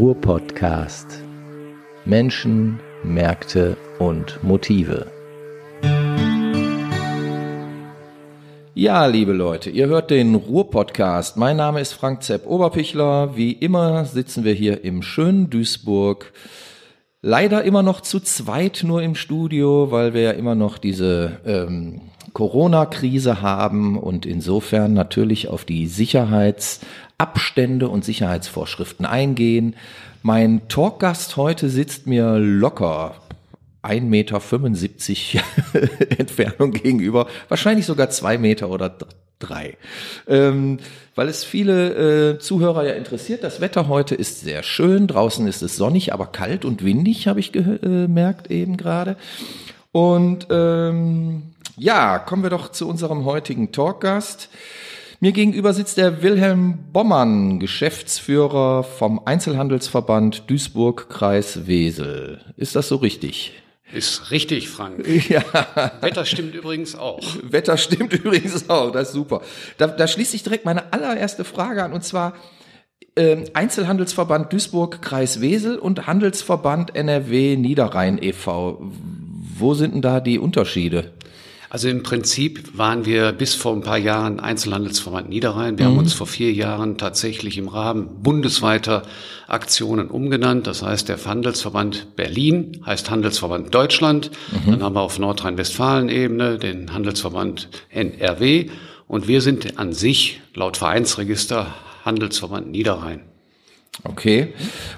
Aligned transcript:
Ruhr-Podcast. 0.00 1.22
Menschen, 2.06 2.80
Märkte 3.04 3.76
und 3.98 4.42
Motive. 4.42 5.12
Ja, 8.72 9.04
liebe 9.04 9.34
Leute, 9.34 9.68
ihr 9.68 9.88
hört 9.88 10.10
den 10.10 10.36
Ruhr-Podcast. 10.36 11.36
Mein 11.36 11.58
Name 11.58 11.82
ist 11.82 11.92
Frank 11.92 12.22
Zepp 12.22 12.46
Oberpichler. 12.46 13.36
Wie 13.36 13.52
immer 13.52 14.06
sitzen 14.06 14.42
wir 14.42 14.54
hier 14.54 14.84
im 14.84 15.02
schönen 15.02 15.50
Duisburg. 15.50 16.32
Leider 17.20 17.62
immer 17.64 17.82
noch 17.82 18.00
zu 18.00 18.20
zweit 18.20 18.82
nur 18.82 19.02
im 19.02 19.14
Studio, 19.14 19.90
weil 19.90 20.14
wir 20.14 20.22
ja 20.22 20.30
immer 20.30 20.54
noch 20.54 20.78
diese 20.78 21.40
ähm, 21.44 22.00
Corona-Krise 22.32 23.42
haben 23.42 23.98
und 23.98 24.26
insofern 24.26 24.92
natürlich 24.92 25.48
auf 25.48 25.64
die 25.64 25.86
Sicherheitsabstände 25.86 27.88
und 27.88 28.04
Sicherheitsvorschriften 28.04 29.06
eingehen. 29.06 29.76
Mein 30.22 30.68
Talkgast 30.68 31.36
heute 31.36 31.70
sitzt 31.70 32.06
mir 32.06 32.38
locker 32.38 33.14
1,75 33.82 34.04
Meter 34.04 34.40
Entfernung 36.18 36.72
gegenüber, 36.72 37.26
wahrscheinlich 37.48 37.86
sogar 37.86 38.10
zwei 38.10 38.36
Meter 38.36 38.70
oder 38.70 38.96
drei. 39.38 39.76
Ähm, 40.28 40.78
weil 41.14 41.28
es 41.28 41.44
viele 41.44 42.34
äh, 42.34 42.38
Zuhörer 42.38 42.86
ja 42.86 42.92
interessiert. 42.92 43.42
Das 43.42 43.60
Wetter 43.60 43.88
heute 43.88 44.14
ist 44.14 44.40
sehr 44.40 44.62
schön. 44.62 45.06
Draußen 45.06 45.46
ist 45.46 45.62
es 45.62 45.76
sonnig, 45.76 46.12
aber 46.12 46.26
kalt 46.26 46.64
und 46.64 46.84
windig, 46.84 47.26
habe 47.26 47.40
ich 47.40 47.52
gemerkt 47.52 48.50
eben 48.50 48.76
gerade. 48.76 49.16
Und 49.92 50.46
ähm, 50.50 51.42
ja, 51.80 52.18
kommen 52.18 52.42
wir 52.42 52.50
doch 52.50 52.70
zu 52.70 52.86
unserem 52.86 53.24
heutigen 53.24 53.72
Talkgast. 53.72 54.50
Mir 55.18 55.32
gegenüber 55.32 55.72
sitzt 55.72 55.96
der 55.96 56.22
Wilhelm 56.22 56.78
Bommann, 56.92 57.58
Geschäftsführer 57.58 58.84
vom 58.84 59.20
Einzelhandelsverband 59.24 60.50
Duisburg-Kreis 60.50 61.66
Wesel. 61.66 62.40
Ist 62.56 62.76
das 62.76 62.88
so 62.88 62.96
richtig? 62.96 63.54
Ist 63.94 64.30
richtig, 64.30 64.68
Frank. 64.68 65.06
Ja. 65.28 65.42
Wetter 66.02 66.26
stimmt 66.26 66.54
übrigens 66.54 66.96
auch. 66.96 67.22
Wetter 67.42 67.78
stimmt 67.78 68.12
übrigens 68.24 68.68
auch, 68.68 68.92
das 68.92 69.08
ist 69.08 69.14
super. 69.14 69.40
Da, 69.78 69.86
da 69.86 70.06
schließt 70.06 70.32
sich 70.32 70.42
direkt 70.42 70.66
meine 70.66 70.92
allererste 70.92 71.44
Frage 71.44 71.82
an, 71.82 71.94
und 71.94 72.04
zwar 72.04 72.34
äh, 73.14 73.46
Einzelhandelsverband 73.54 74.52
Duisburg, 74.52 75.00
Kreis 75.00 75.40
Wesel 75.40 75.78
und 75.78 76.06
Handelsverband 76.06 76.94
NRW 76.94 77.56
Niederrhein 77.56 78.22
e.V. 78.22 78.82
Wo 79.56 79.74
sind 79.74 79.94
denn 79.94 80.02
da 80.02 80.20
die 80.20 80.38
Unterschiede? 80.38 81.12
Also 81.72 81.88
im 81.88 82.02
Prinzip 82.02 82.76
waren 82.76 83.06
wir 83.06 83.30
bis 83.30 83.54
vor 83.54 83.72
ein 83.72 83.82
paar 83.82 83.96
Jahren 83.96 84.40
Einzelhandelsverband 84.40 85.28
Niederrhein. 85.28 85.78
Wir 85.78 85.86
mhm. 85.86 85.90
haben 85.90 85.98
uns 85.98 86.12
vor 86.12 86.26
vier 86.26 86.52
Jahren 86.52 86.98
tatsächlich 86.98 87.56
im 87.58 87.68
Rahmen 87.68 88.22
bundesweiter 88.24 89.04
Aktionen 89.46 90.08
umgenannt. 90.08 90.66
Das 90.66 90.82
heißt, 90.82 91.08
der 91.08 91.24
Handelsverband 91.24 92.16
Berlin 92.16 92.82
heißt 92.84 93.08
Handelsverband 93.08 93.72
Deutschland. 93.72 94.32
Mhm. 94.50 94.72
Dann 94.72 94.82
haben 94.82 94.96
wir 94.96 95.00
auf 95.00 95.20
Nordrhein-Westfalen-Ebene 95.20 96.58
den 96.58 96.92
Handelsverband 96.92 97.68
NRW. 97.90 98.68
Und 99.06 99.28
wir 99.28 99.40
sind 99.40 99.78
an 99.78 99.92
sich 99.92 100.40
laut 100.54 100.76
Vereinsregister 100.76 101.72
Handelsverband 102.04 102.68
Niederrhein. 102.68 103.20
Okay. 104.02 104.54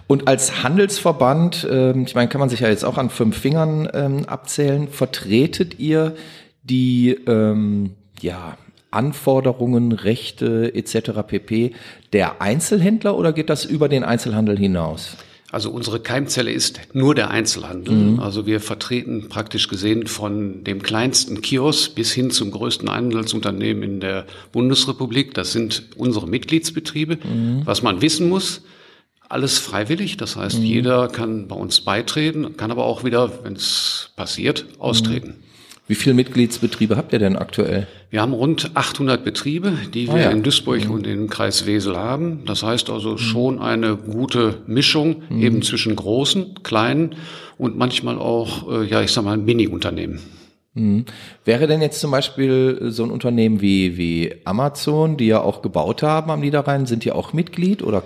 Und 0.06 0.28
als 0.28 0.62
Handelsverband, 0.62 1.64
äh, 1.64 1.98
ich 2.02 2.14
meine, 2.14 2.28
kann 2.28 2.38
man 2.38 2.48
sich 2.48 2.60
ja 2.60 2.68
jetzt 2.68 2.84
auch 2.84 2.98
an 2.98 3.10
fünf 3.10 3.36
Fingern 3.36 3.88
ähm, 3.92 4.24
abzählen, 4.26 4.88
vertretet 4.88 5.78
ihr 5.78 6.14
die 6.62 7.10
ähm, 7.26 7.94
ja, 8.20 8.56
Anforderungen, 8.90 9.92
Rechte 9.92 10.74
etc. 10.74 11.22
pp. 11.26 11.72
der 12.12 12.40
Einzelhändler 12.40 13.16
oder 13.16 13.32
geht 13.32 13.50
das 13.50 13.64
über 13.64 13.88
den 13.88 14.04
Einzelhandel 14.04 14.58
hinaus? 14.58 15.16
Also 15.52 15.70
unsere 15.70 16.00
Keimzelle 16.00 16.50
ist 16.50 16.80
nur 16.94 17.14
der 17.14 17.30
Einzelhandel. 17.30 17.94
Mhm. 17.94 18.20
Also 18.20 18.46
wir 18.46 18.58
vertreten 18.58 19.28
praktisch 19.28 19.68
gesehen 19.68 20.06
von 20.06 20.64
dem 20.64 20.82
kleinsten 20.82 21.42
Kiosk 21.42 21.94
bis 21.94 22.10
hin 22.10 22.30
zum 22.30 22.50
größten 22.50 22.88
Einzelhandelsunternehmen 22.88 23.82
in 23.82 24.00
der 24.00 24.24
Bundesrepublik. 24.52 25.34
Das 25.34 25.52
sind 25.52 25.90
unsere 25.96 26.26
Mitgliedsbetriebe. 26.26 27.18
Mhm. 27.22 27.62
Was 27.66 27.82
man 27.82 28.00
wissen 28.00 28.30
muss, 28.30 28.62
alles 29.28 29.58
freiwillig. 29.58 30.16
Das 30.16 30.36
heißt, 30.36 30.58
mhm. 30.58 30.64
jeder 30.64 31.08
kann 31.08 31.48
bei 31.48 31.56
uns 31.56 31.82
beitreten, 31.82 32.56
kann 32.56 32.70
aber 32.70 32.86
auch 32.86 33.04
wieder, 33.04 33.44
wenn 33.44 33.52
es 33.52 34.10
passiert, 34.16 34.64
austreten. 34.78 35.42
Wie 35.88 35.96
viele 35.96 36.14
Mitgliedsbetriebe 36.14 36.96
habt 36.96 37.12
ihr 37.12 37.18
denn 37.18 37.36
aktuell? 37.36 37.88
Wir 38.10 38.22
haben 38.22 38.32
rund 38.32 38.70
800 38.74 39.24
Betriebe, 39.24 39.72
die 39.92 40.08
ah, 40.08 40.14
wir 40.14 40.22
ja. 40.22 40.30
in 40.30 40.42
Duisburg 40.42 40.84
mhm. 40.84 40.90
und 40.92 41.06
im 41.06 41.28
Kreis 41.28 41.66
Wesel 41.66 41.96
haben. 41.96 42.44
Das 42.46 42.62
heißt 42.62 42.88
also 42.88 43.18
schon 43.18 43.58
eine 43.58 43.96
gute 43.96 44.58
Mischung 44.66 45.22
mhm. 45.28 45.42
eben 45.42 45.62
zwischen 45.62 45.96
großen, 45.96 46.62
kleinen 46.62 47.16
und 47.58 47.76
manchmal 47.76 48.18
auch, 48.18 48.70
äh, 48.70 48.84
ja, 48.86 49.02
ich 49.02 49.12
sag 49.12 49.24
mal, 49.24 49.36
Mini-Unternehmen. 49.36 50.20
Mhm. 50.74 51.04
Wäre 51.44 51.66
denn 51.66 51.82
jetzt 51.82 52.00
zum 52.00 52.12
Beispiel 52.12 52.78
so 52.88 53.02
ein 53.02 53.10
Unternehmen 53.10 53.60
wie, 53.60 53.96
wie 53.96 54.34
Amazon, 54.44 55.16
die 55.16 55.26
ja 55.26 55.40
auch 55.40 55.62
gebaut 55.62 56.02
haben 56.02 56.30
am 56.30 56.40
Niederrhein, 56.40 56.86
sind 56.86 57.04
die 57.04 57.12
auch 57.12 57.32
Mitglied 57.32 57.82
oder 57.82 58.04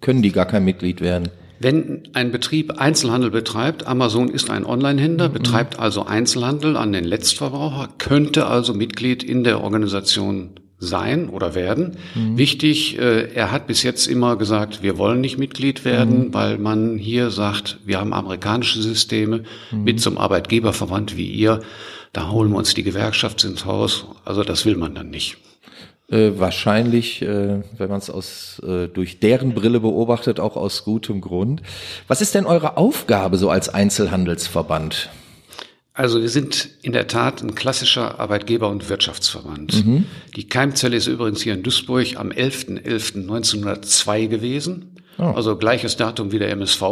können 0.00 0.22
die 0.22 0.32
gar 0.32 0.46
kein 0.46 0.64
Mitglied 0.64 1.00
werden? 1.00 1.30
Wenn 1.62 2.08
ein 2.12 2.32
Betrieb 2.32 2.72
Einzelhandel 2.80 3.30
betreibt, 3.30 3.86
Amazon 3.86 4.28
ist 4.28 4.50
ein 4.50 4.66
Online-Händler, 4.66 5.28
mhm. 5.28 5.32
betreibt 5.32 5.78
also 5.78 6.04
Einzelhandel 6.04 6.76
an 6.76 6.92
den 6.92 7.04
Letztverbraucher, 7.04 7.88
könnte 7.98 8.46
also 8.46 8.74
Mitglied 8.74 9.22
in 9.22 9.44
der 9.44 9.62
Organisation 9.62 10.50
sein 10.78 11.28
oder 11.28 11.54
werden. 11.54 11.98
Mhm. 12.16 12.36
Wichtig, 12.36 12.98
äh, 12.98 13.32
er 13.32 13.52
hat 13.52 13.68
bis 13.68 13.84
jetzt 13.84 14.08
immer 14.08 14.34
gesagt, 14.34 14.82
wir 14.82 14.98
wollen 14.98 15.20
nicht 15.20 15.38
Mitglied 15.38 15.84
werden, 15.84 16.26
mhm. 16.26 16.34
weil 16.34 16.58
man 16.58 16.98
hier 16.98 17.30
sagt, 17.30 17.78
wir 17.84 18.00
haben 18.00 18.12
amerikanische 18.12 18.82
Systeme 18.82 19.44
mhm. 19.70 19.84
mit 19.84 20.00
zum 20.00 20.18
Arbeitgeberverband 20.18 21.16
wie 21.16 21.30
ihr. 21.30 21.60
Da 22.12 22.30
holen 22.30 22.50
wir 22.50 22.58
uns 22.58 22.74
die 22.74 22.82
Gewerkschaft 22.82 23.44
ins 23.44 23.64
Haus. 23.64 24.06
Also 24.24 24.42
das 24.42 24.66
will 24.66 24.76
man 24.76 24.96
dann 24.96 25.10
nicht. 25.10 25.36
Äh, 26.12 26.38
wahrscheinlich, 26.38 27.22
äh, 27.22 27.62
wenn 27.78 27.88
man 27.88 27.98
es 27.98 28.10
aus 28.10 28.60
äh, 28.66 28.86
durch 28.88 29.18
deren 29.18 29.54
Brille 29.54 29.80
beobachtet, 29.80 30.40
auch 30.40 30.56
aus 30.56 30.84
gutem 30.84 31.22
Grund. 31.22 31.62
Was 32.06 32.20
ist 32.20 32.34
denn 32.34 32.44
eure 32.44 32.76
Aufgabe 32.76 33.38
so 33.38 33.48
als 33.48 33.70
Einzelhandelsverband? 33.70 35.08
Also 35.94 36.20
wir 36.20 36.28
sind 36.28 36.68
in 36.82 36.92
der 36.92 37.06
Tat 37.06 37.42
ein 37.42 37.54
klassischer 37.54 38.20
Arbeitgeber- 38.20 38.68
und 38.68 38.90
Wirtschaftsverband. 38.90 39.86
Mhm. 39.86 40.04
Die 40.36 40.48
Keimzelle 40.48 40.96
ist 40.96 41.06
übrigens 41.06 41.40
hier 41.40 41.54
in 41.54 41.62
Duisburg 41.62 42.16
am 42.16 42.28
11.11.1902 42.30 44.26
gewesen. 44.26 44.96
Oh. 45.18 45.24
Also 45.24 45.56
gleiches 45.56 45.96
Datum 45.96 46.30
wie 46.30 46.38
der 46.38 46.50
MSV. 46.50 46.82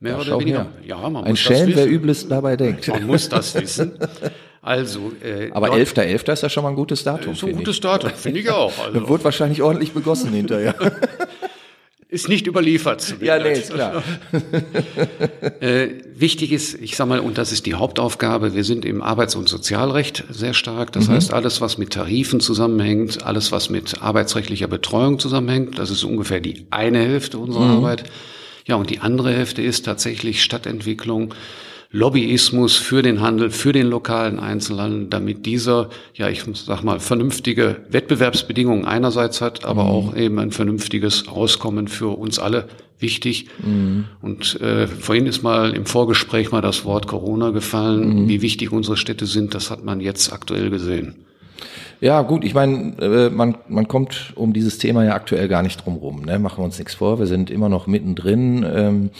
Mehr 0.00 0.12
ja, 0.12 0.18
oder 0.20 0.40
weniger. 0.40 0.58
Her. 0.58 0.72
Ja, 0.84 1.10
man 1.10 1.24
Ein 1.24 1.30
muss 1.30 1.40
Schelm, 1.40 1.72
wer 1.74 1.88
Übles 1.90 2.28
dabei 2.28 2.56
denkt. 2.56 2.86
Man 2.88 3.06
muss 3.06 3.28
das 3.28 3.54
wissen. 3.60 3.98
Also, 4.62 5.12
äh, 5.22 5.50
Aber 5.52 5.72
11.11. 5.72 6.24
.11. 6.24 6.32
ist 6.32 6.42
ja 6.42 6.48
schon 6.48 6.62
mal 6.62 6.70
ein 6.70 6.76
gutes 6.76 7.02
Datum. 7.02 7.32
Ist 7.32 7.44
ein 7.44 7.56
gutes 7.56 7.80
Datum, 7.80 8.10
finde 8.14 8.40
ich 8.40 8.50
auch. 8.50 8.72
Also. 8.84 9.08
Wird 9.08 9.24
wahrscheinlich 9.24 9.62
ordentlich 9.62 9.92
begossen 9.92 10.32
hinterher. 10.32 10.74
Ist 12.10 12.26
nicht 12.26 12.46
überliefert. 12.46 13.16
Ja, 13.20 13.38
nee, 13.38 13.52
ist 13.52 13.70
klar. 13.70 14.02
äh, 15.60 15.88
wichtig 16.14 16.52
ist, 16.52 16.80
ich 16.80 16.96
sage 16.96 17.10
mal, 17.10 17.20
und 17.20 17.36
das 17.36 17.52
ist 17.52 17.66
die 17.66 17.74
Hauptaufgabe, 17.74 18.54
wir 18.54 18.64
sind 18.64 18.86
im 18.86 19.02
Arbeits- 19.02 19.34
und 19.34 19.46
Sozialrecht 19.46 20.24
sehr 20.30 20.54
stark. 20.54 20.90
Das 20.92 21.08
mhm. 21.08 21.12
heißt, 21.12 21.34
alles, 21.34 21.60
was 21.60 21.76
mit 21.76 21.92
Tarifen 21.92 22.40
zusammenhängt, 22.40 23.26
alles, 23.26 23.52
was 23.52 23.68
mit 23.68 24.00
arbeitsrechtlicher 24.00 24.68
Betreuung 24.68 25.18
zusammenhängt, 25.18 25.78
das 25.78 25.90
ist 25.90 26.02
ungefähr 26.02 26.40
die 26.40 26.66
eine 26.70 27.00
Hälfte 27.00 27.36
unserer 27.36 27.66
mhm. 27.66 27.76
Arbeit. 27.76 28.04
Ja, 28.68 28.76
und 28.76 28.90
die 28.90 29.00
andere 29.00 29.32
Hälfte 29.32 29.62
ist 29.62 29.86
tatsächlich 29.86 30.42
Stadtentwicklung, 30.42 31.34
Lobbyismus 31.90 32.76
für 32.76 33.00
den 33.00 33.22
Handel, 33.22 33.50
für 33.50 33.72
den 33.72 33.86
lokalen 33.86 34.38
Einzelhandel, 34.38 35.06
damit 35.08 35.46
dieser, 35.46 35.88
ja, 36.12 36.28
ich 36.28 36.44
sag 36.52 36.84
mal, 36.84 37.00
vernünftige 37.00 37.76
Wettbewerbsbedingungen 37.88 38.84
einerseits 38.84 39.40
hat, 39.40 39.64
aber 39.64 39.84
mhm. 39.84 39.90
auch 39.90 40.16
eben 40.16 40.38
ein 40.38 40.52
vernünftiges 40.52 41.28
Auskommen 41.28 41.88
für 41.88 42.18
uns 42.18 42.38
alle 42.38 42.68
wichtig. 42.98 43.46
Mhm. 43.64 44.04
Und 44.20 44.60
äh, 44.60 44.86
vorhin 44.86 45.24
ist 45.24 45.42
mal 45.42 45.72
im 45.74 45.86
Vorgespräch 45.86 46.52
mal 46.52 46.60
das 46.60 46.84
Wort 46.84 47.06
Corona 47.06 47.50
gefallen. 47.50 48.24
Mhm. 48.24 48.28
Wie 48.28 48.42
wichtig 48.42 48.70
unsere 48.70 48.98
Städte 48.98 49.24
sind, 49.24 49.54
das 49.54 49.70
hat 49.70 49.82
man 49.82 50.00
jetzt 50.00 50.30
aktuell 50.30 50.68
gesehen. 50.68 51.14
Ja, 52.00 52.22
gut, 52.22 52.44
ich 52.44 52.54
meine, 52.54 52.94
äh, 53.00 53.30
man, 53.30 53.56
man 53.68 53.88
kommt 53.88 54.32
um 54.36 54.52
dieses 54.52 54.78
Thema 54.78 55.04
ja 55.04 55.14
aktuell 55.14 55.48
gar 55.48 55.62
nicht 55.62 55.84
drum 55.84 55.96
rum. 55.96 56.22
Ne? 56.22 56.38
Machen 56.38 56.58
wir 56.58 56.64
uns 56.64 56.78
nichts 56.78 56.94
vor, 56.94 57.18
wir 57.18 57.26
sind 57.26 57.50
immer 57.50 57.68
noch 57.68 57.86
mittendrin. 57.86 58.64
Ähm, 58.68 59.10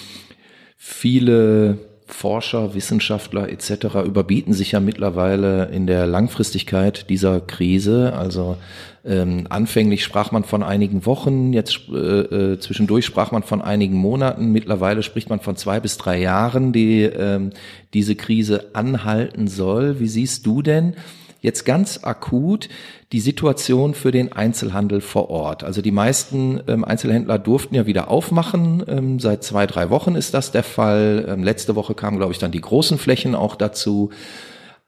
viele 0.76 1.78
Forscher, 2.06 2.74
Wissenschaftler 2.74 3.50
etc. 3.50 4.06
überbieten 4.06 4.54
sich 4.54 4.72
ja 4.72 4.80
mittlerweile 4.80 5.66
in 5.66 5.86
der 5.86 6.06
Langfristigkeit 6.06 7.10
dieser 7.10 7.40
Krise. 7.40 8.14
Also 8.14 8.56
ähm, 9.04 9.46
anfänglich 9.50 10.04
sprach 10.04 10.30
man 10.30 10.44
von 10.44 10.62
einigen 10.62 11.04
Wochen, 11.04 11.52
jetzt 11.52 11.80
äh, 11.92 12.52
äh, 12.52 12.58
zwischendurch 12.60 13.04
sprach 13.04 13.32
man 13.32 13.42
von 13.42 13.60
einigen 13.60 13.96
Monaten, 13.96 14.52
mittlerweile 14.52 15.02
spricht 15.02 15.28
man 15.28 15.40
von 15.40 15.56
zwei 15.56 15.80
bis 15.80 15.98
drei 15.98 16.18
Jahren, 16.18 16.72
die 16.72 17.02
ähm, 17.02 17.50
diese 17.92 18.14
Krise 18.14 18.70
anhalten 18.72 19.48
soll. 19.48 20.00
Wie 20.00 20.08
siehst 20.08 20.46
du 20.46 20.62
denn 20.62 20.94
jetzt 21.40 21.64
ganz 21.64 22.00
akut 22.02 22.68
die 23.12 23.20
Situation 23.20 23.94
für 23.94 24.10
den 24.10 24.32
Einzelhandel 24.32 25.00
vor 25.00 25.30
Ort. 25.30 25.64
Also 25.64 25.82
die 25.82 25.90
meisten 25.90 26.60
ähm, 26.66 26.84
Einzelhändler 26.84 27.38
durften 27.38 27.74
ja 27.74 27.86
wieder 27.86 28.10
aufmachen. 28.10 28.84
Ähm, 28.86 29.20
seit 29.20 29.44
zwei, 29.44 29.66
drei 29.66 29.90
Wochen 29.90 30.14
ist 30.14 30.34
das 30.34 30.52
der 30.52 30.64
Fall. 30.64 31.24
Ähm, 31.28 31.42
letzte 31.42 31.74
Woche 31.76 31.94
kamen, 31.94 32.18
glaube 32.18 32.32
ich, 32.32 32.38
dann 32.38 32.52
die 32.52 32.60
großen 32.60 32.98
Flächen 32.98 33.34
auch 33.34 33.56
dazu. 33.56 34.10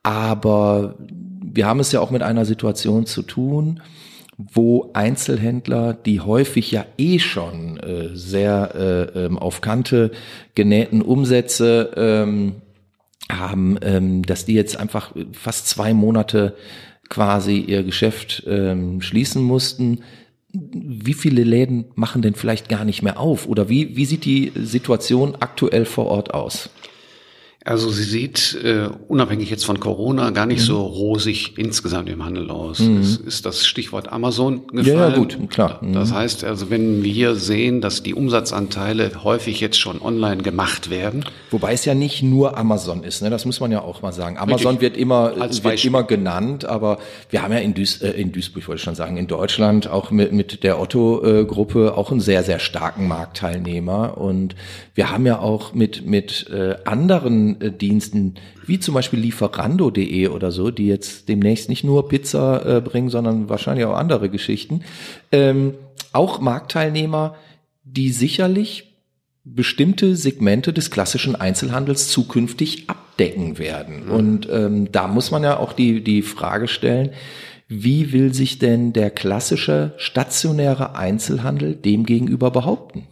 Aber 0.03 0.97
wir 1.43 1.67
haben 1.67 1.81
es 1.81 1.93
ja 1.93 2.01
auch 2.01 2.11
mit 2.11 2.23
einer 2.23 2.45
Situation 2.45 3.07
zu 3.07 3.23
tun, 3.23 3.81
wo 4.37 4.91
Einzelhändler, 4.95 5.93
die 5.93 6.21
häufig 6.21 6.71
ja 6.71 6.85
eh 6.97 7.19
schon 7.19 7.79
äh, 7.79 8.09
sehr 8.15 8.75
äh, 8.75 9.27
ähm, 9.27 9.39
auf 9.39 9.61
Kante 9.61 10.11
genähten 10.55 11.03
Umsätze 11.03 11.91
ähm, 11.97 12.57
haben, 13.39 13.79
ähm, 13.83 14.23
dass 14.23 14.45
die 14.45 14.55
jetzt 14.55 14.77
einfach 14.77 15.15
fast 15.33 15.69
zwei 15.69 15.95
Monate 15.95 16.57
quasi 17.09 17.59
ihr 17.59 17.83
Geschäft 17.83 18.45
ähm, 18.47 19.01
schließen 19.01 19.43
mussten. 19.43 20.01
Wie 20.53 21.15
viele 21.15 21.45
Läden 21.45 21.87
machen 21.95 22.23
denn 22.23 22.35
vielleicht 22.35 22.69
gar 22.69 22.85
nicht 22.85 23.03
mehr 23.03 23.21
auf? 23.21 23.47
Oder 23.47 23.69
wie, 23.69 23.97
wie 23.97 24.05
sieht 24.05 24.25
die 24.25 24.53
Situation 24.57 25.37
aktuell 25.41 25.85
vor 25.85 26.07
Ort 26.07 26.35
aus? 26.35 26.71
Also 27.63 27.91
sie 27.91 28.05
sieht, 28.05 28.59
äh, 28.65 28.89
unabhängig 29.09 29.51
jetzt 29.51 29.67
von 29.67 29.81
Corona, 29.81 30.31
gar 30.31 30.47
nicht 30.47 30.63
mhm. 30.63 30.67
so 30.67 30.83
rosig 30.83 31.59
insgesamt 31.59 32.09
im 32.09 32.25
Handel 32.25 32.51
aus. 32.51 32.79
Mhm. 32.79 33.01
Es 33.01 33.19
ist 33.19 33.45
das 33.45 33.67
Stichwort 33.67 34.11
Amazon 34.11 34.67
gefallen. 34.69 34.87
Ja, 34.87 35.09
ja 35.11 35.15
gut, 35.15 35.51
klar. 35.51 35.79
Mhm. 35.83 35.93
Das 35.93 36.11
heißt 36.11 36.43
also, 36.45 36.71
wenn 36.71 37.05
wir 37.05 37.35
sehen, 37.35 37.83
dass 37.83 38.03
die 38.03 38.15
Umsatzanteile 38.15 39.25
häufig 39.25 39.61
jetzt 39.61 39.79
schon 39.79 40.01
online 40.01 40.43
gemacht 40.43 40.89
werden. 40.89 41.27
Wobei 41.51 41.75
es 41.75 41.85
ja 41.85 41.95
nicht 41.95 42.23
nur 42.23 42.57
Amazon 42.57 43.05
ist, 43.05 43.21
ne? 43.21 43.29
das 43.29 43.45
muss 43.45 43.61
man 43.61 43.71
ja 43.71 43.83
auch 43.83 44.01
mal 44.01 44.13
sagen. 44.13 44.39
Amazon 44.39 44.77
Richtig. 44.77 44.81
wird 44.81 44.97
immer, 44.97 45.35
Als 45.39 45.63
wird 45.63 45.85
immer 45.85 46.05
genannt, 46.05 46.65
aber 46.65 46.99
wir 47.29 47.43
haben 47.43 47.53
ja 47.53 47.59
in, 47.59 47.75
Duis, 47.75 48.01
äh, 48.01 48.13
in 48.13 48.33
Duisburg, 48.33 48.69
wollte 48.69 48.79
ich 48.79 48.85
schon 48.85 48.95
sagen, 48.95 49.19
in 49.19 49.27
Deutschland 49.27 49.87
auch 49.87 50.11
mit, 50.11 50.33
mit 50.33 50.65
der 50.65 50.81
Otto-Gruppe 50.81 51.95
auch 51.95 52.11
einen 52.11 52.21
sehr, 52.21 52.43
sehr 52.43 52.59
starken 52.59 53.07
Marktteilnehmer. 53.07 54.17
Und 54.17 54.55
wir 54.95 55.11
haben 55.11 55.27
ja 55.27 55.41
auch 55.41 55.75
mit, 55.75 56.07
mit 56.07 56.49
äh, 56.51 56.77
anderen 56.87 57.50
Diensten, 57.59 58.35
wie 58.67 58.79
zum 58.79 58.95
Beispiel 58.95 59.19
Lieferando.de 59.19 60.29
oder 60.29 60.51
so, 60.51 60.71
die 60.71 60.87
jetzt 60.87 61.29
demnächst 61.29 61.69
nicht 61.69 61.85
nur 61.85 62.09
Pizza 62.09 62.77
äh, 62.77 62.81
bringen, 62.81 63.09
sondern 63.09 63.49
wahrscheinlich 63.49 63.85
auch 63.87 63.97
andere 63.97 64.29
Geschichten, 64.31 64.83
ähm, 65.33 65.75
auch 66.13 66.41
Marktteilnehmer, 66.41 67.35
die 67.85 68.11
sicherlich 68.11 68.91
bestimmte 69.45 70.17
Segmente 70.17 70.73
des 70.73 70.91
klassischen 70.91 71.35
Einzelhandels 71.35 72.09
zukünftig 72.11 72.89
abdecken 72.89 73.59
werden. 73.59 74.07
Mhm. 74.07 74.13
Und 74.13 74.49
ähm, 74.51 74.93
da 74.93 75.09
muss 75.09 75.31
man 75.31 75.43
ja 75.43 75.59
auch 75.59 75.73
die, 75.73 76.03
die 76.03 76.23
Frage 76.23 76.69
stellen, 76.69 77.11
wie 77.69 78.13
will 78.13 78.35
sich 78.35 78.59
denn 78.59 78.93
der 78.93 79.11
klassische 79.11 79.95
stationäre 79.97 80.97
Einzelhandel 80.97 81.77
dem 81.77 82.05
gegenüber 82.05 82.51
behaupten? 82.51 83.07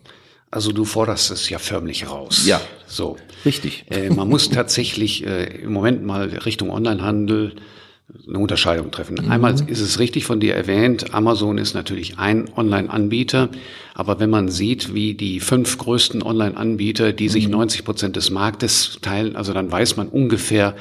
Also 0.50 0.73
du 0.73 0.85
forderst 0.85 1.31
es 1.31 1.49
ja 1.50 1.59
förmlich 1.59 2.09
raus. 2.09 2.47
Ja, 2.47 2.61
so. 2.87 3.17
Richtig. 3.45 3.85
Äh, 3.91 4.11
man 4.11 4.29
muss 4.29 4.49
tatsächlich 4.50 5.27
äh, 5.27 5.62
im 5.62 5.73
Moment 5.73 6.05
mal 6.05 6.29
Richtung 6.29 6.71
Onlinehandel 6.71 7.55
eine 8.27 8.39
Unterscheidung 8.39 8.91
treffen. 8.91 9.19
Mhm. 9.23 9.31
Einmal 9.31 9.55
ist 9.67 9.81
es 9.81 9.99
richtig 9.99 10.25
von 10.25 10.41
dir 10.41 10.55
erwähnt, 10.55 11.12
Amazon 11.15 11.59
ist 11.59 11.75
natürlich 11.75 12.19
ein 12.19 12.49
Online-Anbieter, 12.56 13.50
aber 13.95 14.19
wenn 14.19 14.31
man 14.31 14.49
sieht, 14.49 14.95
wie 14.95 15.15
die 15.15 15.41
fünf 15.41 15.77
größten 15.77 16.23
Online-Anbieter, 16.23 17.12
die 17.12 17.29
sich 17.29 17.49
90 17.49 17.83
mhm. 17.83 17.85
Prozent 17.85 18.17
des 18.17 18.31
Marktes 18.31 18.99
teilen, 19.03 19.37
also 19.37 19.53
dann 19.53 19.71
weiß 19.71 19.97
man 19.97 20.09
ungefähr, 20.09 20.75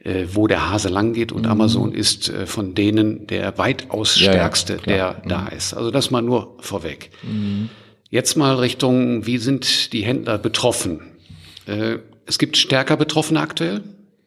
äh, 0.00 0.26
wo 0.32 0.48
der 0.48 0.70
Hase 0.70 0.88
lang 0.88 1.12
geht 1.12 1.30
und 1.30 1.42
mhm. 1.42 1.52
Amazon 1.52 1.94
ist 1.94 2.28
äh, 2.28 2.46
von 2.46 2.74
denen 2.74 3.28
der 3.28 3.56
weitaus 3.56 4.18
stärkste, 4.18 4.78
ja, 4.86 4.96
ja, 4.96 5.12
der 5.14 5.28
da 5.28 5.40
mhm. 5.42 5.56
ist. 5.56 5.74
Also 5.74 5.92
das 5.92 6.10
mal 6.10 6.22
nur 6.22 6.56
vorweg. 6.58 7.10
Mhm. 7.22 7.70
Jetzt 8.14 8.36
mal 8.36 8.54
Richtung, 8.54 9.26
wie 9.26 9.38
sind 9.38 9.92
die 9.92 10.04
Händler 10.04 10.38
betroffen? 10.38 11.00
Äh, 11.66 11.96
es 12.26 12.38
gibt 12.38 12.56
stärker 12.56 12.96
Betroffene 12.96 13.40
aktuell. 13.40 13.82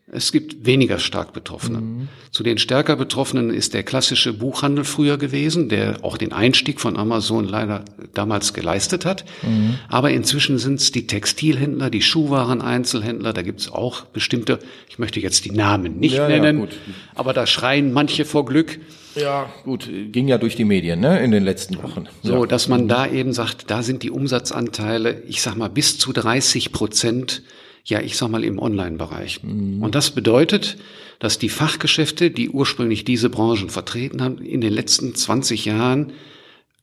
Es 0.10 0.32
gibt 0.32 0.66
weniger 0.66 1.00
stark 1.00 1.34
Betroffene. 1.34 1.80
Mhm. 1.80 2.08
Zu 2.32 2.42
den 2.42 2.58
stärker 2.58 2.96
Betroffenen 2.96 3.50
ist 3.50 3.74
der 3.74 3.84
klassische 3.84 4.32
Buchhandel 4.32 4.86
früher 4.86 5.18
gewesen, 5.18 5.68
der 5.68 5.98
auch 6.02 6.18
den 6.18 6.32
Einstieg 6.32 6.80
von 6.80 6.96
Amazon 6.96 7.46
leider 7.46 7.84
damals 8.14 8.54
geleistet 8.54 9.04
hat. 9.04 9.26
Mhm. 9.42 9.80
Aber 9.90 10.12
inzwischen 10.12 10.60
sind 10.60 10.80
es 10.80 10.94
die 10.94 11.08
Textilhändler, 11.08 11.90
die 11.90 12.02
Schuhwareneinzelhändler. 12.02 13.34
Da 13.34 13.42
gibt 13.42 13.60
es 13.60 13.70
auch 13.70 14.06
bestimmte, 14.06 14.60
ich 14.88 14.98
möchte 14.98 15.20
jetzt 15.20 15.44
die 15.44 15.52
Namen 15.52 16.00
nicht 16.00 16.16
ja, 16.16 16.30
nennen, 16.30 16.62
ja, 16.62 16.68
aber 17.14 17.34
da 17.34 17.46
schreien 17.46 17.92
manche 17.92 18.24
vor 18.24 18.46
Glück. 18.46 18.80
Ja, 19.16 19.50
gut, 19.66 19.90
ging 20.12 20.30
ja 20.30 20.38
durch 20.38 20.56
die 20.56 20.64
Medien 20.64 21.02
ne, 21.02 21.20
in 21.20 21.32
den 21.32 21.44
letzten 21.44 21.84
Wochen. 21.84 22.06
So, 22.24 22.42
ja. 22.42 22.46
dass 22.46 22.70
man 22.70 22.88
da 22.88 23.08
eben 23.08 23.34
sagt, 23.34 23.70
da 23.70 23.84
sind 23.84 24.04
die 24.04 24.12
Umsatzanteile, 24.12 25.24
ich 25.28 25.42
sag 25.42 25.58
mal, 25.58 25.70
bis 25.70 25.98
zu 25.98 26.14
30 26.14 26.72
Prozent, 26.72 27.42
ja, 27.88 28.02
ich 28.02 28.18
sag 28.18 28.30
mal, 28.30 28.44
im 28.44 28.60
Online-Bereich. 28.60 29.44
Mhm. 29.44 29.82
Und 29.82 29.96
das 29.96 30.12
bedeutet, 30.12 30.78
dass 31.20 31.40
die 31.40 31.50
Fachgeschäfte, 31.50 32.30
die 32.30 32.50
ursprünglich 32.50 33.06
diese 33.06 33.30
Branchen 33.30 33.70
vertreten 33.70 34.22
haben, 34.22 34.40
in 34.40 34.62
den 34.62 34.74
letzten 34.74 35.16
20 35.16 35.66
Jahren 35.66 36.12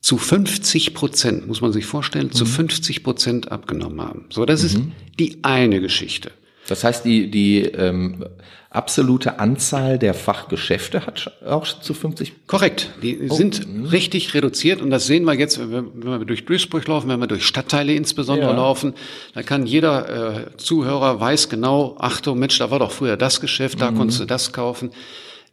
zu 0.00 0.16
50 0.16 0.94
Prozent, 0.94 1.46
muss 1.46 1.60
man 1.60 1.72
sich 1.72 1.84
vorstellen, 1.84 2.28
mhm. 2.28 2.32
zu 2.32 2.46
50 2.46 3.04
Prozent 3.04 3.52
abgenommen 3.52 4.00
haben. 4.00 4.24
So, 4.30 4.44
das 4.46 4.62
mhm. 4.62 4.66
ist 4.66 4.78
die 5.18 5.38
eine 5.42 5.80
Geschichte. 5.80 6.32
Das 6.68 6.82
heißt, 6.82 7.04
die, 7.04 7.30
die 7.30 7.62
ähm, 7.62 8.24
absolute 8.70 9.38
Anzahl 9.38 9.98
der 9.98 10.14
Fachgeschäfte 10.14 11.06
hat 11.06 11.32
auch 11.46 11.66
zu 11.66 11.94
50? 11.94 12.46
Korrekt. 12.46 12.90
Die 13.02 13.28
oh. 13.28 13.34
sind 13.34 13.66
mhm. 13.66 13.86
richtig 13.86 14.34
reduziert 14.34 14.80
und 14.80 14.90
das 14.90 15.06
sehen 15.06 15.24
wir 15.24 15.34
jetzt, 15.34 15.58
wenn 15.60 15.70
wir, 15.70 15.84
wenn 15.94 16.20
wir 16.20 16.24
durch 16.24 16.44
Duisburg 16.44 16.86
laufen, 16.88 17.08
wenn 17.08 17.20
wir 17.20 17.26
durch 17.26 17.46
Stadtteile 17.46 17.94
insbesondere 17.94 18.50
ja. 18.50 18.56
laufen, 18.56 18.94
da 19.34 19.42
kann 19.42 19.66
jeder 19.66 20.48
äh, 20.48 20.56
Zuhörer 20.56 21.20
weiß 21.20 21.48
genau, 21.48 21.96
Achtung, 21.98 22.38
Mensch, 22.38 22.58
da 22.58 22.70
war 22.70 22.78
doch 22.78 22.92
früher 22.92 23.16
das 23.16 23.40
Geschäft, 23.40 23.80
da 23.80 23.90
mhm. 23.90 23.96
konntest 23.98 24.20
du 24.20 24.24
das 24.24 24.52
kaufen. 24.52 24.90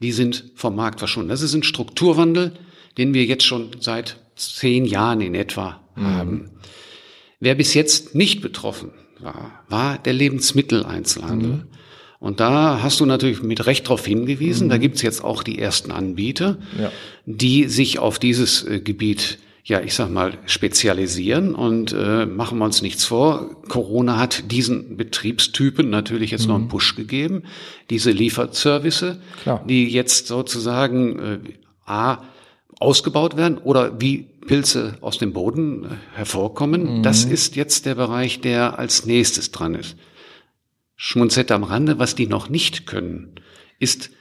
Die 0.01 0.11
sind 0.11 0.45
vom 0.55 0.75
Markt 0.75 0.97
verschwunden. 0.99 1.29
Das 1.29 1.43
ist 1.43 1.53
ein 1.53 1.61
Strukturwandel, 1.61 2.53
den 2.97 3.13
wir 3.13 3.25
jetzt 3.25 3.45
schon 3.45 3.69
seit 3.79 4.17
zehn 4.35 4.85
Jahren 4.85 5.21
in 5.21 5.35
etwa 5.35 5.79
mhm. 5.95 6.05
haben. 6.07 6.51
Wer 7.39 7.55
bis 7.55 7.75
jetzt 7.75 8.15
nicht 8.15 8.41
betroffen 8.41 8.91
war, 9.23 9.63
war 9.69 9.97
der 9.97 10.13
Lebensmitteleinzelhandel. 10.13 11.49
Mhm. 11.49 11.63
Und 12.19 12.39
da 12.39 12.81
hast 12.83 12.99
du 12.99 13.05
natürlich 13.05 13.41
mit 13.41 13.65
Recht 13.65 13.85
darauf 13.85 14.05
hingewiesen, 14.05 14.67
mhm. 14.67 14.69
da 14.69 14.77
gibt's 14.77 15.01
jetzt 15.01 15.23
auch 15.23 15.41
die 15.41 15.57
ersten 15.57 15.91
Anbieter, 15.91 16.57
ja. 16.79 16.91
die 17.25 17.67
sich 17.67 17.99
auf 17.99 18.19
dieses 18.19 18.63
äh, 18.63 18.79
Gebiet 18.79 19.39
ja, 19.63 19.79
ich 19.79 19.93
sag 19.93 20.09
mal, 20.09 20.37
spezialisieren 20.47 21.53
und 21.53 21.93
äh, 21.93 22.25
machen 22.25 22.57
wir 22.57 22.65
uns 22.65 22.81
nichts 22.81 23.05
vor. 23.05 23.61
Corona 23.67 24.17
hat 24.17 24.51
diesen 24.51 24.97
Betriebstypen 24.97 25.89
natürlich 25.89 26.31
jetzt 26.31 26.43
mhm. 26.43 26.47
noch 26.47 26.55
einen 26.55 26.63
mhm. 26.65 26.69
Push 26.69 26.95
gegeben. 26.95 27.43
Diese 27.89 28.11
Lieferservice, 28.11 29.17
Klar. 29.43 29.63
die 29.67 29.87
jetzt 29.87 30.27
sozusagen 30.27 31.19
äh, 31.19 31.39
A, 31.85 32.23
ausgebaut 32.79 33.37
werden 33.37 33.59
oder 33.59 34.01
wie 34.01 34.30
Pilze 34.45 34.97
aus 35.01 35.17
dem 35.17 35.33
Boden 35.33 35.85
äh, 35.85 35.87
hervorkommen. 36.15 36.97
Mhm. 36.97 37.03
Das 37.03 37.25
ist 37.25 37.55
jetzt 37.55 37.85
der 37.85 37.95
Bereich, 37.95 38.41
der 38.41 38.79
als 38.79 39.05
nächstes 39.05 39.51
dran 39.51 39.75
ist. 39.75 39.95
Schmunzette 40.95 41.55
am 41.55 41.63
Rande, 41.63 41.99
was 41.99 42.15
die 42.15 42.27
noch 42.27 42.49
nicht 42.49 42.85
können, 42.85 43.35
ist 43.79 44.11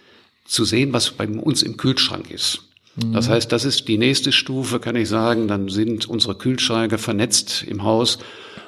zu 0.47 0.65
sehen, 0.65 0.93
was 0.93 1.11
bei 1.11 1.29
uns 1.29 1.63
im 1.63 1.77
Kühlschrank 1.77 2.31
ist. 2.31 2.71
Mhm. 2.97 3.13
Das 3.13 3.29
heißt, 3.29 3.53
das 3.53 3.65
ist 3.65 3.87
die 3.89 3.99
nächste 3.99 4.33
Stufe, 4.33 4.81
kann 4.81 4.97
ich 4.97 5.09
sagen. 5.09 5.49
Dann 5.49 5.69
sind 5.69 6.09
unsere 6.09 6.37
Kühlschränke 6.37 6.99
vernetzt 6.99 7.65
im 7.67 7.83
Haus 7.83 8.19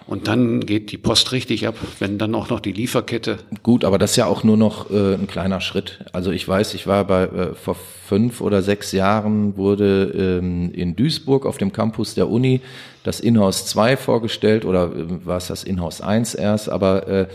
und 0.06 0.28
dann 0.28 0.60
geht 0.60 0.92
die 0.92 0.98
Post 0.98 1.32
richtig 1.32 1.66
ab, 1.66 1.76
wenn 1.98 2.18
dann 2.18 2.34
auch 2.34 2.50
noch 2.50 2.60
die 2.60 2.72
Lieferkette. 2.72 3.38
Gut, 3.62 3.84
aber 3.84 3.98
das 3.98 4.12
ist 4.12 4.16
ja 4.16 4.26
auch 4.26 4.44
nur 4.44 4.56
noch 4.56 4.90
äh, 4.90 5.14
ein 5.14 5.26
kleiner 5.26 5.60
Schritt. 5.60 6.04
Also 6.12 6.30
ich 6.30 6.46
weiß, 6.46 6.74
ich 6.74 6.86
war 6.86 7.04
bei 7.06 7.24
äh, 7.24 7.54
vor 7.54 7.74
fünf 7.74 8.40
oder 8.40 8.62
sechs 8.62 8.92
Jahren 8.92 9.56
wurde 9.56 10.38
ähm, 10.40 10.72
in 10.72 10.96
Duisburg 10.96 11.46
auf 11.46 11.58
dem 11.58 11.72
Campus 11.72 12.14
der 12.14 12.28
Uni 12.28 12.60
das 13.04 13.20
Inhouse 13.20 13.66
2 13.66 13.96
vorgestellt 13.96 14.64
oder 14.64 14.94
äh, 14.94 15.26
war 15.26 15.38
es 15.38 15.46
das 15.46 15.64
Inhouse 15.64 16.00
1 16.00 16.34
erst, 16.34 16.68
aber 16.68 17.08
äh, 17.08 17.28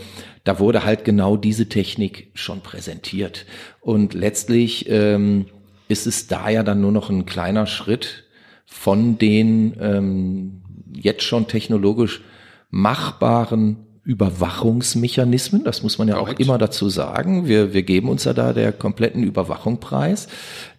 da 0.44 0.58
wurde 0.58 0.84
halt 0.84 1.04
genau 1.04 1.36
diese 1.36 1.68
Technik 1.68 2.30
schon 2.34 2.60
präsentiert. 2.60 3.44
Und 3.80 4.14
letztlich 4.14 4.88
ähm, 4.88 5.46
ist 5.88 6.06
es 6.06 6.26
da 6.26 6.48
ja 6.48 6.62
dann 6.62 6.80
nur 6.80 6.92
noch 6.92 7.10
ein 7.10 7.26
kleiner 7.26 7.66
Schritt 7.66 8.24
von 8.66 9.18
den 9.18 9.76
ähm, 9.80 10.62
jetzt 10.92 11.22
schon 11.22 11.48
technologisch 11.48 12.22
machbaren 12.70 13.88
Überwachungsmechanismen, 14.04 15.64
das 15.64 15.82
muss 15.82 15.98
man 15.98 16.08
ja 16.08 16.14
Correct. 16.14 16.36
auch 16.36 16.40
immer 16.40 16.56
dazu 16.56 16.88
sagen. 16.88 17.46
Wir, 17.46 17.74
wir 17.74 17.82
geben 17.82 18.08
uns 18.08 18.24
ja 18.24 18.32
da 18.32 18.54
der 18.54 18.72
kompletten 18.72 19.22
Überwachung 19.22 19.80
preis, 19.80 20.28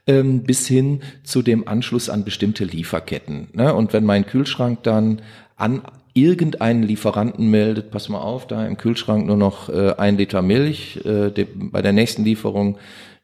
ähm, 0.07 0.41
bis 0.43 0.67
hin 0.67 1.01
zu 1.23 1.43
dem 1.43 1.67
Anschluss 1.67 2.09
an 2.09 2.23
bestimmte 2.23 2.65
Lieferketten. 2.65 3.49
Ne? 3.53 3.73
Und 3.73 3.93
wenn 3.93 4.03
mein 4.03 4.25
Kühlschrank 4.25 4.81
dann 4.81 5.21
an 5.57 5.83
irgendeinen 6.15 6.81
Lieferanten 6.81 7.51
meldet, 7.51 7.91
pass 7.91 8.09
mal 8.09 8.19
auf, 8.19 8.47
da 8.47 8.65
im 8.65 8.77
Kühlschrank 8.77 9.27
nur 9.27 9.37
noch 9.37 9.69
äh, 9.69 9.93
ein 9.97 10.17
Liter 10.17 10.41
Milch, 10.41 10.99
äh, 11.05 11.29
de, 11.29 11.45
bei 11.53 11.83
der 11.83 11.93
nächsten 11.93 12.23
Lieferung 12.23 12.77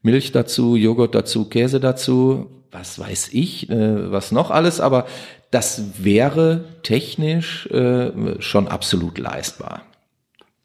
Milch 0.03 0.31
dazu, 0.31 0.75
Joghurt 0.75 1.15
dazu, 1.15 1.45
Käse 1.45 1.79
dazu, 1.79 2.48
was 2.72 3.00
weiß 3.00 3.29
ich, 3.31 3.69
äh, 3.69 4.12
was 4.12 4.31
noch 4.31 4.51
alles, 4.51 4.79
aber 4.79 5.07
das 5.55 6.03
wäre 6.03 6.65
technisch 6.83 7.65
äh, 7.67 8.12
schon 8.41 8.67
absolut 8.67 9.17
leistbar. 9.17 9.83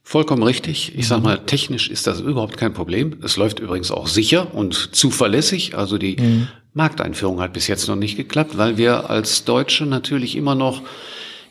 Vollkommen 0.03 0.43
richtig. 0.43 0.99
Ich 0.99 1.07
sage 1.07 1.23
mal, 1.23 1.39
technisch 1.47 1.89
ist 1.89 2.09
das 2.09 2.19
überhaupt 2.19 2.57
kein 2.57 2.75
Problem. 2.75 3.21
Es 3.23 3.37
läuft 3.37 3.61
übrigens 3.61 3.93
auch 3.93 4.09
sicher 4.09 4.53
und 4.53 4.75
zuverlässig. 4.97 5.77
Also 5.79 5.97
die 5.97 6.17
mhm. 6.17 6.49
Markteinführung 6.75 7.41
hat 7.41 7.53
bis 7.53 7.69
jetzt 7.69 7.87
noch 7.87 7.95
nicht 7.95 8.17
geklappt, 8.17 8.59
weil 8.59 8.79
wir 8.79 9.11
als 9.11 9.45
Deutsche 9.45 9.87
natürlich 9.87 10.35
immer 10.35 10.57
noch 10.57 10.83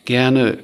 gerne 0.04 0.58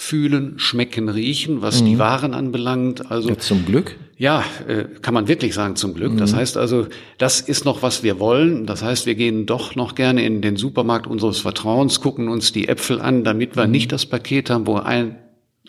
fühlen, 0.00 0.60
schmecken, 0.60 1.08
riechen, 1.08 1.60
was 1.60 1.82
mhm. 1.82 1.86
die 1.86 1.98
Waren 1.98 2.32
anbelangt. 2.32 3.10
Also 3.10 3.30
ja, 3.30 3.38
zum 3.38 3.66
Glück. 3.66 3.96
Ja, 4.16 4.44
äh, 4.68 4.84
kann 5.02 5.12
man 5.12 5.26
wirklich 5.26 5.54
sagen 5.54 5.74
zum 5.74 5.92
Glück. 5.92 6.12
Mhm. 6.12 6.18
Das 6.18 6.34
heißt 6.34 6.56
also, 6.56 6.86
das 7.18 7.40
ist 7.40 7.64
noch 7.64 7.82
was 7.82 8.04
wir 8.04 8.20
wollen. 8.20 8.64
Das 8.64 8.84
heißt, 8.84 9.06
wir 9.06 9.16
gehen 9.16 9.44
doch 9.44 9.74
noch 9.74 9.96
gerne 9.96 10.24
in 10.24 10.40
den 10.40 10.54
Supermarkt 10.56 11.08
unseres 11.08 11.40
Vertrauens, 11.40 12.00
gucken 12.00 12.28
uns 12.28 12.52
die 12.52 12.68
Äpfel 12.68 13.00
an, 13.00 13.24
damit 13.24 13.56
wir 13.56 13.66
mhm. 13.66 13.72
nicht 13.72 13.90
das 13.90 14.06
Paket 14.06 14.50
haben, 14.50 14.68
wo 14.68 14.76
ein 14.76 15.18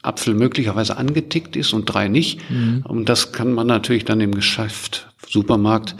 Apfel 0.03 0.35
möglicherweise 0.35 0.95
angetickt 0.95 1.55
ist 1.55 1.73
und 1.73 1.85
drei 1.85 2.07
nicht. 2.07 2.39
Mhm. 2.51 2.83
Und 2.87 3.09
das 3.09 3.31
kann 3.31 3.51
man 3.51 3.65
natürlich 3.65 4.05
dann 4.05 4.21
im 4.21 4.35
Geschäft, 4.35 5.11
Supermarkt 5.27 5.95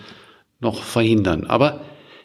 noch 0.59 0.83
verhindern. 0.83 1.45
Aber 1.45 1.81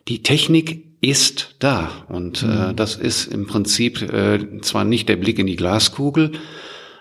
die 0.07 0.23
Technik 0.23 0.84
ist 1.05 1.57
da. 1.59 1.91
Und 2.09 2.43
äh, 2.43 2.47
mhm. 2.47 2.77
das 2.77 2.97
ist 2.97 3.27
im 3.27 3.47
Prinzip 3.47 4.03
äh, 4.03 4.61
zwar 4.61 4.85
nicht 4.85 5.09
der 5.09 5.17
Blick 5.17 5.39
in 5.39 5.47
die 5.47 5.57
Glaskugel, 5.57 6.33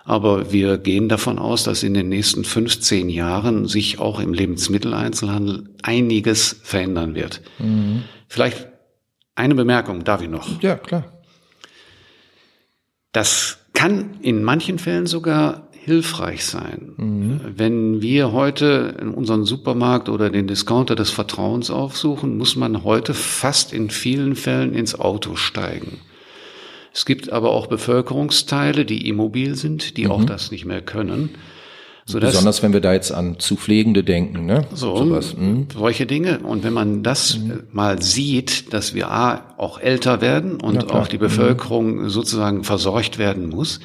aber 0.06 0.52
wir 0.52 0.78
gehen 0.78 1.08
davon 1.08 1.40
aus, 1.40 1.64
dass 1.64 1.84
in 1.84 1.94
den 1.94 2.10
nächsten 2.10 2.44
15 2.44 3.10
Jahren 3.10 3.68
sich 3.68 4.00
auch 4.00 4.20
im 4.20 4.34
Lebensmitteleinzelhandel 4.34 5.70
einiges 5.82 6.60
verändern 6.62 7.16
wird. 7.16 7.42
Mhm. 7.60 8.04
Vielleicht 8.28 8.68
eine 9.36 9.56
Bemerkung, 9.56 10.04
darf 10.04 10.22
ich 10.22 10.30
noch? 10.30 10.62
Ja, 10.62 10.76
klar. 10.76 11.06
Das 13.14 13.60
kann 13.74 14.20
in 14.22 14.44
manchen 14.44 14.80
Fällen 14.80 15.08
sogar 15.08 15.70
hilfreich 15.84 16.46
sein. 16.46 16.94
Mhm. 16.96 17.42
Wenn 17.58 18.02
wir 18.02 18.32
heute 18.32 18.96
in 19.02 19.10
unseren 19.10 19.44
Supermarkt 19.44 20.08
oder 20.08 20.30
den 20.30 20.48
Discounter 20.48 20.96
des 20.96 21.10
Vertrauens 21.10 21.70
aufsuchen, 21.70 22.38
muss 22.38 22.56
man 22.56 22.86
heute 22.86 23.14
fast 23.14 23.74
in 23.74 23.90
vielen 23.90 24.36
Fällen 24.36 24.74
ins 24.74 24.98
Auto 24.98 25.36
steigen. 25.36 26.00
Es 26.94 27.06
gibt 27.06 27.34
aber 27.34 27.52
auch 27.52 27.68
Bevölkerungsteile, 27.68 28.86
die 28.86 29.10
immobil 29.10 29.56
sind, 29.56 29.98
die 29.98 30.06
mhm. 30.06 30.12
auch 30.12 30.24
das 30.24 30.52
nicht 30.52 30.64
mehr 30.66 30.82
können. 30.82 31.32
Besonders 32.06 32.62
wenn 32.64 32.74
wir 32.74 32.82
da 32.82 32.94
jetzt 32.94 33.12
an 33.12 33.40
zu 33.40 33.56
Pflegende 33.56 34.04
denken, 34.04 34.46
ne? 34.46 34.66
So, 34.74 34.96
Sowas. 34.96 35.36
Mhm. 35.38 35.68
solche 35.74 36.06
Dinge. 36.06 36.40
Und 36.40 36.64
wenn 36.64 36.74
man 36.74 37.02
das 37.02 37.38
mhm. 37.38 37.64
mal 37.72 38.02
sieht, 38.02 38.74
dass 38.74 38.94
wir 38.94 39.10
A, 39.10 39.54
auch 39.58 39.80
älter 39.80 40.22
werden 40.22 40.62
und 40.62 40.92
auch 40.92 41.08
die 41.08 41.18
Bevölkerung 41.18 42.04
mhm. 42.04 42.10
sozusagen 42.10 42.64
versorgt 42.64 43.18
werden 43.18 43.50
muss, 43.50 43.80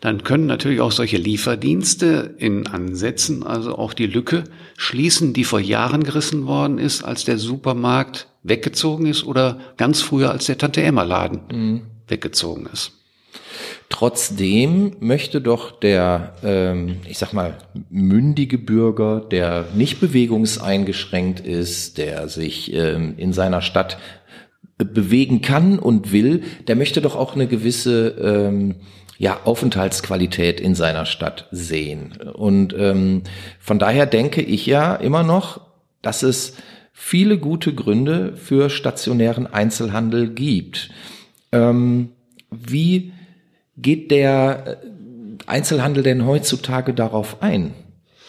dann 0.00 0.22
können 0.22 0.46
natürlich 0.46 0.80
auch 0.80 0.92
solche 0.92 1.16
Lieferdienste 1.16 2.34
in 2.38 2.66
Ansätzen 2.66 3.42
also 3.42 3.76
auch 3.76 3.94
die 3.94 4.06
Lücke 4.06 4.44
schließen, 4.76 5.32
die 5.32 5.44
vor 5.44 5.60
Jahren 5.60 6.04
gerissen 6.04 6.46
worden 6.46 6.78
ist, 6.78 7.02
als 7.02 7.24
der 7.24 7.38
Supermarkt 7.38 8.28
weggezogen 8.42 9.06
ist 9.06 9.24
oder 9.24 9.58
ganz 9.76 10.02
früher 10.02 10.30
als 10.30 10.46
der 10.46 10.58
Tante 10.58 10.82
Emma 10.82 11.02
Laden 11.02 11.40
mhm. 11.50 11.82
weggezogen 12.08 12.68
ist. 12.72 12.92
Trotzdem 13.88 14.96
möchte 15.00 15.40
doch 15.40 15.78
der, 15.78 16.34
ähm, 16.42 16.96
ich 17.08 17.18
sag 17.18 17.32
mal, 17.32 17.56
mündige 17.88 18.58
Bürger, 18.58 19.20
der 19.20 19.66
nicht 19.74 20.00
bewegungseingeschränkt 20.00 21.40
ist, 21.40 21.96
der 21.96 22.28
sich 22.28 22.72
ähm, 22.74 23.14
in 23.16 23.32
seiner 23.32 23.62
Stadt 23.62 23.98
bewegen 24.76 25.40
kann 25.40 25.78
und 25.78 26.12
will, 26.12 26.42
der 26.66 26.76
möchte 26.76 27.00
doch 27.00 27.16
auch 27.16 27.34
eine 27.34 27.46
gewisse 27.46 28.08
ähm, 28.20 28.74
ja, 29.18 29.40
Aufenthaltsqualität 29.44 30.60
in 30.60 30.74
seiner 30.74 31.06
Stadt 31.06 31.48
sehen. 31.50 32.18
Und 32.34 32.74
ähm, 32.78 33.22
von 33.58 33.78
daher 33.78 34.06
denke 34.06 34.42
ich 34.42 34.66
ja 34.66 34.94
immer 34.94 35.22
noch, 35.22 35.60
dass 36.02 36.22
es 36.22 36.56
viele 36.92 37.38
gute 37.38 37.74
Gründe 37.74 38.36
für 38.36 38.70
stationären 38.70 39.46
Einzelhandel 39.46 40.30
gibt. 40.30 40.90
Ähm, 41.52 42.10
wie 42.50 43.12
geht 43.76 44.10
der 44.10 44.80
äh, 44.82 44.86
Einzelhandel 45.46 46.02
denn 46.02 46.26
heutzutage 46.26 46.94
darauf 46.94 47.42
ein? 47.42 47.74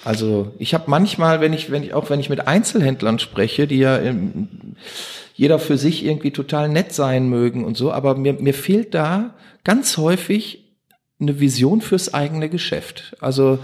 Also 0.03 0.53
ich 0.57 0.73
habe 0.73 0.85
manchmal, 0.87 1.41
wenn 1.41 1.53
ich, 1.53 1.71
wenn 1.71 1.83
ich 1.83 1.93
auch 1.93 2.09
wenn 2.09 2.19
ich 2.19 2.29
mit 2.29 2.47
Einzelhändlern 2.47 3.19
spreche, 3.19 3.67
die 3.67 3.79
ja 3.79 3.97
im, 3.97 4.47
jeder 5.33 5.59
für 5.59 5.77
sich 5.77 6.05
irgendwie 6.05 6.31
total 6.31 6.69
nett 6.69 6.93
sein 6.93 7.29
mögen 7.29 7.65
und 7.65 7.77
so, 7.77 7.91
aber 7.91 8.15
mir, 8.15 8.33
mir 8.33 8.53
fehlt 8.53 8.93
da 8.93 9.35
ganz 9.63 9.97
häufig 9.97 10.66
eine 11.19 11.39
Vision 11.39 11.81
fürs 11.81 12.13
eigene 12.13 12.49
Geschäft. 12.49 13.15
Also 13.19 13.59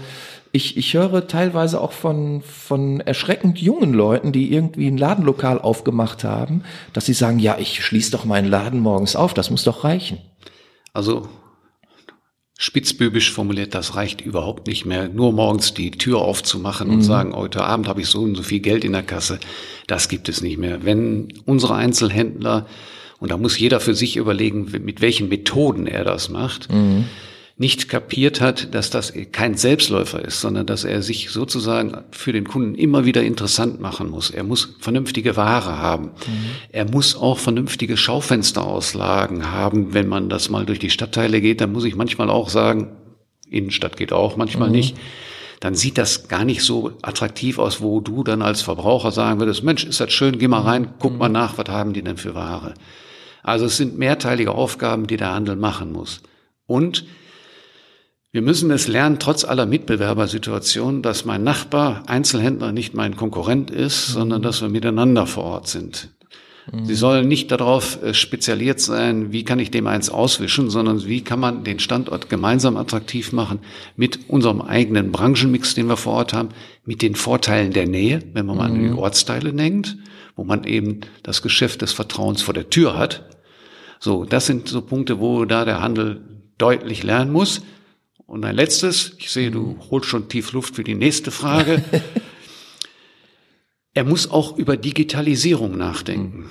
ich, 0.54 0.76
ich 0.76 0.94
höre 0.94 1.26
teilweise 1.26 1.80
auch 1.80 1.92
von, 1.92 2.42
von 2.42 3.00
erschreckend 3.00 3.60
jungen 3.60 3.92
Leuten, 3.92 4.32
die 4.32 4.52
irgendwie 4.52 4.86
ein 4.86 4.98
Ladenlokal 4.98 5.60
aufgemacht 5.60 6.24
haben, 6.24 6.62
dass 6.92 7.06
sie 7.06 7.12
sagen, 7.12 7.38
ja, 7.38 7.58
ich 7.58 7.84
schließe 7.84 8.12
doch 8.12 8.24
meinen 8.24 8.48
Laden 8.48 8.80
morgens 8.80 9.16
auf, 9.16 9.34
das 9.34 9.50
muss 9.50 9.64
doch 9.64 9.82
reichen. 9.82 10.18
Also 10.92 11.28
spitzbübisch 12.56 13.32
formuliert, 13.32 13.74
das 13.74 13.96
reicht 13.96 14.20
überhaupt 14.20 14.68
nicht 14.68 14.84
mehr, 14.84 15.08
nur 15.08 15.32
morgens 15.32 15.74
die 15.74 15.90
Tür 15.90 16.18
aufzumachen 16.20 16.88
und 16.88 16.98
mhm. 16.98 17.02
sagen, 17.02 17.34
heute 17.34 17.64
Abend 17.64 17.88
habe 17.88 18.00
ich 18.00 18.06
so 18.06 18.22
und 18.22 18.36
so 18.36 18.44
viel 18.44 18.60
Geld 18.60 18.84
in 18.84 18.92
der 18.92 19.02
Kasse. 19.02 19.40
Das 19.88 20.08
gibt 20.08 20.28
es 20.28 20.40
nicht 20.40 20.58
mehr. 20.58 20.84
Wenn 20.84 21.32
unsere 21.46 21.74
Einzelhändler, 21.74 22.66
und 23.18 23.32
da 23.32 23.36
muss 23.36 23.58
jeder 23.58 23.80
für 23.80 23.96
sich 23.96 24.16
überlegen, 24.16 24.70
mit 24.84 25.00
welchen 25.00 25.28
Methoden 25.28 25.88
er 25.88 26.04
das 26.04 26.28
macht, 26.28 26.72
mhm 26.72 27.06
nicht 27.56 27.88
kapiert 27.88 28.40
hat, 28.40 28.74
dass 28.74 28.90
das 28.90 29.12
kein 29.30 29.56
Selbstläufer 29.56 30.24
ist, 30.24 30.40
sondern 30.40 30.66
dass 30.66 30.82
er 30.82 31.02
sich 31.02 31.30
sozusagen 31.30 31.98
für 32.10 32.32
den 32.32 32.48
Kunden 32.48 32.74
immer 32.74 33.04
wieder 33.04 33.22
interessant 33.22 33.80
machen 33.80 34.10
muss. 34.10 34.30
Er 34.30 34.42
muss 34.42 34.74
vernünftige 34.80 35.36
Ware 35.36 35.78
haben. 35.78 36.06
Mhm. 36.06 36.50
Er 36.70 36.90
muss 36.90 37.14
auch 37.14 37.38
vernünftige 37.38 37.96
Schaufensterauslagen 37.96 39.52
haben. 39.52 39.94
Wenn 39.94 40.08
man 40.08 40.28
das 40.28 40.50
mal 40.50 40.66
durch 40.66 40.80
die 40.80 40.90
Stadtteile 40.90 41.40
geht, 41.40 41.60
dann 41.60 41.72
muss 41.72 41.84
ich 41.84 41.94
manchmal 41.94 42.28
auch 42.28 42.48
sagen, 42.48 42.96
Innenstadt 43.48 43.96
geht 43.96 44.12
auch, 44.12 44.36
manchmal 44.36 44.68
mhm. 44.68 44.74
nicht. 44.74 44.96
Dann 45.60 45.76
sieht 45.76 45.96
das 45.96 46.26
gar 46.26 46.44
nicht 46.44 46.62
so 46.62 46.90
attraktiv 47.02 47.60
aus, 47.60 47.80
wo 47.80 48.00
du 48.00 48.24
dann 48.24 48.42
als 48.42 48.62
Verbraucher 48.62 49.12
sagen 49.12 49.38
würdest, 49.38 49.62
Mensch, 49.62 49.84
ist 49.84 50.00
das 50.00 50.12
schön, 50.12 50.40
geh 50.40 50.48
mal 50.48 50.62
rein, 50.62 50.94
guck 50.98 51.12
mhm. 51.12 51.18
mal 51.18 51.28
nach, 51.28 51.56
was 51.56 51.68
haben 51.68 51.92
die 51.92 52.02
denn 52.02 52.16
für 52.16 52.34
Ware? 52.34 52.74
Also 53.44 53.66
es 53.66 53.76
sind 53.76 53.96
mehrteilige 53.96 54.50
Aufgaben, 54.52 55.06
die 55.06 55.16
der 55.16 55.32
Handel 55.32 55.54
machen 55.54 55.92
muss. 55.92 56.20
Und 56.66 57.04
wir 58.34 58.42
müssen 58.42 58.72
es 58.72 58.88
lernen, 58.88 59.20
trotz 59.20 59.44
aller 59.44 59.64
Mitbewerbersituationen, 59.64 61.02
dass 61.02 61.24
mein 61.24 61.44
Nachbar, 61.44 62.02
Einzelhändler 62.08 62.72
nicht 62.72 62.92
mein 62.92 63.14
Konkurrent 63.14 63.70
ist, 63.70 64.08
mhm. 64.08 64.12
sondern 64.12 64.42
dass 64.42 64.60
wir 64.60 64.68
miteinander 64.68 65.28
vor 65.28 65.44
Ort 65.44 65.68
sind. 65.68 66.08
Mhm. 66.72 66.84
Sie 66.84 66.96
sollen 66.96 67.28
nicht 67.28 67.52
darauf 67.52 68.02
äh, 68.02 68.12
spezialisiert 68.12 68.80
sein, 68.80 69.30
wie 69.30 69.44
kann 69.44 69.60
ich 69.60 69.70
dem 69.70 69.86
eins 69.86 70.10
auswischen, 70.10 70.68
sondern 70.68 71.06
wie 71.06 71.20
kann 71.20 71.38
man 71.38 71.62
den 71.62 71.78
Standort 71.78 72.28
gemeinsam 72.28 72.76
attraktiv 72.76 73.30
machen 73.30 73.60
mit 73.94 74.28
unserem 74.28 74.62
eigenen 74.62 75.12
Branchenmix, 75.12 75.76
den 75.76 75.86
wir 75.86 75.96
vor 75.96 76.14
Ort 76.14 76.32
haben, 76.32 76.48
mit 76.84 77.02
den 77.02 77.14
Vorteilen 77.14 77.72
der 77.72 77.86
Nähe, 77.86 78.20
wenn 78.32 78.46
man 78.46 78.56
mal 78.56 78.66
an 78.66 78.74
die 78.74 78.88
mhm. 78.88 78.98
Ortsteile 78.98 79.52
denkt, 79.52 79.96
wo 80.34 80.42
man 80.42 80.64
eben 80.64 81.02
das 81.22 81.40
Geschäft 81.40 81.82
des 81.82 81.92
Vertrauens 81.92 82.42
vor 82.42 82.52
der 82.52 82.68
Tür 82.68 82.98
hat. 82.98 83.28
So, 84.00 84.24
das 84.24 84.46
sind 84.46 84.66
so 84.66 84.80
Punkte, 84.80 85.20
wo 85.20 85.44
da 85.44 85.64
der 85.64 85.80
Handel 85.80 86.20
deutlich 86.58 87.04
lernen 87.04 87.30
muss. 87.30 87.62
Und 88.26 88.44
ein 88.44 88.56
letztes, 88.56 89.12
ich 89.18 89.30
sehe, 89.30 89.50
du 89.50 89.76
holst 89.90 90.08
schon 90.08 90.28
tief 90.28 90.52
Luft 90.52 90.76
für 90.76 90.84
die 90.84 90.94
nächste 90.94 91.30
Frage. 91.30 91.84
er 93.94 94.04
muss 94.04 94.30
auch 94.30 94.56
über 94.56 94.76
Digitalisierung 94.76 95.76
nachdenken. 95.76 96.38
Mhm. 96.38 96.50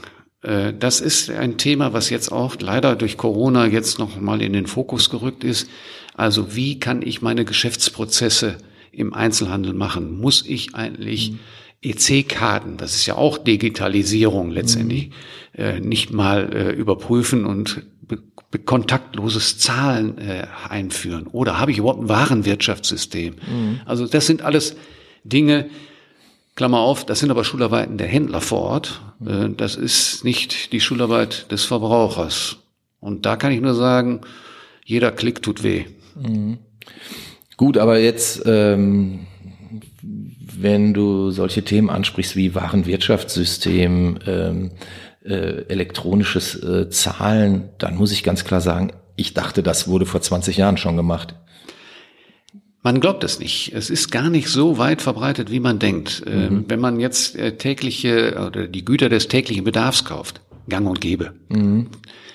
Das 0.77 0.99
ist 0.99 1.29
ein 1.29 1.57
Thema, 1.57 1.93
was 1.93 2.09
jetzt 2.09 2.29
auch 2.29 2.57
leider 2.59 2.97
durch 2.97 3.15
Corona 3.15 3.65
jetzt 3.65 3.97
noch 3.97 4.19
mal 4.19 4.41
in 4.41 4.51
den 4.51 4.67
Fokus 4.67 5.09
gerückt 5.09 5.45
ist. 5.45 5.69
Also 6.15 6.53
wie 6.53 6.79
kann 6.79 7.01
ich 7.01 7.21
meine 7.21 7.45
Geschäftsprozesse 7.45 8.57
im 8.91 9.13
Einzelhandel 9.13 9.73
machen? 9.73 10.19
Muss 10.19 10.45
ich 10.45 10.75
eigentlich 10.75 11.31
mhm. 11.31 11.39
EC-Karten, 11.81 12.75
das 12.75 12.95
ist 12.95 13.05
ja 13.05 13.15
auch 13.15 13.37
Digitalisierung 13.37 14.51
letztendlich, 14.51 15.11
mhm. 15.57 15.87
nicht 15.87 16.11
mal 16.11 16.53
äh, 16.53 16.71
überprüfen 16.71 17.45
und 17.45 17.83
kontaktloses 18.59 19.57
Zahlen 19.57 20.17
äh, 20.17 20.47
einführen? 20.69 21.27
Oder 21.27 21.59
habe 21.59 21.71
ich 21.71 21.77
überhaupt 21.77 22.01
ein 22.01 22.09
Warenwirtschaftssystem? 22.09 23.35
Mhm. 23.35 23.81
Also 23.85 24.07
das 24.07 24.27
sind 24.27 24.41
alles 24.41 24.75
Dinge, 25.23 25.69
Klammer 26.55 26.79
auf, 26.79 27.05
das 27.05 27.19
sind 27.19 27.31
aber 27.31 27.43
Schularbeiten 27.43 27.97
der 27.97 28.07
Händler 28.07 28.41
vor 28.41 28.61
Ort. 28.61 29.01
Äh, 29.25 29.49
das 29.55 29.75
ist 29.75 30.23
nicht 30.23 30.71
die 30.71 30.79
Schularbeit 30.79 31.51
des 31.51 31.65
Verbrauchers. 31.65 32.57
Und 32.99 33.25
da 33.25 33.35
kann 33.35 33.51
ich 33.51 33.61
nur 33.61 33.73
sagen, 33.73 34.21
jeder 34.85 35.11
Klick 35.11 35.41
tut 35.41 35.63
weh. 35.63 35.85
Mhm. 36.15 36.59
Gut, 37.57 37.77
aber 37.77 37.99
jetzt 37.99 38.43
ähm, 38.45 39.27
wenn 40.63 40.93
du 40.93 41.31
solche 41.31 41.63
Themen 41.63 41.89
ansprichst 41.89 42.35
wie 42.35 42.55
Warenwirtschaftssystem, 42.55 44.19
ähm, 44.25 44.71
äh, 45.23 45.65
elektronisches 45.67 46.61
äh, 46.61 46.89
Zahlen, 46.89 47.69
dann 47.77 47.95
muss 47.95 48.11
ich 48.11 48.23
ganz 48.23 48.43
klar 48.43 48.61
sagen, 48.61 48.91
ich 49.15 49.33
dachte, 49.33 49.63
das 49.63 49.87
wurde 49.87 50.05
vor 50.05 50.21
20 50.21 50.57
Jahren 50.57 50.77
schon 50.77 50.97
gemacht. 50.97 51.35
Man 52.81 52.99
glaubt 52.99 53.23
es 53.23 53.39
nicht. 53.39 53.71
Es 53.73 53.89
ist 53.89 54.11
gar 54.11 54.29
nicht 54.29 54.49
so 54.49 54.77
weit 54.77 55.01
verbreitet, 55.01 55.49
wie 55.49 55.61
man 55.61 55.79
denkt. 55.79 56.23
Ähm, 56.27 56.41
mhm. 56.41 56.65
wenn 56.67 56.81
man 56.81 56.99
jetzt 56.99 57.37
äh, 57.37 57.55
tägliche 57.55 58.45
oder 58.45 58.67
die 58.67 58.83
Güter 58.83 59.07
des 59.07 59.29
täglichen 59.29 59.63
Bedarfs 59.63 60.03
kauft, 60.03 60.41
gang 60.67 60.87
und 60.87 60.99
gäbe. 60.99 61.33
Mhm. 61.47 61.87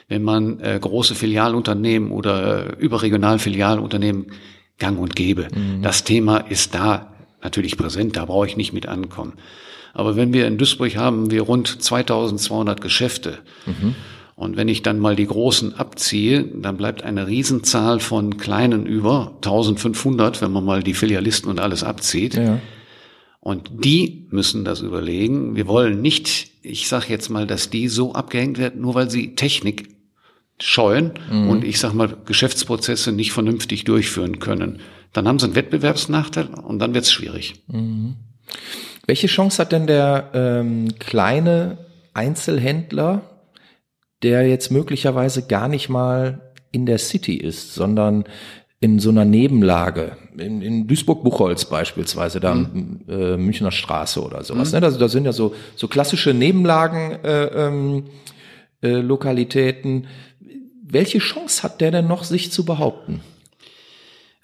Wenn 0.08 0.22
man 0.22 0.60
äh, 0.60 0.78
große 0.80 1.14
Filialunternehmen 1.14 2.10
oder 2.10 2.78
überregional 2.78 3.38
Filialunternehmen 3.38 4.28
gang 4.78 4.98
und 4.98 5.14
gäbe. 5.14 5.48
Mhm. 5.54 5.82
Das 5.82 6.04
Thema 6.04 6.38
ist 6.38 6.74
da 6.74 7.12
natürlich 7.42 7.76
präsent, 7.76 8.16
da 8.16 8.24
brauche 8.24 8.46
ich 8.46 8.56
nicht 8.56 8.72
mit 8.72 8.86
ankommen. 8.86 9.34
Aber 9.94 10.16
wenn 10.16 10.32
wir 10.32 10.46
in 10.46 10.58
Duisburg 10.58 10.96
haben 10.96 11.30
wir 11.30 11.42
rund 11.42 11.82
2200 11.82 12.80
Geschäfte. 12.80 13.38
Mhm. 13.66 13.94
Und 14.34 14.56
wenn 14.56 14.68
ich 14.68 14.82
dann 14.82 15.00
mal 15.00 15.16
die 15.16 15.26
großen 15.26 15.74
abziehe, 15.74 16.44
dann 16.44 16.76
bleibt 16.76 17.02
eine 17.02 17.26
Riesenzahl 17.26 17.98
von 17.98 18.36
kleinen 18.36 18.86
über 18.86 19.32
1500, 19.36 20.40
wenn 20.40 20.52
man 20.52 20.64
mal 20.64 20.82
die 20.82 20.94
Filialisten 20.94 21.50
und 21.50 21.58
alles 21.58 21.82
abzieht. 21.82 22.34
Ja. 22.34 22.60
Und 23.40 23.70
die 23.84 24.28
müssen 24.30 24.64
das 24.64 24.80
überlegen. 24.80 25.56
Wir 25.56 25.66
wollen 25.66 26.00
nicht, 26.00 26.50
ich 26.62 26.86
sage 26.86 27.06
jetzt 27.08 27.30
mal, 27.30 27.48
dass 27.48 27.70
die 27.70 27.88
so 27.88 28.12
abgehängt 28.12 28.58
werden, 28.58 28.80
nur 28.80 28.94
weil 28.94 29.10
sie 29.10 29.34
Technik 29.34 29.88
scheuen 30.60 31.12
mhm. 31.30 31.48
und 31.48 31.64
ich 31.64 31.78
sage 31.78 31.96
mal 31.96 32.16
Geschäftsprozesse 32.24 33.12
nicht 33.12 33.32
vernünftig 33.32 33.84
durchführen 33.84 34.38
können. 34.38 34.80
Dann 35.12 35.26
haben 35.26 35.38
sie 35.38 35.46
einen 35.46 35.54
Wettbewerbsnachteil 35.54 36.46
und 36.46 36.78
dann 36.78 36.94
wird 36.94 37.04
es 37.04 37.12
schwierig. 37.12 37.54
Mhm. 37.68 38.16
Welche 39.08 39.26
Chance 39.26 39.62
hat 39.62 39.72
denn 39.72 39.86
der 39.86 40.30
ähm, 40.34 40.90
kleine 40.98 41.78
Einzelhändler, 42.12 43.22
der 44.22 44.46
jetzt 44.46 44.70
möglicherweise 44.70 45.46
gar 45.46 45.66
nicht 45.66 45.88
mal 45.88 46.52
in 46.72 46.84
der 46.84 46.98
City 46.98 47.34
ist, 47.34 47.74
sondern 47.74 48.24
in 48.80 48.98
so 48.98 49.08
einer 49.08 49.24
Nebenlage, 49.24 50.18
in, 50.36 50.60
in 50.60 50.86
Duisburg-Buchholz 50.86 51.64
beispielsweise, 51.64 52.38
da 52.38 52.54
mhm. 52.54 53.00
äh, 53.08 53.38
Münchner 53.38 53.70
Straße 53.70 54.22
oder 54.22 54.44
sowas. 54.44 54.72
Mhm. 54.72 54.80
Ne? 54.80 54.86
Also 54.86 54.98
da 54.98 55.08
sind 55.08 55.24
ja 55.24 55.32
so, 55.32 55.54
so 55.74 55.88
klassische 55.88 56.34
Nebenlagen, 56.34 57.24
äh, 57.24 57.44
ähm, 57.46 58.04
äh, 58.82 59.00
Lokalitäten. 59.00 60.06
Welche 60.82 61.18
Chance 61.18 61.62
hat 61.62 61.80
der 61.80 61.92
denn 61.92 62.06
noch, 62.06 62.24
sich 62.24 62.52
zu 62.52 62.66
behaupten? 62.66 63.22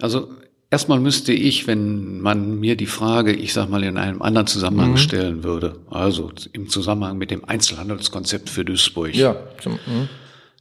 Also 0.00 0.30
Erstmal 0.74 0.98
müsste 0.98 1.32
ich, 1.32 1.68
wenn 1.68 2.20
man 2.20 2.58
mir 2.58 2.74
die 2.74 2.86
Frage, 2.86 3.32
ich 3.32 3.52
sag 3.52 3.70
mal, 3.70 3.84
in 3.84 3.96
einem 3.96 4.20
anderen 4.22 4.48
Zusammenhang 4.48 4.90
mhm. 4.90 4.96
stellen 4.96 5.44
würde, 5.44 5.76
also 5.88 6.32
im 6.52 6.68
Zusammenhang 6.68 7.16
mit 7.16 7.30
dem 7.30 7.44
Einzelhandelskonzept 7.44 8.50
für 8.50 8.64
Duisburg, 8.64 9.14
ja. 9.14 9.36
Mhm. 9.64 10.08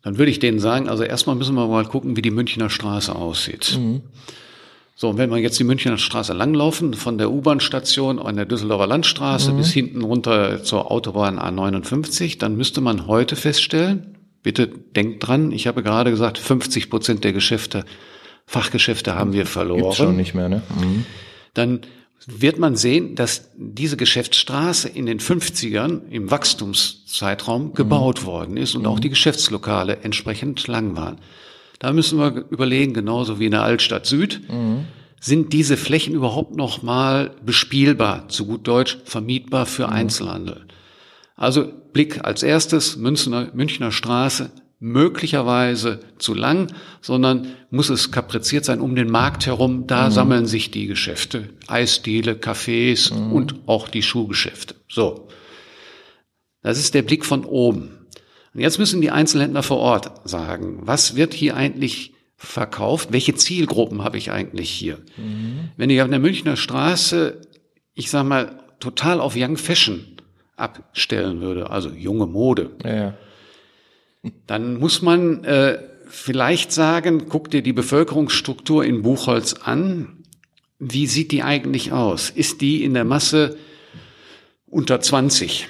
dann 0.04 0.20
würde 0.20 0.30
ich 0.30 0.38
denen 0.38 0.60
sagen, 0.60 0.88
also 0.88 1.02
erstmal 1.02 1.36
müssen 1.36 1.56
wir 1.56 1.66
mal 1.66 1.86
gucken, 1.86 2.16
wie 2.16 2.22
die 2.22 2.30
Münchner 2.30 2.70
Straße 2.70 3.16
aussieht. 3.16 3.76
Mhm. 3.76 4.02
So, 4.94 5.10
und 5.10 5.18
wenn 5.18 5.32
wir 5.32 5.40
jetzt 5.40 5.58
die 5.58 5.64
Münchner 5.64 5.98
Straße 5.98 6.34
langlaufen, 6.34 6.94
von 6.94 7.18
der 7.18 7.32
U-Bahn-Station 7.32 8.20
an 8.20 8.36
der 8.36 8.46
Düsseldorfer 8.46 8.86
Landstraße 8.86 9.52
mhm. 9.52 9.58
bis 9.58 9.74
hinten 9.74 10.04
runter 10.04 10.64
zur 10.64 10.92
Autobahn 10.92 11.40
A59, 11.40 12.38
dann 12.38 12.56
müsste 12.56 12.82
man 12.82 13.08
heute 13.08 13.36
feststellen, 13.36 14.16
bitte 14.44 14.68
denkt 14.68 15.28
dran, 15.28 15.52
ich 15.52 15.66
habe 15.66 15.82
gerade 15.82 16.12
gesagt, 16.12 16.38
50 16.38 16.92
Prozent 16.92 17.24
der 17.24 17.34
Geschäfte 17.34 17.84
Fachgeschäfte 18.46 19.16
haben 19.16 19.34
wir 19.34 19.46
verloren. 19.46 19.82
Gibt's 19.82 19.98
schon 19.98 20.16
nicht 20.16 20.34
mehr, 20.34 20.50
ne? 20.50 20.62
Mhm. 20.80 21.06
Dann 21.54 21.82
wird 22.26 22.58
man 22.58 22.76
sehen, 22.76 23.16
dass 23.16 23.50
diese 23.58 23.98
Geschäftsstraße 23.98 24.88
in 24.88 25.06
den 25.06 25.20
50ern 25.20 26.10
im 26.10 26.32
Wachstumszeitraum 26.32 27.68
mhm. 27.70 27.74
gebaut 27.74 28.26
worden 28.26 28.58
ist 28.58 28.76
und 28.76 28.84
mhm. 28.84 28.88
auch 28.88 29.00
die 29.00 29.10
Geschäftslokale 29.10 29.98
entsprechend 30.04 30.68
lang 30.68 30.96
waren. 30.96 31.18
Da 31.80 31.92
müssen 31.92 32.18
wir 32.20 32.46
überlegen, 32.50 32.94
genauso 32.94 33.40
wie 33.40 33.46
in 33.46 33.52
der 33.52 33.64
Altstadt 33.64 34.06
Süd, 34.06 34.42
mhm. 34.50 34.86
sind 35.20 35.52
diese 35.52 35.76
Flächen 35.76 36.14
überhaupt 36.14 36.56
noch 36.56 36.82
mal 36.82 37.32
bespielbar, 37.46 38.30
zu 38.30 38.46
gut 38.46 38.68
Deutsch 38.68 39.00
vermietbar 39.04 39.66
für 39.66 39.88
mhm. 39.88 39.94
Einzelhandel? 39.94 40.66
Also 41.36 41.68
Blick 41.92 42.24
als 42.24 42.44
erstes 42.44 42.96
Münchner, 42.96 43.50
Münchner 43.54 43.92
Straße, 43.92 44.52
möglicherweise 44.84 46.02
zu 46.18 46.34
lang, 46.34 46.68
sondern 47.00 47.48
muss 47.70 47.90
es 47.90 48.12
kapriziert 48.12 48.66
sein 48.66 48.82
um 48.82 48.96
den 48.96 49.10
Markt 49.10 49.46
herum. 49.46 49.88
Da 49.88 50.08
mhm. 50.08 50.12
sammeln 50.12 50.46
sich 50.46 50.72
die 50.72 50.88
Geschäfte, 50.88 51.48
Eisdiele, 51.68 52.34
Cafés 52.34 53.14
mhm. 53.14 53.32
und 53.32 53.56
auch 53.66 53.88
die 53.88 54.04
Schuhgeschäfte. 54.04 54.76
So. 54.90 55.30
Das 56.64 56.78
ist 56.78 56.94
der 56.96 57.02
Blick 57.02 57.24
von 57.24 57.46
oben. 57.46 58.08
Und 58.54 58.60
jetzt 58.60 58.78
müssen 58.78 59.00
die 59.00 59.10
Einzelhändler 59.10 59.64
vor 59.64 59.78
Ort 59.78 60.28
sagen, 60.28 60.80
was 60.82 61.16
wird 61.16 61.34
hier 61.34 61.56
eigentlich 61.56 62.14
verkauft? 62.36 63.14
Welche 63.14 63.36
Zielgruppen 63.36 64.04
habe 64.04 64.18
ich 64.18 64.32
eigentlich 64.32 64.70
hier? 64.70 64.98
Mhm. 65.16 65.70
Wenn 65.78 65.90
ich 65.92 66.02
auf 66.02 66.10
der 66.10 66.20
Münchner 66.20 66.58
Straße, 66.58 67.40
ich 67.94 68.10
sag 68.10 68.26
mal, 68.26 68.60
total 68.82 69.22
auf 69.22 69.36
Young 69.38 69.56
Fashion 69.56 70.04
abstellen 70.58 71.40
würde, 71.40 71.70
also 71.70 71.90
junge 71.90 72.28
Mode, 72.28 72.72
ja 72.84 73.14
dann 74.48 74.80
muss 74.80 75.02
man 75.02 75.44
äh, 75.44 75.80
vielleicht 76.08 76.72
sagen, 76.72 77.26
guck 77.30 77.52
dir 77.52 77.62
die 77.62 77.74
Bevölkerungsstruktur 77.74 78.86
in 78.86 79.02
Buchholz 79.02 79.54
an. 79.54 80.24
Wie 80.80 81.08
sieht 81.08 81.32
die 81.32 81.44
eigentlich 81.44 81.92
aus? 81.92 82.30
Ist 82.30 82.62
die 82.62 82.84
in 82.84 82.94
der 82.94 83.04
Masse 83.04 83.58
unter 84.68 85.02
20? 85.02 85.68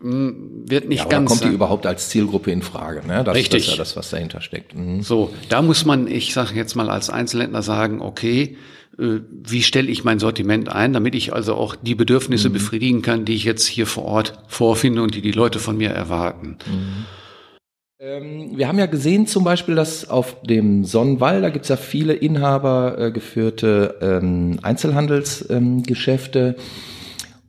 Hm, 0.00 0.64
wird 0.68 0.88
nicht 0.88 1.04
ja, 1.04 1.08
ganz. 1.08 1.30
Kommt 1.30 1.44
die 1.44 1.54
überhaupt 1.54 1.86
als 1.86 2.10
Zielgruppe 2.10 2.50
in 2.50 2.62
Frage? 2.62 3.06
Ne? 3.06 3.24
Das, 3.24 3.34
Richtig. 3.34 3.62
Das 3.62 3.68
ist 3.68 3.72
ja 3.72 3.76
das, 3.78 3.96
was 3.96 4.10
dahinter 4.10 4.40
steckt. 4.40 4.74
Mhm. 4.74 5.02
So, 5.02 5.32
da 5.48 5.62
muss 5.62 5.84
man, 5.84 6.06
ich 6.06 6.34
sage 6.34 6.54
jetzt 6.54 6.74
mal 6.74 6.90
als 6.90 7.08
Einzelhändler 7.08 7.62
sagen, 7.62 8.02
okay, 8.02 8.56
äh, 8.98 9.20
wie 9.30 9.62
stelle 9.62 9.90
ich 9.90 10.04
mein 10.04 10.18
Sortiment 10.18 10.68
ein, 10.68 10.92
damit 10.92 11.14
ich 11.14 11.32
also 11.32 11.54
auch 11.54 11.76
die 11.76 11.94
Bedürfnisse 11.94 12.50
mhm. 12.50 12.54
befriedigen 12.54 13.02
kann, 13.02 13.24
die 13.24 13.34
ich 13.34 13.44
jetzt 13.44 13.66
hier 13.66 13.86
vor 13.86 14.04
Ort 14.04 14.38
vorfinde 14.48 15.02
und 15.02 15.14
die 15.14 15.22
die 15.22 15.32
Leute 15.32 15.58
von 15.58 15.76
mir 15.76 15.90
erwarten. 15.90 16.58
Mhm. 16.66 17.06
Ähm, 17.98 18.56
wir 18.56 18.68
haben 18.68 18.78
ja 18.78 18.86
gesehen 18.86 19.26
zum 19.26 19.42
Beispiel, 19.42 19.74
dass 19.74 20.08
auf 20.08 20.42
dem 20.42 20.84
Sonnenwall, 20.84 21.40
da 21.40 21.48
gibt's 21.48 21.68
ja 21.68 21.76
viele 21.76 22.12
inhabergeführte 22.12 23.96
ähm, 24.02 24.58
Einzelhandelsgeschäfte. 24.62 26.56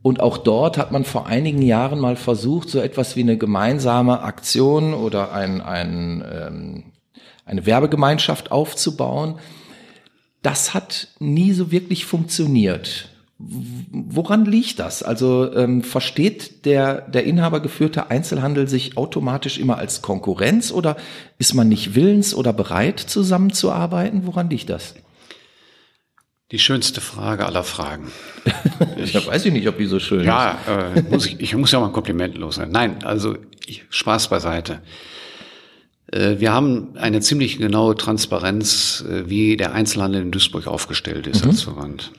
Und 0.00 0.20
auch 0.20 0.38
dort 0.38 0.78
hat 0.78 0.90
man 0.90 1.04
vor 1.04 1.26
einigen 1.26 1.60
Jahren 1.60 1.98
mal 2.00 2.16
versucht, 2.16 2.70
so 2.70 2.80
etwas 2.80 3.14
wie 3.14 3.20
eine 3.20 3.36
gemeinsame 3.36 4.22
Aktion 4.22 4.94
oder 4.94 5.32
ein, 5.32 5.60
ein, 5.60 6.24
ähm, 6.32 6.84
eine 7.44 7.66
Werbegemeinschaft 7.66 8.50
aufzubauen. 8.50 9.38
Das 10.40 10.72
hat 10.72 11.08
nie 11.18 11.52
so 11.52 11.70
wirklich 11.70 12.06
funktioniert. 12.06 13.10
Woran 13.40 14.46
liegt 14.46 14.80
das? 14.80 15.04
Also 15.04 15.54
ähm, 15.54 15.84
versteht 15.84 16.64
der, 16.64 17.02
der 17.02 17.22
inhabergeführte 17.22 18.10
Einzelhandel 18.10 18.66
sich 18.66 18.96
automatisch 18.96 19.58
immer 19.58 19.78
als 19.78 20.02
Konkurrenz 20.02 20.72
oder 20.72 20.96
ist 21.38 21.54
man 21.54 21.68
nicht 21.68 21.94
willens 21.94 22.34
oder 22.34 22.52
bereit, 22.52 22.98
zusammenzuarbeiten? 22.98 24.26
Woran 24.26 24.50
liegt 24.50 24.70
das? 24.70 24.96
Die 26.50 26.58
schönste 26.58 27.00
Frage 27.00 27.46
aller 27.46 27.62
Fragen. 27.62 28.10
ich 28.96 29.14
weiß 29.14 29.44
ich 29.44 29.52
nicht, 29.52 29.68
ob 29.68 29.78
die 29.78 29.86
so 29.86 30.00
schön 30.00 30.24
ja, 30.24 30.52
ist. 30.52 30.66
Ja, 30.66 30.94
äh, 30.94 31.02
muss 31.02 31.26
ich, 31.26 31.38
ich 31.38 31.54
muss 31.54 31.70
ja 31.70 31.78
mal 31.78 31.86
ein 31.86 31.92
Kompliment 31.92 32.36
loswerden. 32.36 32.72
Nein, 32.72 33.04
also 33.04 33.36
ich, 33.66 33.84
Spaß 33.90 34.30
beiseite. 34.30 34.80
Äh, 36.10 36.40
wir 36.40 36.52
haben 36.52 36.96
eine 36.96 37.20
ziemlich 37.20 37.58
genaue 37.58 37.94
Transparenz, 37.94 39.04
äh, 39.08 39.28
wie 39.28 39.56
der 39.56 39.74
Einzelhandel 39.74 40.22
in 40.22 40.30
Duisburg 40.32 40.66
aufgestellt 40.66 41.28
ist 41.28 41.44
mhm. 41.44 41.50
als 41.50 41.62
Verband. 41.62 42.10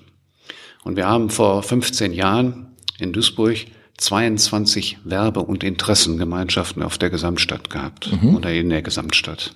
Und 0.83 0.95
wir 0.95 1.07
haben 1.07 1.29
vor 1.29 1.63
15 1.63 2.13
Jahren 2.13 2.75
in 2.99 3.13
Duisburg 3.13 3.57
22 3.97 4.99
Werbe- 5.03 5.41
und 5.41 5.63
Interessengemeinschaften 5.63 6.83
auf 6.83 6.97
der 6.97 7.09
Gesamtstadt 7.09 7.69
gehabt 7.69 8.11
mhm. 8.11 8.35
oder 8.35 8.53
in 8.53 8.69
der 8.69 8.81
Gesamtstadt. 8.81 9.55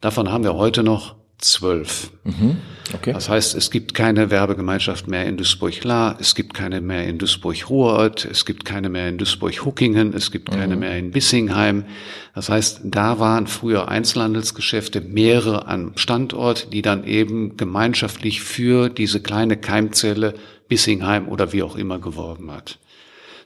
Davon 0.00 0.30
haben 0.30 0.44
wir 0.44 0.54
heute 0.54 0.82
noch 0.82 1.14
zwölf. 1.38 2.10
Mhm. 2.24 2.56
Okay. 2.94 3.12
Das 3.12 3.28
heißt, 3.28 3.54
es 3.54 3.70
gibt 3.70 3.94
keine 3.94 4.30
Werbegemeinschaft 4.30 5.08
mehr 5.08 5.26
in 5.26 5.36
Duisburg-La, 5.36 6.16
es 6.18 6.34
gibt 6.34 6.54
keine 6.54 6.80
mehr 6.80 7.06
in 7.06 7.18
Duisburg-Ruhrort, 7.18 8.24
es 8.24 8.44
gibt 8.44 8.64
keine 8.64 8.88
mehr 8.88 9.08
in 9.08 9.18
Duisburg-Huckingen, 9.18 10.14
es 10.14 10.30
gibt 10.30 10.50
keine 10.50 10.74
mhm. 10.74 10.80
mehr 10.80 10.98
in 10.98 11.10
Bissingheim. 11.10 11.84
Das 12.34 12.48
heißt, 12.48 12.80
da 12.84 13.18
waren 13.18 13.46
früher 13.46 13.88
Einzelhandelsgeschäfte, 13.88 15.00
mehrere 15.00 15.68
am 15.68 15.92
Standort, 15.96 16.72
die 16.72 16.82
dann 16.82 17.04
eben 17.04 17.56
gemeinschaftlich 17.56 18.40
für 18.40 18.88
diese 18.88 19.20
kleine 19.20 19.56
Keimzelle 19.56 20.34
Bissingheim 20.68 21.28
oder 21.28 21.52
wie 21.52 21.62
auch 21.62 21.76
immer 21.76 21.98
geworben 21.98 22.50
hat. 22.50 22.78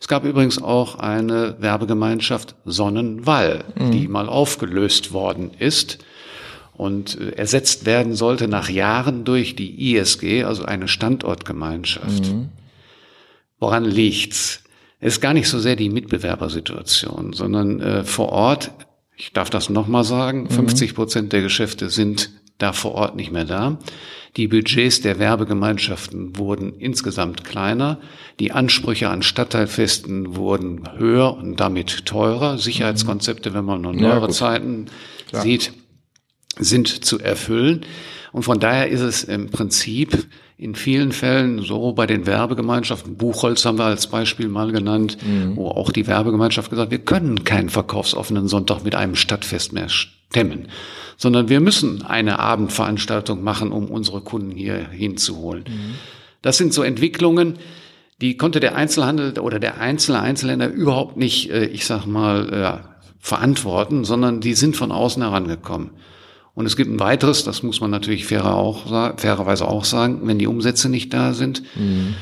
Es 0.01 0.09
gab 0.09 0.25
übrigens 0.25 0.61
auch 0.61 0.99
eine 0.99 1.57
Werbegemeinschaft 1.61 2.55
Sonnenwall, 2.65 3.65
mhm. 3.77 3.91
die 3.91 4.09
mal 4.09 4.29
aufgelöst 4.29 5.13
worden 5.13 5.51
ist 5.59 5.99
und 6.75 7.21
äh, 7.21 7.31
ersetzt 7.31 7.87
werden 7.87 8.15
sollte 8.15 8.49
nach 8.49 8.69
Jahren 8.69 9.25
durch 9.25 9.57
die 9.57 9.95
ISG, 9.95 10.45
also 10.45 10.65
eine 10.65 10.89
Standortgemeinschaft. 10.89 12.33
Mhm. 12.33 12.49
woran 13.59 13.85
liegt's? 13.85 14.65
Es 14.99 15.15
ist 15.15 15.21
gar 15.21 15.35
nicht 15.35 15.49
so 15.49 15.59
sehr 15.59 15.77
die 15.77 15.89
Mitbewerbersituation, 15.89 17.33
sondern 17.33 17.81
äh, 17.81 18.05
vor 18.05 18.31
Ort, 18.31 18.71
ich 19.17 19.33
darf 19.33 19.51
das 19.51 19.69
nochmal 19.69 20.05
sagen, 20.05 20.45
mhm. 20.45 20.51
50 20.51 20.95
Prozent 20.95 21.33
der 21.33 21.43
Geschäfte 21.43 21.91
sind 21.91 22.31
da 22.59 22.73
vor 22.73 22.93
Ort 22.93 23.17
nicht 23.17 23.33
mehr 23.33 23.45
da. 23.45 23.79
Die 24.37 24.49
Budgets 24.49 25.03
der 25.03 25.19
Werbegemeinschaften 25.19 26.39
wurden 26.39 26.73
insgesamt 26.79 27.45
kleiner. 27.45 27.99
Die 28.41 28.53
Ansprüche 28.53 29.11
an 29.11 29.23
Stadtteilfesten 29.23 30.37
wurden 30.37 30.89
höher 30.97 31.37
und 31.37 31.57
damit 31.57 32.07
teurer. 32.07 32.57
Sicherheitskonzepte, 32.57 33.53
wenn 33.53 33.65
man 33.65 33.83
noch 33.83 33.93
neuere 33.93 34.29
ja, 34.29 34.31
Zeiten 34.31 34.87
Klar. 35.29 35.43
sieht, 35.43 35.73
sind 36.59 37.05
zu 37.05 37.19
erfüllen. 37.19 37.85
Und 38.33 38.45
von 38.45 38.59
daher 38.59 38.88
ist 38.88 39.01
es 39.01 39.25
im 39.25 39.51
Prinzip 39.51 40.27
in 40.57 40.75
vielen 40.75 41.12
Fällen 41.12 41.61
so 41.62 41.93
bei 41.93 42.07
den 42.07 42.25
Werbegemeinschaften, 42.25 43.17
Buchholz 43.17 43.65
haben 43.65 43.79
wir 43.79 43.85
als 43.85 44.07
Beispiel 44.07 44.49
mal 44.49 44.71
genannt, 44.71 45.19
mhm. 45.21 45.57
wo 45.57 45.69
auch 45.69 45.91
die 45.91 46.07
Werbegemeinschaft 46.07 46.71
gesagt, 46.71 46.91
wir 46.91 47.01
können 47.01 47.45
keinen 47.45 47.69
verkaufsoffenen 47.69 48.49
Sonntag 48.49 48.85
mit 48.85 48.95
einem 48.95 49.17
Stadtfest 49.17 49.73
mehr 49.73 49.88
stemmen, 49.88 50.69
sondern 51.17 51.49
wir 51.49 51.61
müssen 51.61 52.03
eine 52.03 52.38
Abendveranstaltung 52.38 53.43
machen, 53.43 53.73
um 53.73 53.87
unsere 53.87 54.21
Kunden 54.21 54.53
hier 54.53 54.88
hinzuholen. 54.88 55.65
Mhm. 55.67 55.95
Das 56.43 56.59
sind 56.59 56.73
so 56.73 56.83
Entwicklungen, 56.83 57.59
die 58.21 58.37
konnte 58.37 58.61
der 58.61 58.77
Einzelhandel 58.77 59.38
oder 59.41 59.59
der 59.59 59.81
einzelne 59.81 60.21
Einzelhändler 60.21 60.69
überhaupt 60.69 61.17
nicht, 61.17 61.51
äh, 61.51 61.65
ich 61.67 61.87
sag 61.87 62.07
mal, 62.07 62.53
äh, 62.53 62.88
verantworten, 63.19 64.05
sondern 64.05 64.41
die 64.41 64.55
sind 64.55 64.77
von 64.77 64.93
außen 64.93 65.23
herangekommen. 65.23 65.91
Und 66.55 66.67
es 66.67 66.77
gibt 66.77 66.91
ein 66.91 67.01
weiteres, 67.01 67.45
das 67.45 67.62
muss 67.62 67.81
man 67.81 67.91
natürlich 67.91 68.27
fairer 68.27 68.57
auch, 68.57 68.87
fairerweise 69.17 69.67
auch 69.67 69.85
sagen, 69.85 70.21
wenn 70.25 70.38
die 70.38 70.47
Umsätze 70.47 70.88
nicht 70.88 71.12
da 71.15 71.33
sind, 71.33 71.62
mhm. 71.77 72.15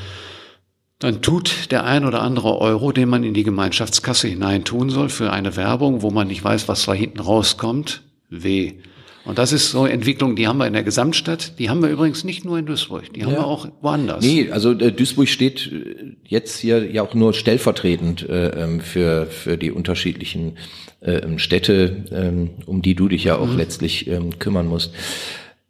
dann 0.99 1.21
tut 1.21 1.71
der 1.71 1.83
ein 1.83 2.05
oder 2.05 2.21
andere 2.21 2.57
Euro, 2.59 2.93
den 2.93 3.09
man 3.09 3.23
in 3.23 3.33
die 3.33 3.43
Gemeinschaftskasse 3.43 4.29
hinein 4.29 4.63
tun 4.63 4.89
soll 4.89 5.09
für 5.09 5.33
eine 5.33 5.57
Werbung, 5.57 6.01
wo 6.01 6.11
man 6.11 6.27
nicht 6.27 6.43
weiß, 6.43 6.69
was 6.69 6.85
da 6.85 6.93
hinten 6.93 7.19
rauskommt, 7.19 8.03
weh. 8.29 8.75
Und 9.23 9.37
das 9.37 9.51
ist 9.51 9.71
so 9.71 9.83
eine 9.83 9.93
Entwicklung, 9.93 10.35
die 10.35 10.47
haben 10.47 10.57
wir 10.57 10.65
in 10.65 10.73
der 10.73 10.83
Gesamtstadt, 10.83 11.59
die 11.59 11.69
haben 11.69 11.81
wir 11.83 11.89
übrigens 11.89 12.23
nicht 12.23 12.43
nur 12.43 12.57
in 12.57 12.65
Duisburg, 12.65 13.13
die 13.13 13.23
haben 13.23 13.33
ja. 13.33 13.39
wir 13.39 13.45
auch 13.45 13.67
woanders. 13.81 14.23
Nee, 14.25 14.49
also 14.51 14.71
äh, 14.71 14.91
Duisburg 14.91 15.27
steht 15.27 15.71
äh, 15.71 16.15
jetzt 16.25 16.57
hier 16.57 16.89
ja 16.89 17.03
auch 17.03 17.13
nur 17.13 17.33
stellvertretend 17.33 18.27
äh, 18.27 18.47
ähm, 18.49 18.81
für, 18.81 19.27
für 19.27 19.57
die 19.57 19.71
unterschiedlichen 19.71 20.57
äh, 21.01 21.37
Städte, 21.37 22.05
ähm, 22.11 22.49
um 22.65 22.81
die 22.81 22.95
du 22.95 23.09
dich 23.09 23.23
ja 23.23 23.37
auch 23.37 23.47
mhm. 23.47 23.57
letztlich 23.57 24.07
ähm, 24.07 24.39
kümmern 24.39 24.65
musst. 24.67 24.93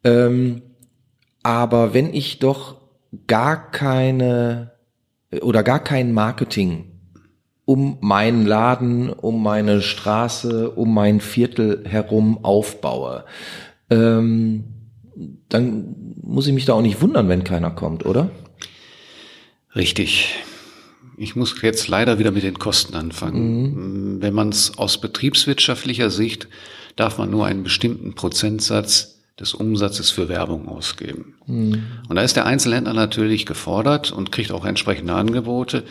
Ähm, 0.04 0.62
aber 1.44 1.94
wenn 1.94 2.14
ich 2.14 2.40
doch 2.40 2.78
gar 3.28 3.72
keine 3.72 4.72
oder 5.42 5.64
gar 5.64 5.84
kein 5.84 6.14
Marketing 6.14 6.91
um 7.72 7.98
meinen 8.02 8.46
Laden, 8.46 9.10
um 9.10 9.42
meine 9.42 9.82
Straße, 9.82 10.72
um 10.72 10.94
mein 10.94 11.22
Viertel 11.22 11.86
herum 11.88 12.44
aufbaue, 12.44 13.24
ähm, 13.90 14.66
dann 15.48 15.96
muss 16.22 16.48
ich 16.48 16.54
mich 16.54 16.66
da 16.66 16.74
auch 16.74 16.82
nicht 16.82 17.00
wundern, 17.00 17.30
wenn 17.30 17.46
keiner 17.46 17.72
kommt, 17.72 18.06
oder? 18.06 18.30
Richtig. 19.74 20.36
Ich 21.16 21.38
muss 21.38 21.62
jetzt 21.62 21.88
leider 21.88 22.20
wieder 22.20 22.32
mit 22.32 22.44
den 22.44 22.60
Kosten 22.60 22.94
anfangen. 22.94 24.16
Mhm. 24.16 24.22
Wenn 24.22 24.34
man 24.34 24.50
es 24.50 24.78
aus 24.78 25.00
betriebswirtschaftlicher 25.00 26.10
Sicht, 26.10 26.50
darf 26.98 27.20
man 27.20 27.32
nur 27.32 27.46
einen 27.46 27.64
bestimmten 27.64 28.16
Prozentsatz 28.16 29.22
des 29.40 29.54
Umsatzes 29.54 30.10
für 30.10 30.28
Werbung 30.28 30.68
ausgeben. 30.68 31.36
Mhm. 31.46 31.84
Und 32.10 32.18
da 32.18 32.22
ist 32.22 32.36
der 32.36 32.46
Einzelhändler 32.46 32.94
natürlich 32.94 33.46
gefordert 33.46 34.12
und 34.12 34.34
kriegt 34.34 34.52
auch 34.52 34.66
entsprechende 34.66 35.14
Angebote 35.14 35.86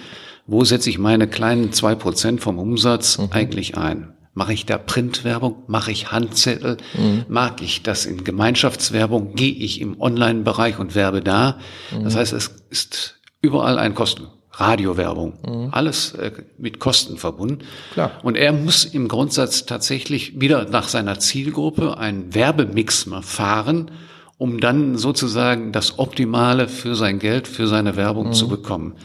wo 0.51 0.65
setze 0.65 0.91
ich 0.91 0.99
meine 0.99 1.29
kleinen 1.29 1.73
zwei 1.73 1.95
Prozent 1.95 2.41
vom 2.41 2.59
Umsatz 2.59 3.19
mhm. 3.19 3.29
eigentlich 3.31 3.79
ein? 3.79 4.15
Mache 4.35 4.53
ich 4.53 4.67
da 4.67 4.79
Printwerbung? 4.79 5.63
Mache 5.69 5.93
ich 5.93 6.11
Handzettel? 6.11 6.77
Mhm. 6.97 7.25
Mag 7.29 7.63
ich 7.63 7.83
das 7.83 8.05
in 8.05 8.25
Gemeinschaftswerbung? 8.25 9.35
Gehe 9.35 9.53
ich 9.53 9.81
im 9.81 10.01
Online-Bereich 10.01 10.79
und 10.79 10.95
werbe 10.95 11.21
da? 11.21 11.59
Mhm. 11.91 12.05
Das 12.05 12.17
heißt, 12.17 12.33
es 12.33 12.51
ist 12.69 13.21
überall 13.41 13.79
ein 13.79 13.95
Kosten. 13.95 14.27
Radiowerbung, 14.53 15.39
mhm. 15.47 15.69
alles 15.71 16.13
äh, 16.15 16.33
mit 16.59 16.81
Kosten 16.81 17.17
verbunden. 17.17 17.61
Klar. 17.93 18.11
Und 18.23 18.37
er 18.37 18.53
muss 18.53 18.85
im 18.85 19.09
Grundsatz 19.09 19.65
tatsächlich 19.65 20.41
wieder 20.41 20.69
nach 20.69 20.89
seiner 20.89 21.19
Zielgruppe 21.19 21.97
einen 21.97 22.35
Werbemix 22.35 23.09
fahren, 23.23 23.91
um 24.37 24.61
dann 24.61 24.99
sozusagen 24.99 25.73
das 25.73 25.99
Optimale 25.99 26.69
für 26.69 26.95
sein 26.95 27.21
Geld, 27.21 27.49
für 27.49 27.69
seine 27.69 27.97
Werbung 27.97 28.29
mhm. 28.29 28.33
zu 28.33 28.49
bekommen. 28.49 28.97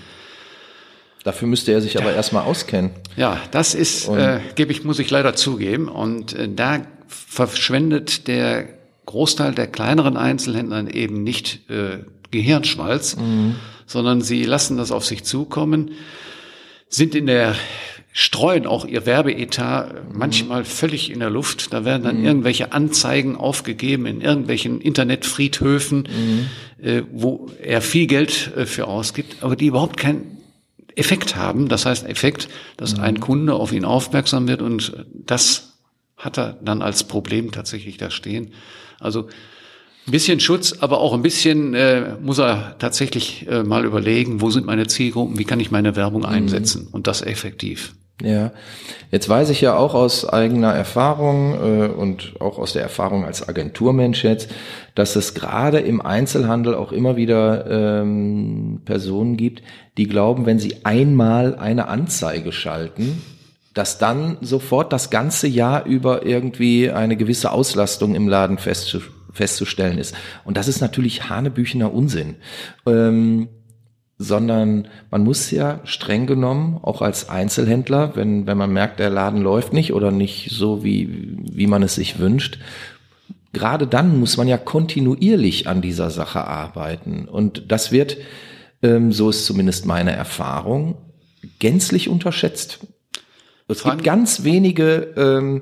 Dafür 1.25 1.47
müsste 1.47 1.71
er 1.71 1.81
sich 1.81 1.99
aber 1.99 2.13
erstmal 2.13 2.43
auskennen. 2.43 2.91
Ja, 3.17 3.41
das 3.49 3.73
ist, 3.73 4.07
äh, 4.09 4.39
gebe 4.53 4.71
ich, 4.71 4.83
muss 4.83 4.99
ich 4.99 5.09
leider 5.09 5.35
zugeben. 5.35 5.88
Und 5.88 6.33
äh, 6.33 6.47
da 6.47 6.85
verschwendet 7.07 8.27
der 8.27 8.67
Großteil 9.07 9.55
der 9.55 9.65
kleineren 9.65 10.17
Einzelhändler 10.17 10.93
eben 10.93 11.23
nicht 11.23 11.67
äh, 11.71 12.03
Gehirnschmalz, 12.29 13.17
mhm. 13.17 13.55
sondern 13.88 14.21
sie 14.21 14.43
lassen 14.43 14.77
das 14.77 14.91
auf 14.91 15.03
sich 15.03 15.23
zukommen, 15.23 15.93
sind 16.89 17.15
in 17.15 17.25
der 17.25 17.55
streuen 18.11 18.67
auch 18.67 18.85
ihr 18.85 19.07
Werbeetat 19.07 19.93
mhm. 19.93 20.19
manchmal 20.19 20.63
völlig 20.63 21.11
in 21.11 21.21
der 21.21 21.31
Luft. 21.31 21.73
Da 21.73 21.85
werden 21.85 22.03
dann 22.03 22.19
mhm. 22.19 22.25
irgendwelche 22.25 22.71
Anzeigen 22.71 23.35
aufgegeben 23.35 24.05
in 24.05 24.21
irgendwelchen 24.21 24.79
Internetfriedhöfen, 24.79 26.07
mhm. 26.07 26.85
äh, 26.88 27.01
wo 27.11 27.49
er 27.59 27.81
viel 27.81 28.05
Geld 28.05 28.51
äh, 28.55 28.67
für 28.67 28.85
ausgibt, 28.85 29.38
aber 29.41 29.55
die 29.55 29.65
überhaupt 29.65 29.97
kein 29.97 30.35
Effekt 30.95 31.36
haben. 31.36 31.67
Das 31.67 31.86
heißt 31.86 32.05
Effekt, 32.05 32.47
dass 32.77 32.97
mhm. 32.97 33.03
ein 33.03 33.19
Kunde 33.19 33.53
auf 33.53 33.71
ihn 33.71 33.86
aufmerksam 33.86 34.47
wird 34.47 34.62
und 34.62 35.05
das 35.13 35.79
hat 36.17 36.38
er 36.38 36.58
dann 36.62 36.81
als 36.81 37.03
Problem 37.03 37.51
tatsächlich 37.51 37.97
da 37.97 38.10
stehen. 38.10 38.53
Also 38.99 39.27
ein 40.08 40.12
bisschen 40.12 40.39
Schutz, 40.39 40.73
aber 40.79 40.99
auch 40.99 41.13
ein 41.13 41.21
bisschen 41.21 41.73
äh, 41.73 42.15
muss 42.21 42.38
er 42.38 42.77
tatsächlich 42.79 43.47
äh, 43.47 43.63
mal 43.63 43.86
überlegen, 43.86 44.39
wo 44.39 44.49
sind 44.49 44.65
meine 44.65 44.88
Zielgruppen, 44.88 45.38
wie 45.38 45.45
kann 45.45 45.60
ich 45.60 45.71
meine 45.71 45.95
Werbung 45.95 46.21
mhm. 46.21 46.27
einsetzen 46.27 46.84
mhm. 46.84 46.93
und 46.93 47.08
das 47.08 47.21
effektiv. 47.21 47.93
Ja, 48.21 48.51
jetzt 49.12 49.28
weiß 49.28 49.49
ich 49.49 49.60
ja 49.60 49.75
auch 49.75 49.93
aus 49.93 50.28
eigener 50.28 50.73
Erfahrung 50.73 51.54
äh, 51.54 51.88
und 51.88 52.36
auch 52.39 52.58
aus 52.58 52.71
der 52.71 52.82
Erfahrung 52.82 53.25
als 53.25 53.47
Agenturmensch 53.47 54.23
jetzt, 54.23 54.49
dass 54.95 55.17
es 55.17 55.34
gerade 55.34 55.80
im 55.80 55.99
Einzelhandel 55.99 56.75
auch 56.75 56.93
immer 56.93 57.17
wieder 57.17 57.69
ähm, 57.69 58.82
Personen 58.86 59.36
gibt, 59.36 59.63
die 59.97 60.08
glauben, 60.08 60.45
wenn 60.45 60.60
sie 60.60 60.86
einmal 60.86 61.56
eine 61.56 61.89
Anzeige 61.89 62.54
schalten, 62.54 63.21
dass 63.73 63.97
dann 63.97 64.38
sofort 64.39 64.93
das 64.93 65.10
ganze 65.10 65.47
Jahr 65.47 65.86
über 65.86 66.25
irgendwie 66.25 66.89
eine 66.89 67.17
gewisse 67.17 67.51
Auslastung 67.51 68.15
im 68.15 68.30
Laden 68.30 68.58
festzustellen 68.58 69.97
ist. 69.97 70.15
Und 70.45 70.56
das 70.56 70.69
ist 70.69 70.80
natürlich 70.80 71.30
hanebüchener 71.30 71.93
Unsinn. 71.93 72.36
Ähm, 72.88 73.49
sondern 74.17 74.88
man 75.12 75.23
muss 75.23 75.51
ja 75.51 75.82
streng 75.84 76.25
genommen, 76.25 76.80
auch 76.82 77.01
als 77.01 77.28
Einzelhändler, 77.30 78.15
wenn, 78.15 78.47
wenn 78.47 78.58
man 78.58 78.71
merkt, 78.71 78.99
der 78.99 79.10
Laden 79.10 79.41
läuft 79.41 79.73
nicht 79.73 79.93
oder 79.93 80.12
nicht 80.12 80.51
so, 80.51 80.84
wie, 80.84 81.38
wie 81.51 81.67
man 81.67 81.84
es 81.84 81.95
sich 81.95 82.19
wünscht, 82.19 82.60
gerade 83.51 83.88
dann 83.88 84.19
muss 84.19 84.38
man 84.38 84.47
ja 84.47 84.58
kontinuierlich 84.58 85.67
an 85.67 85.82
dieser 85.82 86.12
Sache 86.12 86.45
arbeiten. 86.45 87.25
Und 87.25 87.71
das 87.71 87.91
wird, 87.91 88.17
ähm, 88.82 89.12
so 89.12 89.30
ist 89.30 89.45
zumindest 89.45 89.86
meine 89.86 90.12
Erfahrung, 90.12 90.95
gänzlich 91.60 92.08
unterschätzt. 92.08 92.80
Es 93.67 93.84
gibt 93.84 94.04
ganz 94.04 94.43
wenige 94.43 95.13
ähm, 95.17 95.62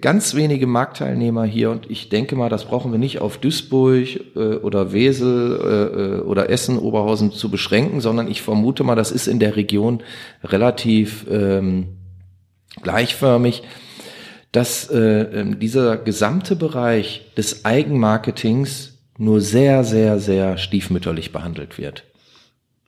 ganz 0.00 0.34
wenige 0.34 0.66
Marktteilnehmer 0.66 1.44
hier 1.44 1.70
und 1.70 1.90
ich 1.90 2.10
denke 2.10 2.36
mal, 2.36 2.50
das 2.50 2.66
brauchen 2.66 2.92
wir 2.92 2.98
nicht 2.98 3.20
auf 3.20 3.38
Duisburg 3.38 4.36
äh, 4.36 4.56
oder 4.56 4.92
Wesel 4.92 5.58
äh, 5.62 6.00
äh, 6.00 6.20
oder 6.20 6.50
Essen, 6.50 6.78
Oberhausen 6.78 7.32
zu 7.32 7.50
beschränken, 7.50 8.00
sondern 8.00 8.30
ich 8.30 8.42
vermute 8.42 8.84
mal, 8.84 8.94
das 8.94 9.10
ist 9.10 9.26
in 9.26 9.38
der 9.38 9.56
Region 9.56 10.02
relativ 10.44 11.26
ähm, 11.30 11.96
gleichförmig, 12.82 13.62
dass 14.52 14.90
äh, 14.90 14.98
ähm, 14.98 15.58
dieser 15.58 15.96
gesamte 15.96 16.56
Bereich 16.56 17.32
des 17.36 17.64
Eigenmarketings 17.64 18.98
nur 19.16 19.40
sehr, 19.40 19.84
sehr, 19.84 20.18
sehr 20.18 20.58
stiefmütterlich 20.58 21.32
behandelt 21.32 21.78
wird. 21.78 22.04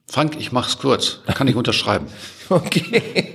Frank, 0.09 0.37
ich 0.39 0.53
mach's 0.53 0.79
kurz. 0.79 1.21
Kann 1.35 1.49
ich 1.49 1.57
unterschreiben. 1.57 2.07
okay. 2.49 3.35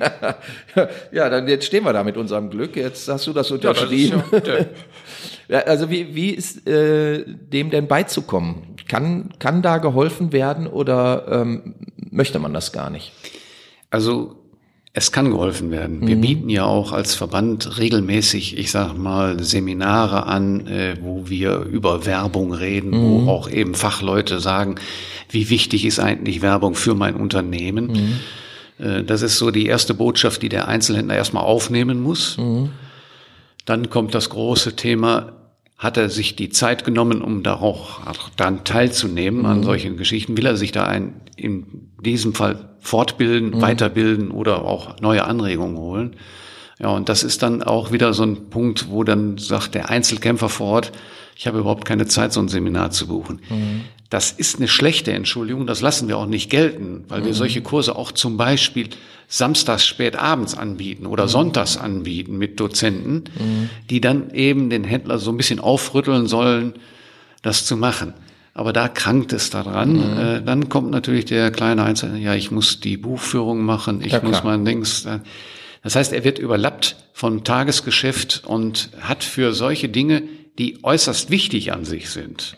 ja, 1.12 1.30
dann 1.30 1.48
jetzt 1.48 1.66
stehen 1.66 1.84
wir 1.84 1.94
da 1.94 2.04
mit 2.04 2.18
unserem 2.18 2.50
Glück. 2.50 2.76
Jetzt 2.76 3.08
hast 3.08 3.26
du 3.28 3.34
das 3.34 3.50
unterschrieben. 3.52 4.24
Ja, 4.32 4.40
das 4.40 4.66
ja, 5.48 5.60
also 5.60 5.90
wie, 5.90 6.14
wie 6.14 6.30
ist 6.32 6.68
äh, 6.68 7.24
dem 7.26 7.70
denn 7.70 7.88
beizukommen? 7.88 8.76
Kann, 8.88 9.32
kann 9.40 9.62
da 9.62 9.80
geholfen 9.80 10.32
werden 10.32 10.68
oder 10.68 11.26
ähm, 11.30 11.76
möchte 12.12 12.40
man 12.40 12.54
das 12.54 12.72
gar 12.72 12.90
nicht? 12.90 13.12
Also 13.90 14.36
Es 14.94 15.12
kann 15.12 15.30
geholfen 15.30 15.70
werden. 15.70 16.08
Wir 16.08 16.16
mhm. 16.16 16.22
bieten 16.22 16.50
ja 16.50 16.66
auch 16.66 16.92
als 16.92 17.14
Verband 17.14 17.78
regelmäßig, 17.78 18.58
ich 18.58 18.72
sag 18.72 18.98
mal, 18.98 19.44
Seminare 19.44 20.26
an, 20.26 20.66
äh, 20.66 20.98
wo 21.00 21.30
wir 21.30 21.60
über 21.60 22.08
Werbung 22.08 22.52
reden, 22.52 22.90
mhm. 22.90 23.26
wo 23.26 23.32
auch 23.32 23.48
eben 23.48 23.76
Fachleute 23.76 24.40
sagen, 24.40 24.76
wie 25.30 25.50
wichtig 25.50 25.86
ist 25.86 26.00
eigentlich 26.00 26.42
Werbung 26.42 26.76
für 26.76 26.96
mein 26.96 27.16
Unternehmen. 27.16 27.88
Mhm. 27.88 28.86
Äh, 28.86 29.04
das 29.04 29.22
ist 29.22 29.38
so 29.38 29.52
die 29.52 29.66
erste 29.66 29.94
Botschaft, 29.94 30.42
die 30.42 30.50
der 30.50 30.68
Einzelhändler 30.68 31.16
erstmal 31.16 31.44
aufnehmen 31.44 32.02
muss. 32.02 32.38
Mhm. 32.38 32.70
Dann 33.66 33.90
kommt 33.90 34.16
das 34.16 34.30
große 34.30 34.76
Thema, 34.76 35.34
hat 35.78 35.98
er 35.98 36.10
sich 36.10 36.36
die 36.36 36.50
Zeit 36.50 36.86
genommen, 36.86 37.22
um 37.22 37.44
da 37.44 37.56
auch, 37.56 38.00
dann 38.36 38.64
teilzunehmen 38.64 39.46
an 39.46 39.60
mhm. 39.60 39.64
solchen 39.64 39.98
Geschichten? 39.98 40.38
Will 40.38 40.46
er 40.46 40.58
sich 40.58 40.72
da 40.72 40.86
ein, 40.86 41.22
in 41.36 41.92
diesem 42.04 42.34
Fall 42.34 42.70
fortbilden, 42.80 43.52
mhm. 43.52 43.62
weiterbilden 43.62 44.32
oder 44.32 44.64
auch 44.64 45.00
neue 45.02 45.26
Anregungen 45.26 45.78
holen? 45.78 46.16
Ja, 46.80 46.90
und 46.90 47.10
das 47.10 47.24
ist 47.24 47.42
dann 47.42 47.64
auch 47.64 47.92
wieder 47.92 48.14
so 48.14 48.24
ein 48.24 48.50
Punkt, 48.50 48.90
wo 48.90 49.04
dann 49.04 49.38
sagt 49.38 49.74
der 49.74 49.90
Einzelkämpfer 49.90 50.50
vor 50.50 50.68
Ort, 50.68 50.92
ich 51.36 51.48
habe 51.48 51.60
überhaupt 51.60 51.86
keine 51.86 52.08
Zeit, 52.08 52.34
so 52.34 52.40
ein 52.40 52.48
Seminar 52.48 52.92
zu 52.92 53.08
buchen. 53.08 53.42
Mhm. 53.50 53.82
Das 54.10 54.32
ist 54.32 54.58
eine 54.58 54.68
schlechte 54.68 55.12
Entschuldigung, 55.12 55.68
das 55.68 55.82
lassen 55.82 56.08
wir 56.08 56.18
auch 56.18 56.28
nicht 56.28 56.50
gelten, 56.50 57.04
weil 57.10 57.24
wir 57.24 57.32
mhm. 57.32 57.36
solche 57.36 57.62
Kurse 57.62 57.96
auch 57.96 58.12
zum 58.12 58.38
Beispiel 58.38 58.90
samstags 59.28 59.86
spät 59.86 60.16
abends 60.16 60.58
anbieten 60.58 61.06
oder 61.06 61.26
mhm. 61.26 61.30
sonntags 61.30 61.78
anbieten 61.78 62.38
mit 62.38 62.60
Dozenten, 62.60 63.26
mhm. 63.38 63.70
die 63.90 64.00
dann 64.00 64.32
eben 64.32 64.70
den 64.70 64.84
Händler 64.84 65.18
so 65.20 65.32
ein 65.32 65.38
bisschen 65.38 65.60
aufrütteln 65.60 66.28
sollen, 66.28 66.74
das 67.42 67.66
zu 67.66 67.76
machen. 67.76 68.14
Aber 68.54 68.74
da 68.74 68.88
krankt 68.88 69.34
es 69.34 69.50
daran. 69.50 69.94
Mhm. 69.94 70.20
Äh, 70.20 70.42
dann 70.42 70.70
kommt 70.70 70.90
natürlich 70.90 71.26
der 71.26 71.52
kleine 71.52 71.84
Einzelne, 71.84 72.18
ja, 72.20 72.34
ich 72.34 72.50
muss 72.50 72.80
die 72.80 72.98
Buchführung 72.98 73.64
machen, 73.64 74.02
ich 74.02 74.14
ja, 74.14 74.22
muss 74.22 74.44
mein 74.44 74.64
Dings. 74.64 75.06
Äh, 75.06 75.20
das 75.84 75.96
heißt, 75.96 76.14
er 76.14 76.24
wird 76.24 76.40
überlappt 76.40 76.96
vom 77.14 77.44
Tagesgeschäft 77.44 78.44
und 78.46 78.90
hat 79.00 79.24
für 79.24 79.54
solche 79.54 79.90
Dinge, 79.90 80.24
die 80.58 80.84
äußerst 80.84 81.30
wichtig 81.30 81.72
an 81.72 81.86
sich 81.86 82.10
sind, 82.10 82.58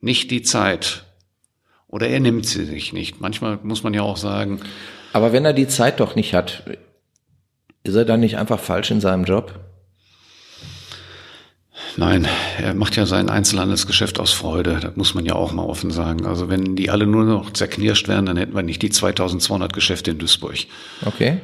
nicht 0.00 0.30
die 0.30 0.42
Zeit. 0.42 1.04
Oder 1.88 2.08
er 2.08 2.20
nimmt 2.20 2.46
sie 2.46 2.64
sich 2.64 2.92
nicht. 2.92 3.20
Manchmal 3.20 3.58
muss 3.62 3.82
man 3.82 3.94
ja 3.94 4.02
auch 4.02 4.16
sagen, 4.16 4.60
aber 5.12 5.32
wenn 5.32 5.44
er 5.44 5.52
die 5.52 5.68
Zeit 5.68 6.00
doch 6.00 6.14
nicht 6.14 6.34
hat, 6.34 6.64
ist 7.84 7.94
er 7.94 8.04
dann 8.04 8.20
nicht 8.20 8.38
einfach 8.38 8.60
falsch 8.60 8.90
in 8.90 9.00
seinem 9.00 9.24
Job? 9.24 9.60
Nein, 11.96 12.26
er 12.58 12.74
macht 12.74 12.96
ja 12.96 13.04
sein 13.04 13.28
Einzelhandelsgeschäft 13.28 14.18
aus 14.18 14.32
Freude. 14.32 14.80
Das 14.80 14.96
muss 14.96 15.14
man 15.14 15.26
ja 15.26 15.34
auch 15.34 15.52
mal 15.52 15.64
offen 15.64 15.90
sagen. 15.90 16.24
Also 16.24 16.48
wenn 16.48 16.74
die 16.76 16.88
alle 16.88 17.06
nur 17.06 17.24
noch 17.24 17.52
zerknirscht 17.52 18.08
wären, 18.08 18.24
dann 18.24 18.38
hätten 18.38 18.54
wir 18.54 18.62
nicht 18.62 18.80
die 18.80 18.90
2200 18.90 19.72
Geschäfte 19.72 20.12
in 20.12 20.18
Duisburg. 20.18 20.56
Okay. 21.04 21.40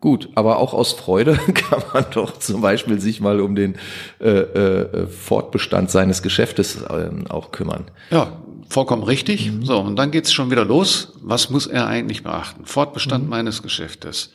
Gut, 0.00 0.28
aber 0.36 0.58
auch 0.58 0.74
aus 0.74 0.92
Freude 0.92 1.34
kann 1.54 1.82
man 1.92 2.06
doch 2.12 2.38
zum 2.38 2.60
Beispiel 2.60 3.00
sich 3.00 3.20
mal 3.20 3.40
um 3.40 3.56
den 3.56 3.74
äh, 4.20 4.28
äh, 4.28 5.06
Fortbestand 5.08 5.90
seines 5.90 6.22
Geschäftes 6.22 6.82
äh, 6.82 7.10
auch 7.28 7.50
kümmern. 7.50 7.86
Ja, 8.10 8.40
vollkommen 8.68 9.02
richtig. 9.02 9.50
Mhm. 9.50 9.64
So, 9.64 9.80
und 9.80 9.96
dann 9.96 10.12
geht's 10.12 10.32
schon 10.32 10.52
wieder 10.52 10.64
los. 10.64 11.14
Was 11.22 11.50
muss 11.50 11.66
er 11.66 11.88
eigentlich 11.88 12.22
beachten? 12.22 12.64
Fortbestand 12.64 13.24
mhm. 13.24 13.30
meines 13.30 13.62
Geschäftes. 13.62 14.32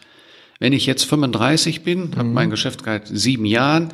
Wenn 0.59 0.73
ich 0.73 0.85
jetzt 0.85 1.03
35 1.05 1.83
bin, 1.83 2.09
mhm. 2.09 2.15
habe 2.17 2.29
mein 2.29 2.49
Geschäft 2.49 2.81
seit 2.83 3.07
sieben 3.07 3.45
Jahren, 3.45 3.93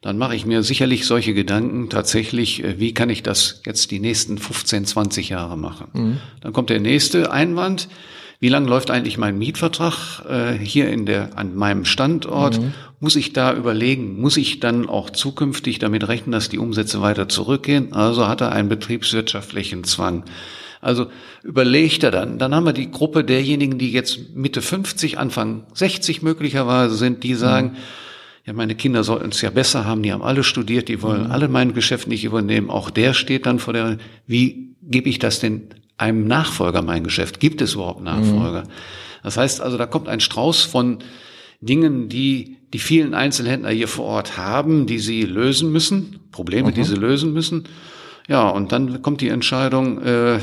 dann 0.00 0.18
mache 0.18 0.36
ich 0.36 0.46
mir 0.46 0.62
sicherlich 0.62 1.04
solche 1.04 1.34
Gedanken 1.34 1.90
tatsächlich, 1.90 2.62
äh, 2.62 2.78
wie 2.78 2.94
kann 2.94 3.10
ich 3.10 3.24
das 3.24 3.62
jetzt 3.66 3.90
die 3.90 3.98
nächsten 3.98 4.38
15, 4.38 4.84
20 4.84 5.30
Jahre 5.30 5.58
machen. 5.58 5.88
Mhm. 5.92 6.16
Dann 6.42 6.52
kommt 6.52 6.70
der 6.70 6.78
nächste 6.78 7.32
Einwand. 7.32 7.88
Wie 8.40 8.48
lang 8.48 8.68
läuft 8.68 8.92
eigentlich 8.92 9.18
mein 9.18 9.36
Mietvertrag 9.36 10.24
äh, 10.28 10.52
hier 10.52 10.88
in 10.90 11.06
der, 11.06 11.36
an 11.36 11.56
meinem 11.56 11.84
Standort? 11.84 12.60
Mhm. 12.60 12.72
Muss 13.00 13.16
ich 13.16 13.32
da 13.32 13.52
überlegen, 13.52 14.20
muss 14.20 14.36
ich 14.36 14.60
dann 14.60 14.88
auch 14.88 15.10
zukünftig 15.10 15.80
damit 15.80 16.06
rechnen, 16.06 16.32
dass 16.32 16.48
die 16.48 16.58
Umsätze 16.58 17.02
weiter 17.02 17.28
zurückgehen? 17.28 17.92
Also 17.92 18.28
hat 18.28 18.40
er 18.40 18.52
einen 18.52 18.68
betriebswirtschaftlichen 18.68 19.82
Zwang. 19.82 20.22
Also 20.80 21.08
überlegt 21.42 22.04
er 22.04 22.12
dann. 22.12 22.38
Dann 22.38 22.54
haben 22.54 22.64
wir 22.64 22.72
die 22.72 22.92
Gruppe 22.92 23.24
derjenigen, 23.24 23.78
die 23.78 23.90
jetzt 23.90 24.36
Mitte 24.36 24.62
50, 24.62 25.18
Anfang 25.18 25.64
60 25.74 26.22
möglicherweise 26.22 26.94
sind, 26.94 27.24
die 27.24 27.34
sagen, 27.34 27.72
mhm. 27.72 27.76
ja, 28.44 28.52
meine 28.52 28.76
Kinder 28.76 29.02
sollten 29.02 29.30
es 29.30 29.40
ja 29.40 29.50
besser 29.50 29.84
haben, 29.84 30.04
die 30.04 30.12
haben 30.12 30.22
alle 30.22 30.44
studiert, 30.44 30.88
die 30.88 31.02
wollen 31.02 31.24
mhm. 31.24 31.32
alle 31.32 31.48
mein 31.48 31.74
Geschäft 31.74 32.06
nicht 32.06 32.22
übernehmen. 32.22 32.70
Auch 32.70 32.90
der 32.90 33.14
steht 33.14 33.46
dann 33.46 33.58
vor 33.58 33.72
der, 33.72 33.98
wie 34.28 34.76
gebe 34.82 35.08
ich 35.08 35.18
das 35.18 35.40
denn 35.40 35.70
einem 35.98 36.26
Nachfolger 36.26 36.82
mein 36.82 37.04
Geschäft? 37.04 37.40
Gibt 37.40 37.60
es 37.60 37.74
überhaupt 37.74 38.02
Nachfolger? 38.02 38.62
Mhm. 38.62 38.68
Das 39.22 39.36
heißt 39.36 39.60
also, 39.60 39.76
da 39.76 39.86
kommt 39.86 40.08
ein 40.08 40.20
Strauß 40.20 40.62
von 40.62 40.98
Dingen, 41.60 42.08
die 42.08 42.56
die 42.72 42.78
vielen 42.78 43.14
Einzelhändler 43.14 43.70
hier 43.70 43.88
vor 43.88 44.04
Ort 44.04 44.36
haben, 44.36 44.86
die 44.86 44.98
sie 44.98 45.22
lösen 45.22 45.72
müssen, 45.72 46.20
Probleme, 46.32 46.68
mhm. 46.68 46.74
die 46.74 46.84
sie 46.84 46.94
lösen 46.94 47.32
müssen. 47.32 47.64
Ja, 48.28 48.48
und 48.48 48.72
dann 48.72 49.00
kommt 49.00 49.22
die 49.22 49.28
Entscheidung, 49.28 50.02
äh, 50.02 50.38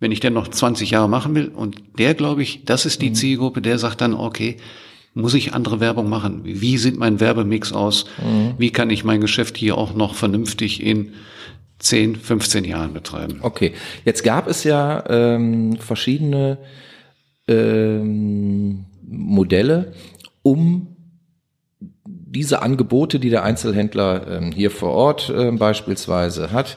wenn 0.00 0.12
ich 0.12 0.20
denn 0.20 0.32
noch 0.32 0.48
20 0.48 0.90
Jahre 0.90 1.08
machen 1.08 1.34
will. 1.34 1.48
Und 1.48 1.76
der, 1.98 2.14
glaube 2.14 2.42
ich, 2.42 2.64
das 2.64 2.84
ist 2.84 3.00
die 3.00 3.10
mhm. 3.10 3.14
Zielgruppe, 3.14 3.62
der 3.62 3.78
sagt 3.78 4.00
dann, 4.00 4.14
okay, 4.14 4.56
muss 5.14 5.34
ich 5.34 5.54
andere 5.54 5.80
Werbung 5.80 6.08
machen? 6.08 6.40
Wie 6.44 6.78
sieht 6.78 6.96
mein 6.96 7.20
Werbemix 7.20 7.72
aus? 7.72 8.06
Mhm. 8.22 8.54
Wie 8.58 8.70
kann 8.70 8.90
ich 8.90 9.04
mein 9.04 9.20
Geschäft 9.20 9.56
hier 9.56 9.76
auch 9.76 9.94
noch 9.94 10.14
vernünftig 10.14 10.82
in 10.82 11.12
10, 11.80 12.16
15 12.16 12.64
Jahren 12.64 12.92
betreiben. 12.92 13.38
Okay, 13.42 13.72
jetzt 14.04 14.22
gab 14.22 14.48
es 14.48 14.64
ja 14.64 15.04
ähm, 15.08 15.76
verschiedene 15.76 16.58
ähm, 17.48 18.84
Modelle, 19.02 19.92
um 20.42 20.96
diese 22.04 22.62
Angebote, 22.62 23.18
die 23.18 23.30
der 23.30 23.42
Einzelhändler 23.42 24.26
ähm, 24.28 24.52
hier 24.52 24.70
vor 24.70 24.90
Ort 24.90 25.30
äh, 25.30 25.50
beispielsweise 25.50 26.52
hat, 26.52 26.76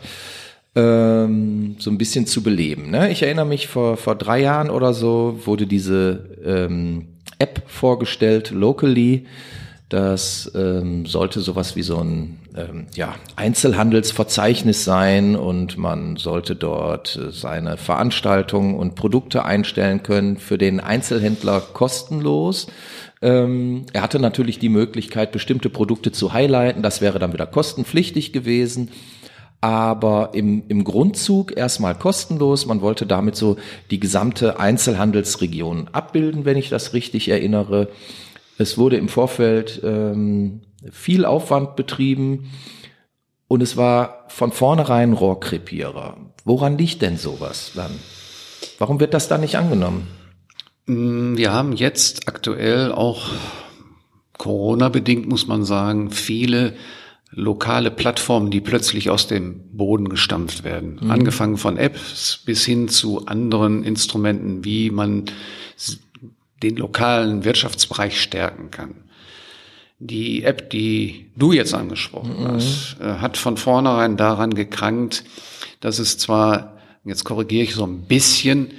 ähm, 0.76 1.76
so 1.78 1.92
ein 1.92 2.00
bisschen 2.00 2.26
zu 2.26 2.42
beleben. 2.42 2.90
Ne? 2.90 3.12
Ich 3.12 3.22
erinnere 3.22 3.46
mich, 3.46 3.68
vor, 3.68 3.98
vor 3.98 4.16
drei 4.16 4.42
Jahren 4.42 4.72
oder 4.72 4.94
so 4.94 5.40
wurde 5.46 5.68
diese 5.68 6.38
ähm, 6.44 7.20
App 7.38 7.62
vorgestellt, 7.68 8.50
Locally, 8.52 9.26
das 9.94 10.52
ähm, 10.56 11.06
sollte 11.06 11.40
sowas 11.40 11.76
wie 11.76 11.84
so 11.84 12.00
ein 12.00 12.40
ähm, 12.56 12.88
ja, 12.96 13.14
Einzelhandelsverzeichnis 13.36 14.84
sein 14.84 15.36
und 15.36 15.78
man 15.78 16.16
sollte 16.16 16.56
dort 16.56 17.16
äh, 17.16 17.32
seine 17.32 17.78
Veranstaltungen 17.78 18.74
und 18.74 18.96
Produkte 18.96 19.46
einstellen 19.46 20.02
können 20.02 20.38
für 20.38 20.58
den 20.58 20.80
Einzelhändler 20.80 21.62
kostenlos. 21.62 22.66
Ähm, 23.22 23.86
er 23.94 24.02
hatte 24.02 24.18
natürlich 24.18 24.58
die 24.58 24.70
Möglichkeit, 24.70 25.32
bestimmte 25.32 25.70
Produkte 25.70 26.12
zu 26.12 26.34
highlighten. 26.34 26.82
Das 26.82 27.00
wäre 27.00 27.20
dann 27.20 27.34
wieder 27.34 27.46
kostenpflichtig 27.46 28.34
gewesen 28.34 28.90
aber 29.62 30.32
im, 30.34 30.64
im 30.68 30.84
Grundzug 30.84 31.56
erstmal 31.56 31.96
kostenlos. 31.96 32.66
Man 32.66 32.82
wollte 32.82 33.06
damit 33.06 33.38
so 33.38 33.56
die 33.92 34.00
gesamte 34.02 34.60
Einzelhandelsregion 34.60 35.88
abbilden, 35.94 36.44
wenn 36.44 36.58
ich 36.58 36.68
das 36.68 36.94
richtig 36.94 37.30
erinnere. 37.30 37.88
Es 38.58 38.78
wurde 38.78 38.98
im 38.98 39.10
Vorfeld 39.10 39.82
ähm, 39.84 40.62
viel 40.92 41.26
Aufwand 41.26 41.76
betrieben 41.76 42.52
und 43.48 43.62
es 43.62 43.78
war 43.78 44.26
von 44.28 44.52
vornherein 44.52 45.14
Rohrkrepierer. 45.14 46.18
Woran 46.46 46.78
liegt 46.78 47.02
denn 47.02 47.18
sowas 47.18 47.72
dann? 47.76 47.92
Warum 48.80 49.00
wird 49.00 49.14
das 49.14 49.28
dann 49.28 49.42
nicht 49.42 49.58
angenommen? 49.58 50.08
Mm, 50.86 51.38
wir 51.38 51.52
haben 51.52 51.74
jetzt 51.74 52.28
aktuell 52.28 52.92
auch 52.92 53.30
Corona-bedingt, 54.38 55.28
muss 55.28 55.48
man 55.48 55.64
sagen, 55.64 56.12
viele 56.12 56.74
lokale 57.36 57.92
Plattformen, 57.92 58.52
die 58.52 58.62
plötzlich 58.62 59.10
aus 59.10 59.28
dem 59.28 59.62
Boden 59.72 60.10
gestampft 60.10 60.64
werden. 60.64 61.00
Mhm. 61.02 61.12
Angefangen 61.12 61.58
von 61.58 61.78
Apps 61.78 62.42
bis 62.46 62.66
hin 62.66 62.88
zu 62.88 63.26
anderen 63.26 63.84
Instrumenten, 63.84 64.64
wie 64.66 64.92
man 64.92 65.26
den 66.64 66.78
lokalen 66.78 67.44
Wirtschaftsbereich 67.44 68.20
stärken 68.22 68.72
kann. 68.72 68.96
Die 70.00 70.44
App, 70.44 70.70
die 70.70 71.28
du 71.36 71.52
jetzt 71.54 71.74
angesprochen 71.74 72.42
mhm. 72.42 72.48
hast, 72.48 72.98
äh, 73.00 73.20
hat 73.20 73.38
von 73.38 73.58
vornherein 73.58 74.18
daran 74.18 74.54
gekrankt, 74.54 75.24
dass 75.80 76.00
es 76.00 76.18
zwar, 76.18 76.78
jetzt 77.06 77.24
korrigiere 77.24 77.64
ich 77.64 77.76
so 77.76 77.86
ein 77.86 78.02
bisschen, 78.02 78.72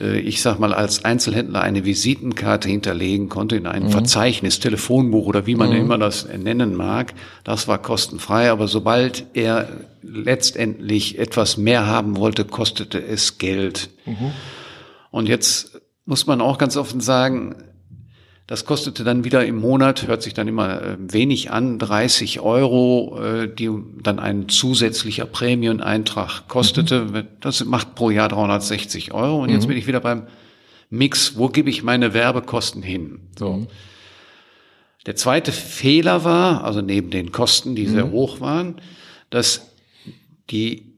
äh, 0.00 0.20
ich 0.20 0.40
sag 0.40 0.58
mal, 0.58 0.72
als 0.72 1.04
Einzelhändler 1.04 1.60
eine 1.62 1.84
Visitenkarte 1.84 2.68
hinterlegen 2.68 3.28
konnte 3.28 3.56
in 3.56 3.66
ein 3.66 3.84
mhm. 3.84 3.90
Verzeichnis, 3.90 4.60
Telefonbuch 4.60 5.26
oder 5.26 5.46
wie 5.46 5.56
man 5.56 5.70
mhm. 5.70 5.76
immer 5.76 5.98
das 5.98 6.26
nennen 6.26 6.74
mag. 6.74 7.12
Das 7.44 7.68
war 7.68 7.78
kostenfrei, 7.78 8.50
aber 8.50 8.68
sobald 8.68 9.26
er 9.34 9.68
letztendlich 10.02 11.18
etwas 11.18 11.56
mehr 11.56 11.86
haben 11.86 12.16
wollte, 12.16 12.44
kostete 12.44 13.02
es 13.02 13.38
Geld. 13.38 13.90
Mhm. 14.06 14.32
Und 15.10 15.28
jetzt 15.28 15.81
muss 16.04 16.26
man 16.26 16.40
auch 16.40 16.58
ganz 16.58 16.76
offen 16.76 17.00
sagen, 17.00 17.56
das 18.46 18.64
kostete 18.64 19.04
dann 19.04 19.24
wieder 19.24 19.46
im 19.46 19.56
Monat, 19.56 20.06
hört 20.06 20.22
sich 20.22 20.34
dann 20.34 20.48
immer 20.48 20.82
äh, 20.82 20.96
wenig 20.98 21.50
an, 21.50 21.78
30 21.78 22.40
Euro, 22.40 23.18
äh, 23.22 23.48
die 23.48 23.70
dann 24.02 24.18
ein 24.18 24.48
zusätzlicher 24.48 25.26
Prämieneintrag 25.26 26.48
kostete. 26.48 27.04
Mhm. 27.04 27.28
Das 27.40 27.64
macht 27.64 27.94
pro 27.94 28.10
Jahr 28.10 28.28
360 28.28 29.14
Euro. 29.14 29.42
Und 29.42 29.50
jetzt 29.50 29.64
mhm. 29.64 29.68
bin 29.68 29.78
ich 29.78 29.86
wieder 29.86 30.00
beim 30.00 30.26
Mix, 30.90 31.36
wo 31.36 31.48
gebe 31.48 31.70
ich 31.70 31.82
meine 31.82 32.14
Werbekosten 32.14 32.82
hin? 32.82 33.20
So. 33.38 33.52
Mhm. 33.54 33.68
Der 35.06 35.16
zweite 35.16 35.52
Fehler 35.52 36.24
war, 36.24 36.64
also 36.64 36.82
neben 36.82 37.10
den 37.10 37.32
Kosten, 37.32 37.74
die 37.74 37.86
mhm. 37.86 37.92
sehr 37.92 38.10
hoch 38.10 38.40
waren, 38.40 38.76
dass 39.30 39.72
die 40.50 40.91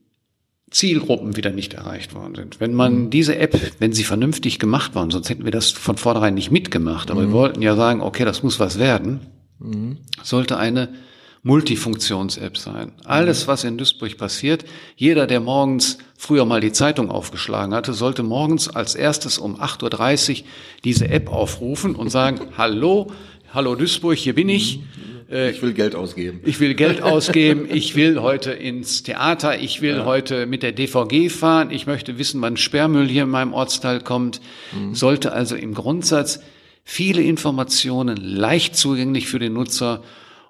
Zielgruppen 0.74 1.37
wieder 1.37 1.50
nicht 1.50 1.74
erreicht 1.74 2.14
worden 2.14 2.34
sind. 2.34 2.58
Wenn 2.58 2.74
man 2.74 3.04
mhm. 3.04 3.10
diese 3.10 3.38
App, 3.38 3.58
wenn 3.78 3.92
sie 3.92 4.02
vernünftig 4.02 4.58
gemacht 4.58 4.96
waren, 4.96 5.10
sonst 5.10 5.30
hätten 5.30 5.44
wir 5.44 5.52
das 5.52 5.70
von 5.70 5.96
vornherein 5.96 6.34
nicht 6.34 6.50
mitgemacht, 6.50 7.12
aber 7.12 7.22
mhm. 7.22 7.26
wir 7.28 7.32
wollten 7.32 7.62
ja 7.62 7.76
sagen, 7.76 8.00
okay, 8.00 8.24
das 8.24 8.42
muss 8.42 8.58
was 8.58 8.78
werden, 8.78 9.20
mhm. 9.60 9.98
sollte 10.22 10.58
eine 10.58 10.88
Multifunktions-App 11.44 12.56
sein. 12.58 12.90
Alles, 13.04 13.46
was 13.46 13.62
in 13.62 13.78
Duisburg 13.78 14.18
passiert, 14.18 14.64
jeder, 14.96 15.28
der 15.28 15.40
morgens 15.40 15.98
früher 16.16 16.44
mal 16.44 16.60
die 16.60 16.72
Zeitung 16.72 17.10
aufgeschlagen 17.10 17.72
hatte, 17.72 17.92
sollte 17.92 18.24
morgens 18.24 18.68
als 18.68 18.96
erstes 18.96 19.38
um 19.38 19.60
8.30 19.60 20.40
Uhr 20.40 20.46
diese 20.82 21.08
App 21.08 21.30
aufrufen 21.30 21.94
und 21.94 22.08
sagen, 22.08 22.40
hallo, 22.58 23.12
hallo 23.52 23.76
Duisburg, 23.76 24.16
hier 24.16 24.34
bin 24.34 24.48
ich. 24.48 24.80
Äh, 25.30 25.50
ich 25.50 25.62
will 25.62 25.72
Geld 25.72 25.94
ausgeben. 25.94 26.40
Ich 26.44 26.60
will 26.60 26.74
Geld 26.74 27.02
ausgeben. 27.02 27.66
Ich 27.70 27.96
will 27.96 28.20
heute 28.20 28.52
ins 28.52 29.02
Theater. 29.02 29.58
Ich 29.60 29.80
will 29.80 29.96
ja. 29.98 30.04
heute 30.04 30.46
mit 30.46 30.62
der 30.62 30.72
DVG 30.72 31.30
fahren. 31.30 31.70
Ich 31.70 31.87
möchte 31.87 32.18
wissen, 32.18 32.40
wann 32.42 32.56
Sperrmüll 32.56 33.08
hier 33.08 33.24
in 33.24 33.30
meinem 33.30 33.52
Ortsteil 33.52 34.00
kommt. 34.00 34.40
Mhm. 34.72 34.94
Sollte 34.94 35.32
also 35.32 35.56
im 35.56 35.74
Grundsatz 35.74 36.40
viele 36.84 37.22
Informationen 37.22 38.16
leicht 38.16 38.76
zugänglich 38.76 39.26
für 39.26 39.38
den 39.38 39.54
Nutzer 39.54 40.02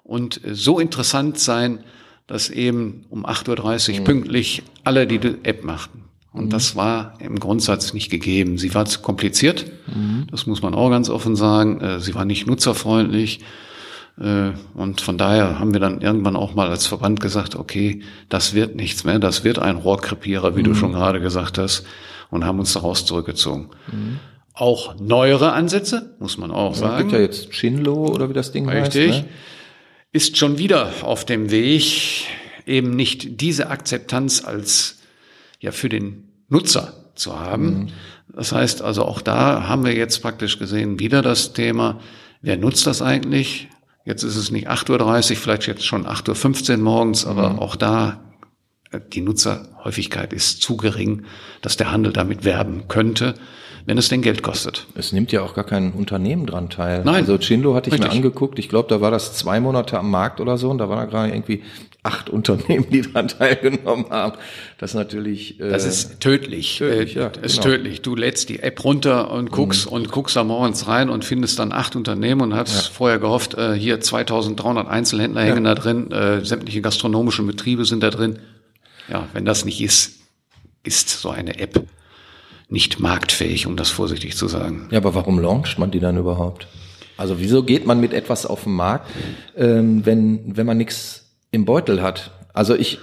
und 0.03 0.39
so 0.45 0.79
interessant 0.79 1.39
sein, 1.39 1.83
dass 2.27 2.49
eben 2.49 3.05
um 3.09 3.25
8.30 3.25 3.93
Uhr 3.93 3.99
mhm. 3.99 4.03
pünktlich 4.03 4.63
alle 4.83 5.07
die 5.07 5.19
App 5.43 5.63
machten. 5.63 6.03
Und 6.31 6.45
mhm. 6.45 6.49
das 6.49 6.75
war 6.75 7.13
im 7.19 7.39
Grundsatz 7.39 7.93
nicht 7.93 8.11
gegeben. 8.11 8.57
Sie 8.57 8.73
war 8.73 8.85
zu 8.85 8.99
kompliziert, 8.99 9.65
mhm. 9.87 10.27
das 10.29 10.45
muss 10.45 10.61
man 10.61 10.75
auch 10.75 10.89
ganz 10.89 11.09
offen 11.09 11.35
sagen. 11.35 11.79
Äh, 11.79 11.99
sie 12.01 12.13
war 12.13 12.25
nicht 12.25 12.45
nutzerfreundlich. 12.45 13.39
Äh, 14.19 14.51
und 14.73 15.01
von 15.01 15.17
daher 15.17 15.59
haben 15.59 15.73
wir 15.73 15.79
dann 15.79 16.01
irgendwann 16.01 16.35
auch 16.35 16.55
mal 16.55 16.69
als 16.69 16.87
Verband 16.87 17.19
gesagt, 17.19 17.55
okay, 17.55 18.01
das 18.29 18.53
wird 18.53 18.75
nichts 18.75 19.03
mehr, 19.03 19.19
das 19.19 19.43
wird 19.43 19.59
ein 19.59 19.77
Rohrkrepierer, 19.77 20.55
wie 20.55 20.61
mhm. 20.61 20.65
du 20.65 20.75
schon 20.75 20.93
gerade 20.93 21.19
gesagt 21.19 21.57
hast, 21.57 21.85
und 22.29 22.45
haben 22.45 22.59
uns 22.59 22.73
daraus 22.73 23.05
zurückgezogen. 23.05 23.69
Mhm. 23.91 24.19
Auch 24.53 24.99
neuere 24.99 25.51
Ansätze, 25.51 26.15
muss 26.19 26.37
man 26.37 26.51
auch 26.51 26.73
ja, 26.73 26.79
sagen. 26.79 26.95
Es 26.95 26.99
gibt 26.99 27.11
ja 27.11 27.19
jetzt 27.19 27.51
Chinlo 27.51 28.07
oder 28.07 28.29
wie 28.29 28.33
das 28.33 28.51
Ding 28.51 28.69
Richtig. 28.69 29.11
heißt. 29.11 29.23
Ne? 29.23 29.29
ist 30.15 30.37
schon 30.37 30.57
wieder 30.57 30.93
auf 31.01 31.25
dem 31.25 31.51
Weg, 31.51 32.23
eben 32.65 32.91
nicht 32.91 33.41
diese 33.41 33.69
Akzeptanz 33.69 34.45
als 34.45 34.99
ja 35.59 35.73
für 35.73 35.89
den 35.89 36.29
Nutzer 36.47 36.93
zu 37.15 37.37
haben. 37.37 37.65
Mhm. 37.65 37.87
Das 38.33 38.53
heißt 38.53 38.81
also 38.81 39.03
auch 39.03 39.19
da 39.19 39.67
haben 39.67 39.83
wir 39.83 39.93
jetzt 39.93 40.21
praktisch 40.21 40.57
gesehen 40.57 40.99
wieder 41.01 41.21
das 41.21 41.51
Thema, 41.51 41.99
wer 42.41 42.55
nutzt 42.55 42.87
das 42.87 43.01
eigentlich? 43.01 43.67
Jetzt 44.05 44.23
ist 44.23 44.35
es 44.35 44.51
nicht 44.51 44.69
8.30 44.69 45.31
Uhr, 45.31 45.37
vielleicht 45.37 45.67
jetzt 45.67 45.85
schon 45.85 46.05
8.15 46.05 46.71
Uhr 46.71 46.77
morgens, 46.77 47.25
aber 47.25 47.49
mhm. 47.49 47.59
auch 47.59 47.75
da 47.75 48.23
äh, 48.91 48.99
die 49.11 49.21
Nutzerhäufigkeit 49.21 50.31
ist 50.31 50.61
zu 50.61 50.77
gering, 50.77 51.25
dass 51.61 51.75
der 51.75 51.91
Handel 51.91 52.13
damit 52.13 52.45
werben 52.45 52.87
könnte 52.87 53.33
wenn 53.85 53.97
es 53.97 54.09
denn 54.09 54.21
Geld 54.21 54.41
kostet. 54.41 54.87
Es 54.95 55.11
nimmt 55.11 55.31
ja 55.31 55.43
auch 55.43 55.53
gar 55.53 55.63
kein 55.63 55.91
Unternehmen 55.91 56.47
dran 56.47 56.69
teil. 56.69 57.03
Nein. 57.03 57.15
Also 57.15 57.37
Chindo 57.37 57.75
hatte 57.75 57.89
ich 57.89 57.93
Richtig. 57.93 58.09
mir 58.09 58.15
angeguckt. 58.15 58.57
Ich 58.57 58.67
glaube, 58.67 58.89
da 58.89 58.99
war 58.99 59.11
das 59.11 59.33
zwei 59.33 59.59
Monate 59.59 59.99
am 59.99 60.09
Markt 60.09 60.41
oder 60.41 60.57
so 60.57 60.69
und 60.71 60.79
da 60.79 60.89
waren 60.89 60.99
da 60.99 61.05
gerade 61.05 61.29
irgendwie 61.29 61.61
acht 62.01 62.29
Unternehmen, 62.31 62.87
die 62.89 63.01
daran 63.01 63.27
teilgenommen 63.27 64.09
haben. 64.09 64.37
Das 64.79 64.91
ist 64.91 64.95
natürlich. 64.95 65.59
Äh, 65.59 65.69
das 65.69 65.85
ist 65.85 66.19
tödlich. 66.19 66.77
tödlich 66.77 67.13
ja, 67.13 67.29
das 67.29 67.43
ist 67.43 67.61
genau. 67.61 67.75
tödlich. 67.75 68.01
Du 68.01 68.15
lädst 68.15 68.49
die 68.49 68.59
App 68.59 68.83
runter 68.83 69.29
und 69.31 69.51
guckst 69.51 69.85
mhm. 69.87 69.93
und 69.93 70.11
guckst 70.11 70.35
da 70.35 70.43
morgens 70.43 70.87
rein 70.87 71.09
und 71.09 71.23
findest 71.23 71.59
dann 71.59 71.71
acht 71.71 71.95
Unternehmen 71.95 72.41
und 72.41 72.55
hast 72.55 72.87
ja. 72.87 72.91
vorher 72.91 73.19
gehofft, 73.19 73.53
äh, 73.53 73.73
hier 73.73 74.01
2300 74.01 74.87
Einzelhändler 74.87 75.41
ja. 75.41 75.47
hängen 75.49 75.63
da 75.63 75.75
drin, 75.75 76.11
äh, 76.11 76.43
sämtliche 76.43 76.81
gastronomische 76.81 77.43
Betriebe 77.43 77.85
sind 77.85 78.01
da 78.01 78.09
drin. 78.09 78.39
Ja, 79.09 79.27
wenn 79.33 79.45
das 79.45 79.65
nicht 79.65 79.81
ist, 79.81 80.13
ist 80.83 81.09
so 81.09 81.29
eine 81.29 81.59
App 81.59 81.85
nicht 82.69 82.99
marktfähig, 82.99 83.67
um 83.67 83.77
das 83.77 83.89
vorsichtig 83.89 84.35
zu 84.35 84.47
sagen. 84.47 84.87
Ja, 84.91 84.97
aber 84.97 85.15
warum 85.15 85.39
launcht 85.39 85.77
man 85.77 85.91
die 85.91 85.99
dann 85.99 86.17
überhaupt? 86.17 86.67
Also 87.17 87.39
wieso 87.39 87.63
geht 87.63 87.85
man 87.85 87.99
mit 87.99 88.13
etwas 88.13 88.45
auf 88.45 88.63
den 88.63 88.73
Markt, 88.73 89.09
ähm, 89.55 90.05
wenn, 90.05 90.57
wenn 90.57 90.65
man 90.65 90.77
nichts 90.77 91.37
im 91.51 91.65
Beutel 91.65 92.01
hat? 92.01 92.31
Also 92.53 92.75
ich, 92.75 92.99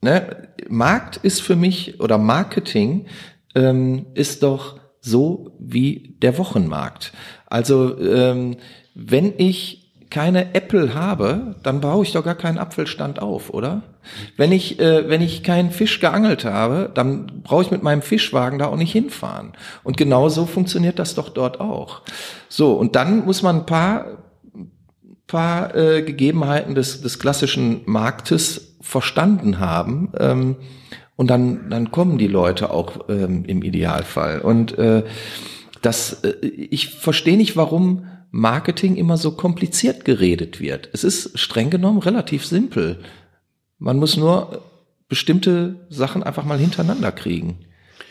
ne, 0.00 0.48
Markt 0.68 1.16
ist 1.18 1.40
für 1.40 1.56
mich 1.56 2.00
oder 2.00 2.18
Marketing 2.18 3.06
ähm, 3.54 4.06
ist 4.14 4.42
doch 4.42 4.80
so 5.00 5.56
wie 5.58 6.16
der 6.20 6.38
Wochenmarkt. 6.38 7.12
Also 7.46 7.98
ähm, 8.00 8.56
wenn 8.94 9.34
ich 9.38 9.83
keine 10.10 10.54
Apple 10.54 10.94
habe, 10.94 11.56
dann 11.62 11.80
baue 11.80 12.04
ich 12.04 12.12
doch 12.12 12.24
gar 12.24 12.34
keinen 12.34 12.58
Apfelstand 12.58 13.20
auf, 13.20 13.50
oder? 13.50 13.82
Wenn 14.36 14.52
ich, 14.52 14.78
äh, 14.78 15.08
wenn 15.08 15.22
ich 15.22 15.42
keinen 15.42 15.70
Fisch 15.70 16.00
geangelt 16.00 16.44
habe, 16.44 16.90
dann 16.94 17.42
brauche 17.42 17.62
ich 17.62 17.70
mit 17.70 17.82
meinem 17.82 18.02
Fischwagen 18.02 18.58
da 18.58 18.66
auch 18.66 18.76
nicht 18.76 18.92
hinfahren. 18.92 19.52
Und 19.82 19.96
genau 19.96 20.28
so 20.28 20.46
funktioniert 20.46 20.98
das 20.98 21.14
doch 21.14 21.30
dort 21.30 21.60
auch. 21.60 22.02
So, 22.48 22.74
und 22.74 22.96
dann 22.96 23.24
muss 23.24 23.42
man 23.42 23.60
ein 23.60 23.66
paar, 23.66 24.18
paar 25.26 25.74
äh, 25.74 26.02
Gegebenheiten 26.02 26.74
des, 26.74 27.00
des 27.00 27.18
klassischen 27.18 27.82
Marktes 27.86 28.76
verstanden 28.80 29.58
haben. 29.58 30.12
Ähm, 30.18 30.56
und 31.16 31.28
dann, 31.28 31.70
dann 31.70 31.90
kommen 31.90 32.18
die 32.18 32.26
Leute 32.26 32.70
auch 32.70 33.08
ähm, 33.08 33.44
im 33.46 33.62
Idealfall. 33.62 34.40
Und 34.40 34.76
äh, 34.78 35.04
das, 35.80 36.24
äh, 36.24 36.34
ich 36.46 36.90
verstehe 36.90 37.36
nicht, 37.36 37.56
warum 37.56 38.06
Marketing 38.36 38.96
immer 38.96 39.16
so 39.16 39.30
kompliziert 39.30 40.04
geredet 40.04 40.60
wird. 40.60 40.90
Es 40.92 41.04
ist 41.04 41.38
streng 41.38 41.70
genommen 41.70 42.00
relativ 42.00 42.44
simpel. 42.44 42.98
Man 43.78 43.96
muss 43.96 44.16
nur 44.16 44.60
bestimmte 45.08 45.86
Sachen 45.88 46.24
einfach 46.24 46.44
mal 46.44 46.58
hintereinander 46.58 47.12
kriegen. 47.12 47.60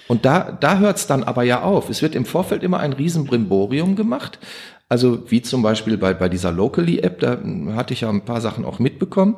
Und 0.07 0.23
da, 0.23 0.53
da 0.53 0.77
hört 0.77 0.95
es 0.95 1.07
dann 1.07 1.25
aber 1.25 1.43
ja 1.43 1.63
auf. 1.63 1.89
Es 1.89 2.01
wird 2.01 2.15
im 2.15 2.23
Vorfeld 2.23 2.63
immer 2.63 2.79
ein 2.79 2.93
Riesenbrimborium 2.93 3.97
gemacht. 3.97 4.39
Also 4.87 5.29
wie 5.29 5.41
zum 5.41 5.61
Beispiel 5.61 5.97
bei, 5.97 6.13
bei 6.13 6.29
dieser 6.29 6.53
Locally-App, 6.53 7.19
da 7.19 7.39
hatte 7.75 7.93
ich 7.93 8.01
ja 8.01 8.09
ein 8.09 8.23
paar 8.23 8.39
Sachen 8.39 8.63
auch 8.63 8.79
mitbekommen. 8.79 9.35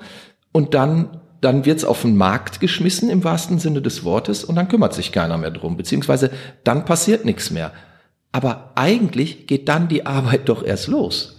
Und 0.52 0.76
dann, 0.76 1.20
dann 1.42 1.66
wird's 1.66 1.84
auf 1.84 2.04
den 2.04 2.16
Markt 2.16 2.60
geschmissen 2.60 3.10
im 3.10 3.24
wahrsten 3.24 3.58
Sinne 3.58 3.82
des 3.82 4.04
Wortes 4.04 4.44
und 4.44 4.54
dann 4.56 4.68
kümmert 4.68 4.94
sich 4.94 5.12
keiner 5.12 5.40
mehr 5.40 5.50
drum. 5.50 5.78
Beziehungsweise 5.78 6.30
dann 6.64 6.86
passiert 6.86 7.26
nichts 7.26 7.50
mehr. 7.50 7.72
Aber 8.36 8.74
eigentlich 8.76 9.48
geht 9.48 9.70
dann 9.70 9.88
die 9.88 10.06
Arbeit 10.06 10.50
doch 10.50 10.62
erst 10.62 10.90
los. 10.90 11.38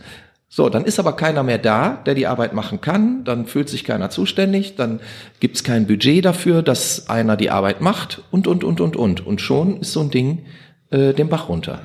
So, 0.49 0.71
dann 0.71 0.87
ist 0.87 0.99
aber 0.99 1.13
keiner 1.13 1.43
mehr 1.43 1.59
da, 1.59 1.91
der 2.07 2.15
die 2.15 2.27
Arbeit 2.27 2.55
machen 2.55 2.81
kann, 2.81 3.23
dann 3.23 3.45
fühlt 3.45 3.69
sich 3.69 3.85
keiner 3.85 4.09
zuständig, 4.09 4.77
dann 4.77 5.01
gibt's 5.39 5.63
kein 5.63 5.87
Budget 5.87 6.25
dafür, 6.25 6.63
dass 6.63 7.11
einer 7.11 7.37
die 7.37 7.51
Arbeit 7.51 7.83
macht 7.83 8.23
und, 8.31 8.47
und, 8.47 8.65
und, 8.65 8.81
und, 8.81 8.97
und. 8.97 9.27
Und 9.27 9.43
schon 9.43 9.83
ist 9.83 9.93
so 9.93 10.01
ein 10.01 10.11
Ding 10.11 10.47
äh, 10.89 11.13
den 11.13 11.29
Bach 11.29 11.51
runter. 11.51 11.83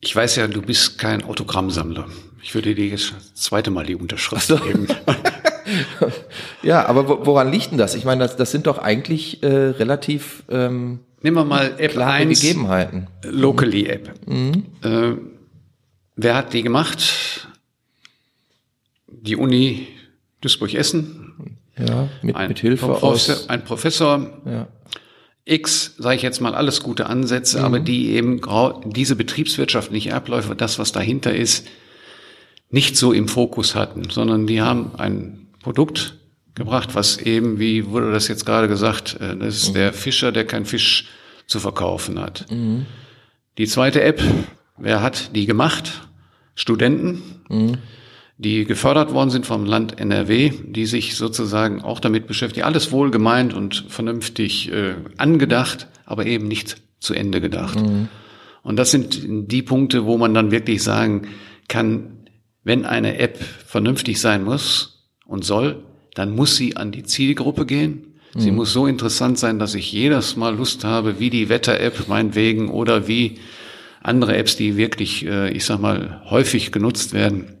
Ich 0.00 0.16
weiß 0.16 0.36
ja, 0.36 0.46
du 0.46 0.62
bist 0.62 0.96
kein 0.96 1.22
Autogrammsammler. 1.22 2.06
Ich 2.42 2.54
würde 2.54 2.74
dir 2.74 2.86
jetzt 2.86 3.12
das 3.18 3.34
zweite 3.34 3.70
Mal 3.70 3.84
die 3.84 3.96
Unterschrift 3.96 4.46
so. 4.46 4.56
geben. 4.56 4.86
ja, 6.62 6.86
aber 6.86 7.26
woran 7.26 7.52
liegt 7.52 7.72
denn 7.72 7.76
das? 7.76 7.94
Ich 7.94 8.06
meine, 8.06 8.22
das, 8.22 8.34
das 8.36 8.50
sind 8.50 8.66
doch 8.66 8.78
eigentlich 8.78 9.42
äh, 9.42 9.46
relativ 9.46 10.44
ähm, 10.48 11.00
Nehmen 11.22 11.36
wir 11.36 11.44
mal 11.44 11.74
App 11.78 11.92
Klare 11.92 12.12
1. 12.12 12.40
Gegebenheiten. 12.40 13.08
Locally 13.24 13.86
App. 13.86 14.14
Mhm. 14.26 14.64
Äh, 14.82 15.12
wer 16.16 16.34
hat 16.34 16.52
die 16.52 16.62
gemacht? 16.62 17.48
Die 19.06 19.36
Uni 19.36 19.88
Duisburg-Essen. 20.40 21.56
Ja, 21.76 22.08
mit, 22.22 22.36
ein 22.36 22.48
mit 22.48 22.58
Hilfe 22.58 22.86
Professor, 22.86 23.36
aus. 23.36 23.48
Ein 23.48 23.64
Professor. 23.64 24.40
Ja. 24.44 24.68
X, 25.44 25.94
sage 25.96 26.16
ich 26.16 26.22
jetzt 26.22 26.40
mal, 26.40 26.54
alles 26.54 26.82
gute 26.82 27.06
Ansätze, 27.06 27.60
mhm. 27.60 27.64
aber 27.64 27.80
die 27.80 28.10
eben 28.10 28.40
diese 28.84 29.16
betriebswirtschaftliche 29.16 30.14
Abläufe, 30.14 30.54
das, 30.54 30.78
was 30.78 30.92
dahinter 30.92 31.34
ist, 31.34 31.66
nicht 32.70 32.96
so 32.96 33.12
im 33.12 33.28
Fokus 33.28 33.74
hatten, 33.74 34.10
sondern 34.10 34.46
die 34.46 34.60
haben 34.60 34.92
ein 34.98 35.46
Produkt 35.62 36.16
gebracht, 36.58 36.94
was 36.94 37.16
eben, 37.18 37.58
wie 37.58 37.86
wurde 37.86 38.12
das 38.12 38.28
jetzt 38.28 38.44
gerade 38.44 38.68
gesagt, 38.68 39.16
äh, 39.20 39.36
das 39.36 39.56
ist 39.56 39.70
mhm. 39.70 39.74
der 39.74 39.92
Fischer, 39.92 40.32
der 40.32 40.44
kein 40.44 40.66
Fisch 40.66 41.06
zu 41.46 41.60
verkaufen 41.60 42.20
hat. 42.20 42.46
Mhm. 42.50 42.86
Die 43.56 43.66
zweite 43.66 44.02
App, 44.02 44.22
wer 44.76 45.02
hat 45.02 45.34
die 45.34 45.46
gemacht? 45.46 46.08
Studenten, 46.54 47.22
mhm. 47.48 47.78
die 48.36 48.64
gefördert 48.64 49.12
worden 49.12 49.30
sind 49.30 49.46
vom 49.46 49.64
Land 49.64 49.98
NRW, 50.00 50.52
die 50.64 50.86
sich 50.86 51.16
sozusagen 51.16 51.82
auch 51.82 52.00
damit 52.00 52.26
beschäftigen. 52.26 52.66
Alles 52.66 52.92
wohl 52.92 53.10
gemeint 53.10 53.54
und 53.54 53.86
vernünftig 53.88 54.70
äh, 54.72 54.96
angedacht, 55.16 55.88
aber 56.04 56.26
eben 56.26 56.48
nicht 56.48 56.76
zu 57.00 57.14
Ende 57.14 57.40
gedacht. 57.40 57.80
Mhm. 57.80 58.08
Und 58.62 58.76
das 58.76 58.90
sind 58.90 59.20
die 59.24 59.62
Punkte, 59.62 60.04
wo 60.04 60.18
man 60.18 60.34
dann 60.34 60.50
wirklich 60.50 60.82
sagen 60.82 61.28
kann, 61.68 62.28
wenn 62.64 62.84
eine 62.84 63.18
App 63.18 63.38
vernünftig 63.38 64.20
sein 64.20 64.44
muss 64.44 65.08
und 65.24 65.44
soll, 65.44 65.84
dann 66.18 66.34
muss 66.34 66.56
sie 66.56 66.76
an 66.76 66.90
die 66.90 67.04
Zielgruppe 67.04 67.64
gehen. 67.64 68.18
Sie 68.36 68.50
mhm. 68.50 68.56
muss 68.56 68.72
so 68.72 68.88
interessant 68.88 69.38
sein, 69.38 69.60
dass 69.60 69.76
ich 69.76 69.92
jedes 69.92 70.34
Mal 70.34 70.56
Lust 70.56 70.82
habe, 70.82 71.20
wie 71.20 71.30
die 71.30 71.48
Wetter-App 71.48 72.08
meinetwegen 72.08 72.70
oder 72.70 73.06
wie 73.06 73.38
andere 74.02 74.36
Apps, 74.36 74.56
die 74.56 74.76
wirklich, 74.76 75.24
äh, 75.24 75.50
ich 75.50 75.64
sag 75.64 75.80
mal, 75.80 76.20
häufig 76.28 76.72
genutzt 76.72 77.12
werden. 77.12 77.54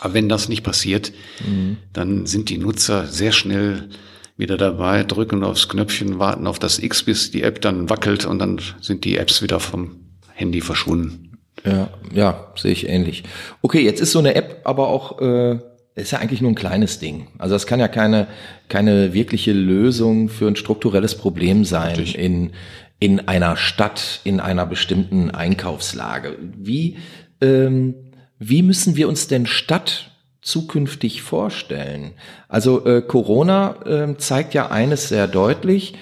Aber 0.00 0.12
wenn 0.14 0.28
das 0.28 0.48
nicht 0.48 0.64
passiert, 0.64 1.12
mhm. 1.46 1.76
dann 1.92 2.26
sind 2.26 2.48
die 2.48 2.58
Nutzer 2.58 3.06
sehr 3.06 3.30
schnell 3.30 3.90
wieder 4.36 4.56
dabei, 4.56 5.04
drücken 5.04 5.44
aufs 5.44 5.68
Knöpfchen, 5.68 6.18
warten 6.18 6.48
auf 6.48 6.58
das 6.58 6.80
X, 6.80 7.04
bis 7.04 7.30
die 7.30 7.42
App 7.42 7.60
dann 7.60 7.88
wackelt 7.88 8.24
und 8.24 8.40
dann 8.40 8.60
sind 8.80 9.04
die 9.04 9.18
Apps 9.18 9.40
wieder 9.40 9.60
vom 9.60 10.00
Handy 10.34 10.62
verschwunden. 10.62 11.38
Ja, 11.64 11.90
ja, 12.12 12.52
sehe 12.56 12.72
ich 12.72 12.88
ähnlich. 12.88 13.22
Okay, 13.62 13.84
jetzt 13.84 14.00
ist 14.00 14.10
so 14.10 14.18
eine 14.18 14.34
App 14.34 14.62
aber 14.64 14.88
auch 14.88 15.20
äh, 15.20 15.60
ist 15.98 16.12
ja 16.12 16.18
eigentlich 16.18 16.40
nur 16.40 16.50
ein 16.52 16.56
kleines 16.56 16.98
Ding. 16.98 17.28
Also 17.38 17.54
das 17.54 17.66
kann 17.66 17.80
ja 17.80 17.88
keine 17.88 18.28
keine 18.68 19.14
wirkliche 19.14 19.52
Lösung 19.52 20.28
für 20.28 20.46
ein 20.46 20.56
strukturelles 20.56 21.16
Problem 21.16 21.64
sein 21.64 21.98
in 21.98 22.52
in 23.00 23.28
einer 23.28 23.56
Stadt, 23.56 24.20
in 24.24 24.40
einer 24.40 24.66
bestimmten 24.66 25.30
Einkaufslage. 25.30 26.36
Wie 26.56 26.96
ähm, 27.40 27.94
wie 28.38 28.62
müssen 28.62 28.96
wir 28.96 29.08
uns 29.08 29.28
denn 29.28 29.46
Stadt 29.46 30.12
zukünftig 30.42 31.22
vorstellen? 31.22 32.12
Also 32.48 32.84
äh, 32.86 33.02
Corona 33.02 33.76
äh, 33.84 34.16
zeigt 34.16 34.54
ja 34.54 34.70
eines 34.70 35.08
sehr 35.08 35.28
deutlich, 35.28 35.94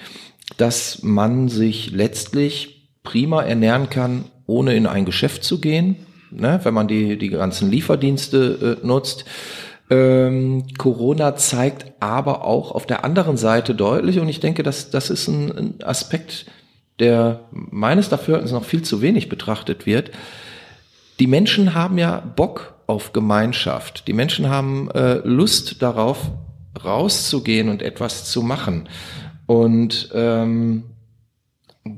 dass 0.57 1.03
man 1.03 1.49
sich 1.49 1.91
letztlich 1.91 2.89
prima 3.03 3.41
ernähren 3.41 3.89
kann, 3.89 4.25
ohne 4.45 4.75
in 4.75 4.85
ein 4.85 5.05
Geschäft 5.05 5.43
zu 5.43 5.59
gehen, 5.59 5.97
ne, 6.31 6.59
wenn 6.63 6.73
man 6.73 6.87
die, 6.87 7.17
die 7.17 7.29
ganzen 7.29 7.69
Lieferdienste 7.69 8.79
äh, 8.81 8.85
nutzt. 8.85 9.25
Ähm, 9.89 10.65
Corona 10.77 11.35
zeigt 11.35 11.93
aber 12.01 12.43
auch 12.43 12.71
auf 12.71 12.85
der 12.85 13.05
anderen 13.05 13.37
Seite 13.37 13.73
deutlich, 13.73 14.19
und 14.19 14.27
ich 14.27 14.39
denke, 14.39 14.63
dass 14.63 14.89
das 14.89 15.09
ist 15.09 15.27
ein, 15.27 15.51
ein 15.51 15.83
Aspekt, 15.83 16.45
der 16.99 17.41
meines 17.51 18.09
Dafürhaltens 18.09 18.51
noch 18.51 18.65
viel 18.65 18.81
zu 18.81 19.01
wenig 19.01 19.29
betrachtet 19.29 19.85
wird, 19.85 20.11
die 21.19 21.27
Menschen 21.27 21.73
haben 21.73 21.97
ja 21.97 22.19
Bock 22.19 22.75
auf 22.85 23.13
Gemeinschaft. 23.13 24.07
Die 24.07 24.13
Menschen 24.13 24.49
haben 24.49 24.89
äh, 24.91 25.15
Lust 25.23 25.81
darauf, 25.81 26.31
rauszugehen 26.83 27.69
und 27.69 27.81
etwas 27.81 28.25
zu 28.25 28.41
machen. 28.41 28.87
Und 29.45 30.09
ähm, 30.13 30.83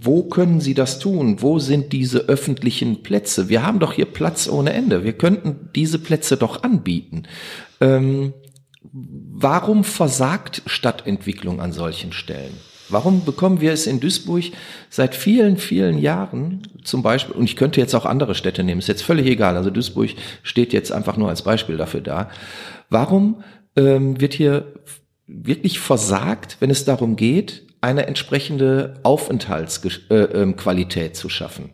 wo 0.02 0.24
können 0.24 0.62
sie 0.62 0.74
das 0.74 1.00
tun? 1.00 1.42
Wo 1.42 1.60
sind 1.60 1.94
diese 1.94 2.20
öffentlichen 2.20 3.04
Plätze? 3.04 3.50
Wir 3.50 3.66
haben 3.66 3.80
doch 3.80 3.94
hier 3.94 4.06
Platz 4.06 4.48
ohne 4.48 4.74
Ende. 4.74 5.04
Wir 5.04 5.14
könnten 5.14 5.70
diese 5.76 6.00
Plätze 6.00 6.38
doch 6.38 6.64
anbieten. 6.64 7.24
Ähm, 7.82 8.34
warum 8.82 9.84
versagt 9.84 10.62
Stadtentwicklung 10.66 11.60
an 11.60 11.72
solchen 11.72 12.14
Stellen? 12.14 12.54
Warum 12.90 13.24
bekommen 13.24 13.62
wir 13.62 13.72
es 13.72 13.86
in 13.88 14.00
Duisburg 14.00 14.46
seit 14.90 15.16
vielen, 15.16 15.58
vielen 15.58 16.00
Jahren 16.00 16.64
zum 16.84 17.04
Beispiel, 17.04 17.36
und 17.36 17.46
ich 17.46 17.56
könnte 17.56 17.80
jetzt 17.80 17.94
auch 17.94 18.06
andere 18.06 18.34
Städte 18.34 18.64
nehmen, 18.64 18.80
ist 18.80 18.88
jetzt 18.88 19.04
völlig 19.04 19.28
egal, 19.28 19.58
also 19.58 19.70
Duisburg 19.70 20.10
steht 20.42 20.74
jetzt 20.74 20.92
einfach 20.92 21.16
nur 21.16 21.30
als 21.30 21.44
Beispiel 21.44 21.78
dafür 21.78 22.02
da. 22.02 22.30
Warum 22.90 23.44
ähm, 23.76 24.20
wird 24.20 24.34
hier 24.34 24.74
wirklich 25.28 25.80
versagt, 25.80 26.58
wenn 26.60 26.72
es 26.72 26.84
darum 26.86 27.16
geht, 27.16 27.69
eine 27.82 28.08
entsprechende 28.08 28.96
Aufenthaltsqualität 29.04 31.02
äh, 31.02 31.08
ähm, 31.08 31.14
zu 31.14 31.30
schaffen? 31.30 31.72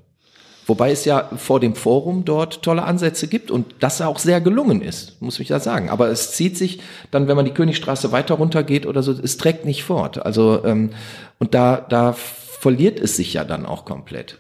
Wobei 0.68 0.92
es 0.92 1.06
ja 1.06 1.30
vor 1.38 1.60
dem 1.60 1.76
Forum 1.76 2.26
dort 2.26 2.64
tolle 2.64 2.84
Ansätze 2.84 3.28
gibt 3.28 3.52
und 3.52 3.76
das 3.82 4.02
auch 4.02 4.18
sehr 4.18 4.42
gelungen 4.42 4.82
ist, 4.82 5.22
muss 5.22 5.40
ich 5.40 5.50
ja 5.50 5.60
sagen. 5.60 5.90
Aber 5.90 6.08
es 6.08 6.32
zieht 6.32 6.58
sich 6.58 6.82
dann, 7.12 7.28
wenn 7.28 7.36
man 7.36 7.46
die 7.46 7.54
Königstraße 7.54 8.12
weiter 8.12 8.36
runter 8.36 8.64
geht 8.64 8.88
oder 8.88 9.04
so, 9.04 9.12
es 9.12 9.38
trägt 9.38 9.66
nicht 9.66 9.84
fort. 9.84 10.26
Also 10.26 10.66
ähm, 10.66 10.90
und 11.38 11.54
da 11.54 11.78
da 11.78 12.14
verliert 12.14 13.00
es 13.00 13.16
sich 13.16 13.34
ja 13.34 13.44
dann 13.44 13.66
auch 13.68 13.86
komplett. 13.86 14.40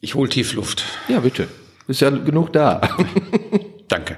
Ich 0.00 0.14
hole 0.14 0.30
tief 0.30 0.54
Luft. 0.54 0.84
Ja, 1.08 1.20
bitte. 1.20 1.48
Ist 1.88 2.00
ja 2.00 2.08
genug 2.10 2.52
da. 2.52 2.80
Danke. 3.88 4.16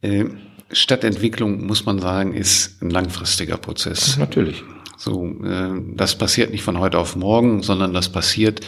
Äh, 0.00 0.26
Stadtentwicklung, 0.70 1.66
muss 1.66 1.86
man 1.86 1.98
sagen, 1.98 2.34
ist 2.34 2.82
ein 2.82 2.90
langfristiger 2.90 3.56
Prozess. 3.56 4.16
Natürlich. 4.18 4.64
So, 4.96 5.26
äh, 5.44 5.80
das 5.94 6.16
passiert 6.16 6.50
nicht 6.50 6.62
von 6.62 6.78
heute 6.78 6.98
auf 6.98 7.16
morgen, 7.16 7.62
sondern 7.62 7.92
das 7.92 8.08
passiert 8.08 8.60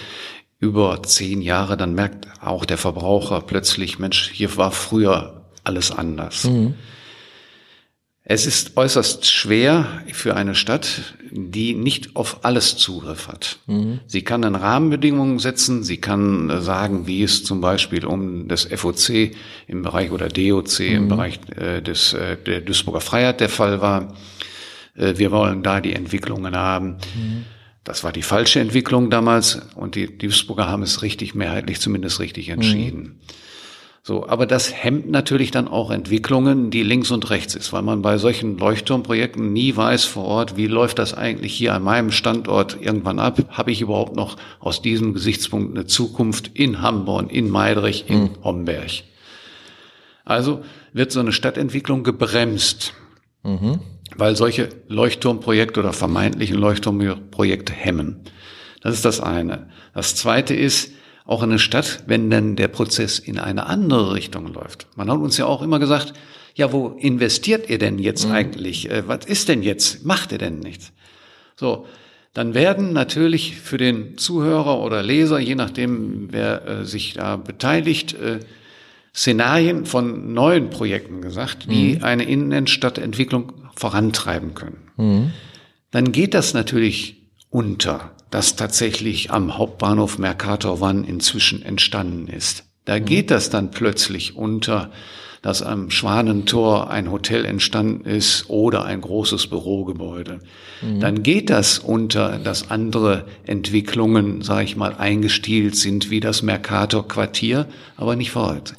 über 0.60 1.02
zehn 1.02 1.40
Jahre. 1.40 1.76
Dann 1.76 1.94
merkt 1.94 2.26
auch 2.40 2.64
der 2.64 2.78
Verbraucher 2.78 3.40
plötzlich, 3.40 3.98
Mensch, 3.98 4.30
hier 4.32 4.56
war 4.56 4.70
früher 4.70 5.44
alles 5.64 5.90
anders. 5.90 6.44
Mhm. 6.44 6.74
Es 8.30 8.44
ist 8.44 8.76
äußerst 8.76 9.26
schwer 9.26 10.02
für 10.12 10.36
eine 10.36 10.54
Stadt, 10.54 11.14
die 11.30 11.74
nicht 11.74 12.14
auf 12.14 12.44
alles 12.44 12.76
Zugriff 12.76 13.26
hat. 13.26 13.58
Mhm. 13.66 14.00
Sie 14.06 14.20
kann 14.20 14.42
dann 14.42 14.54
Rahmenbedingungen 14.54 15.38
setzen, 15.38 15.82
sie 15.82 15.96
kann 15.96 16.50
äh, 16.50 16.60
sagen, 16.60 17.06
wie 17.06 17.22
es 17.22 17.42
zum 17.44 17.62
Beispiel 17.62 18.04
um 18.04 18.46
das 18.46 18.64
FOC 18.64 19.30
im 19.66 19.80
Bereich 19.80 20.10
oder 20.10 20.28
DOC 20.28 20.80
mhm. 20.80 20.86
im 20.94 21.08
Bereich 21.08 21.40
äh, 21.56 21.80
des, 21.80 22.12
äh, 22.12 22.36
der 22.36 22.60
Duisburger 22.60 23.00
Freiheit 23.00 23.40
der 23.40 23.48
Fall 23.48 23.80
war. 23.80 24.14
Äh, 24.94 25.14
wir 25.16 25.30
wollen 25.30 25.62
da 25.62 25.80
die 25.80 25.94
Entwicklungen 25.94 26.54
haben. 26.54 26.98
Mhm. 27.16 27.44
Das 27.82 28.04
war 28.04 28.12
die 28.12 28.22
falsche 28.22 28.60
Entwicklung 28.60 29.08
damals 29.08 29.58
und 29.74 29.94
die 29.94 30.18
Duisburger 30.18 30.68
haben 30.68 30.82
es 30.82 31.00
richtig 31.00 31.34
mehrheitlich 31.34 31.80
zumindest 31.80 32.20
richtig 32.20 32.50
entschieden. 32.50 33.00
Mhm. 33.02 33.20
So, 34.08 34.26
aber 34.26 34.46
das 34.46 34.72
hemmt 34.72 35.10
natürlich 35.10 35.50
dann 35.50 35.68
auch 35.68 35.90
Entwicklungen, 35.90 36.70
die 36.70 36.82
links 36.82 37.10
und 37.10 37.28
rechts 37.28 37.54
ist, 37.54 37.74
weil 37.74 37.82
man 37.82 38.00
bei 38.00 38.16
solchen 38.16 38.56
Leuchtturmprojekten 38.56 39.52
nie 39.52 39.76
weiß 39.76 40.06
vor 40.06 40.24
Ort, 40.24 40.56
wie 40.56 40.66
läuft 40.66 40.98
das 40.98 41.12
eigentlich 41.12 41.52
hier 41.52 41.74
an 41.74 41.82
meinem 41.82 42.10
Standort 42.10 42.78
irgendwann 42.80 43.18
ab? 43.18 43.38
Habe 43.50 43.70
ich 43.70 43.82
überhaupt 43.82 44.16
noch 44.16 44.38
aus 44.60 44.80
diesem 44.80 45.12
Gesichtspunkt 45.12 45.76
eine 45.76 45.84
Zukunft 45.84 46.52
in 46.54 46.80
Hamburg, 46.80 47.30
in 47.30 47.50
Meidrich, 47.50 48.06
in 48.08 48.22
mhm. 48.22 48.30
Homberg? 48.42 49.02
Also 50.24 50.62
wird 50.94 51.12
so 51.12 51.20
eine 51.20 51.32
Stadtentwicklung 51.32 52.02
gebremst. 52.02 52.94
Mhm 53.42 53.80
weil 54.16 54.36
solche 54.36 54.70
Leuchtturmprojekte 54.88 55.80
oder 55.80 55.92
vermeintlichen 55.92 56.56
Leuchtturmprojekte 56.56 57.74
hemmen. 57.74 58.20
Das 58.80 58.94
ist 58.94 59.04
das 59.04 59.20
eine. 59.20 59.68
Das 59.92 60.14
zweite 60.14 60.54
ist, 60.54 60.92
auch 61.28 61.42
in 61.42 61.50
der 61.50 61.58
Stadt, 61.58 62.04
wenn 62.06 62.30
dann 62.30 62.56
der 62.56 62.68
Prozess 62.68 63.18
in 63.18 63.38
eine 63.38 63.66
andere 63.66 64.14
Richtung 64.14 64.50
läuft. 64.52 64.86
Man 64.96 65.10
hat 65.10 65.18
uns 65.18 65.36
ja 65.36 65.44
auch 65.44 65.60
immer 65.60 65.78
gesagt, 65.78 66.14
ja, 66.54 66.72
wo 66.72 66.88
investiert 66.98 67.68
ihr 67.68 67.78
denn 67.78 67.98
jetzt 67.98 68.26
mhm. 68.26 68.32
eigentlich? 68.32 68.90
Äh, 68.90 69.06
was 69.06 69.26
ist 69.26 69.48
denn 69.48 69.62
jetzt? 69.62 70.06
Macht 70.06 70.32
ihr 70.32 70.38
denn 70.38 70.58
nichts? 70.58 70.90
So, 71.54 71.86
dann 72.32 72.54
werden 72.54 72.94
natürlich 72.94 73.56
für 73.56 73.76
den 73.76 74.16
Zuhörer 74.16 74.80
oder 74.80 75.02
Leser, 75.02 75.38
je 75.38 75.54
nachdem, 75.54 76.32
wer 76.32 76.66
äh, 76.66 76.84
sich 76.86 77.12
da 77.12 77.36
beteiligt, 77.36 78.14
äh, 78.14 78.40
Szenarien 79.14 79.84
von 79.84 80.32
neuen 80.32 80.70
Projekten 80.70 81.20
gesagt, 81.20 81.70
die 81.70 81.96
mhm. 81.96 82.04
eine 82.04 82.24
Innenstadtentwicklung 82.24 83.52
vorantreiben 83.76 84.54
können. 84.54 84.78
Mhm. 84.96 85.32
Dann 85.90 86.10
geht 86.10 86.32
das 86.32 86.54
natürlich 86.54 87.16
unter, 87.50 88.12
dass 88.30 88.56
tatsächlich 88.56 89.30
am 89.30 89.56
Hauptbahnhof 89.56 90.18
Mercator 90.18 90.80
Wann 90.80 91.04
inzwischen 91.04 91.62
entstanden 91.62 92.28
ist. 92.28 92.64
Da 92.84 92.98
mhm. 92.98 93.04
geht 93.04 93.30
das 93.30 93.50
dann 93.50 93.70
plötzlich 93.70 94.36
unter, 94.36 94.90
dass 95.42 95.62
am 95.62 95.90
Schwanentor 95.90 96.90
ein 96.90 97.10
Hotel 97.10 97.44
entstanden 97.44 98.04
ist 98.04 98.50
oder 98.50 98.84
ein 98.84 99.00
großes 99.00 99.46
Bürogebäude. 99.46 100.40
Mhm. 100.82 101.00
Dann 101.00 101.22
geht 101.22 101.50
das 101.50 101.78
unter, 101.78 102.38
dass 102.38 102.70
andere 102.70 103.24
Entwicklungen, 103.44 104.42
sage 104.42 104.64
ich 104.64 104.76
mal, 104.76 104.94
eingestielt 104.96 105.76
sind, 105.76 106.10
wie 106.10 106.20
das 106.20 106.42
Mercator 106.42 107.06
Quartier, 107.06 107.66
aber 107.96 108.16
nicht 108.16 108.30
vor 108.30 108.48
heute. 108.48 108.74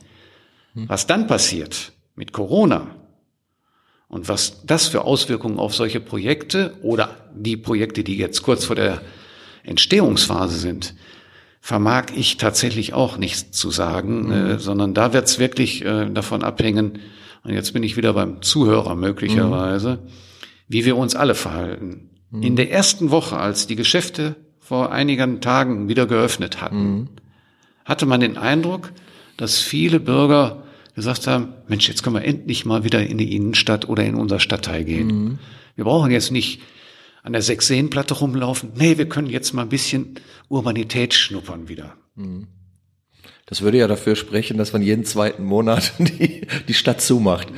Mhm. 0.73 0.89
Was 0.89 1.07
dann 1.07 1.27
passiert 1.27 1.93
mit 2.15 2.33
Corona, 2.33 2.87
und 4.09 4.27
was 4.27 4.65
das 4.65 4.87
für 4.87 5.05
Auswirkungen 5.05 5.59
auf 5.59 5.75
solche 5.75 5.99
Projekte 5.99 6.73
oder 6.81 7.15
die 7.35 7.55
Projekte, 7.55 8.03
die 8.03 8.17
jetzt 8.17 8.41
kurz 8.41 8.65
vor 8.65 8.75
der 8.75 9.01
Entstehungsphase 9.63 10.57
sind, 10.57 10.95
vermag 11.61 12.05
ich 12.15 12.37
tatsächlich 12.37 12.93
auch 12.93 13.17
nichts 13.17 13.51
zu 13.51 13.71
sagen, 13.71 14.25
mhm. 14.25 14.31
äh, 14.31 14.59
sondern 14.59 14.93
da 14.93 15.13
wird 15.13 15.25
es 15.25 15.39
wirklich 15.39 15.83
äh, 15.85 16.09
davon 16.09 16.43
abhängen, 16.43 16.99
und 17.43 17.53
jetzt 17.53 17.73
bin 17.73 17.83
ich 17.83 17.95
wieder 17.95 18.13
beim 18.13 18.41
Zuhörer 18.41 18.95
möglicherweise, 18.95 19.99
mhm. 20.01 20.09
wie 20.67 20.85
wir 20.85 20.97
uns 20.97 21.15
alle 21.15 21.35
verhalten. 21.35 22.09
Mhm. 22.31 22.43
In 22.43 22.55
der 22.55 22.71
ersten 22.71 23.11
Woche, 23.11 23.37
als 23.37 23.67
die 23.67 23.75
Geschäfte 23.75 24.35
vor 24.59 24.91
einigen 24.91 25.41
Tagen 25.41 25.87
wieder 25.87 26.05
geöffnet 26.05 26.61
hatten, 26.61 26.91
mhm. 26.91 27.07
hatte 27.85 28.05
man 28.05 28.19
den 28.19 28.37
Eindruck, 28.37 28.91
dass 29.37 29.59
viele 29.59 29.99
Bürger 29.99 30.63
gesagt 30.95 31.27
haben, 31.27 31.53
Mensch, 31.67 31.87
jetzt 31.87 32.03
können 32.03 32.17
wir 32.17 32.25
endlich 32.25 32.65
mal 32.65 32.83
wieder 32.83 33.05
in 33.05 33.17
die 33.17 33.35
Innenstadt 33.35 33.87
oder 33.87 34.03
in 34.03 34.15
unser 34.15 34.39
Stadtteil 34.39 34.83
gehen. 34.83 35.07
Mhm. 35.07 35.39
Wir 35.75 35.85
brauchen 35.85 36.11
jetzt 36.11 36.31
nicht 36.31 36.61
an 37.29 37.33
der 37.33 37.43
Sechseenplatte 37.43 38.15
rumlaufen. 38.15 38.71
Nee, 38.75 38.97
wir 38.97 39.07
können 39.07 39.29
jetzt 39.29 39.53
mal 39.53 39.61
ein 39.61 39.69
bisschen 39.69 40.15
Urbanität 40.47 41.13
schnuppern 41.13 41.69
wieder. 41.69 41.95
Mhm. 42.15 42.47
Das 43.45 43.61
würde 43.61 43.77
ja 43.77 43.87
dafür 43.87 44.15
sprechen, 44.15 44.57
dass 44.57 44.73
man 44.73 44.81
jeden 44.81 45.05
zweiten 45.05 45.43
Monat 45.43 45.93
die, 45.99 46.47
die 46.67 46.73
Stadt 46.73 47.01
zumacht. 47.01 47.47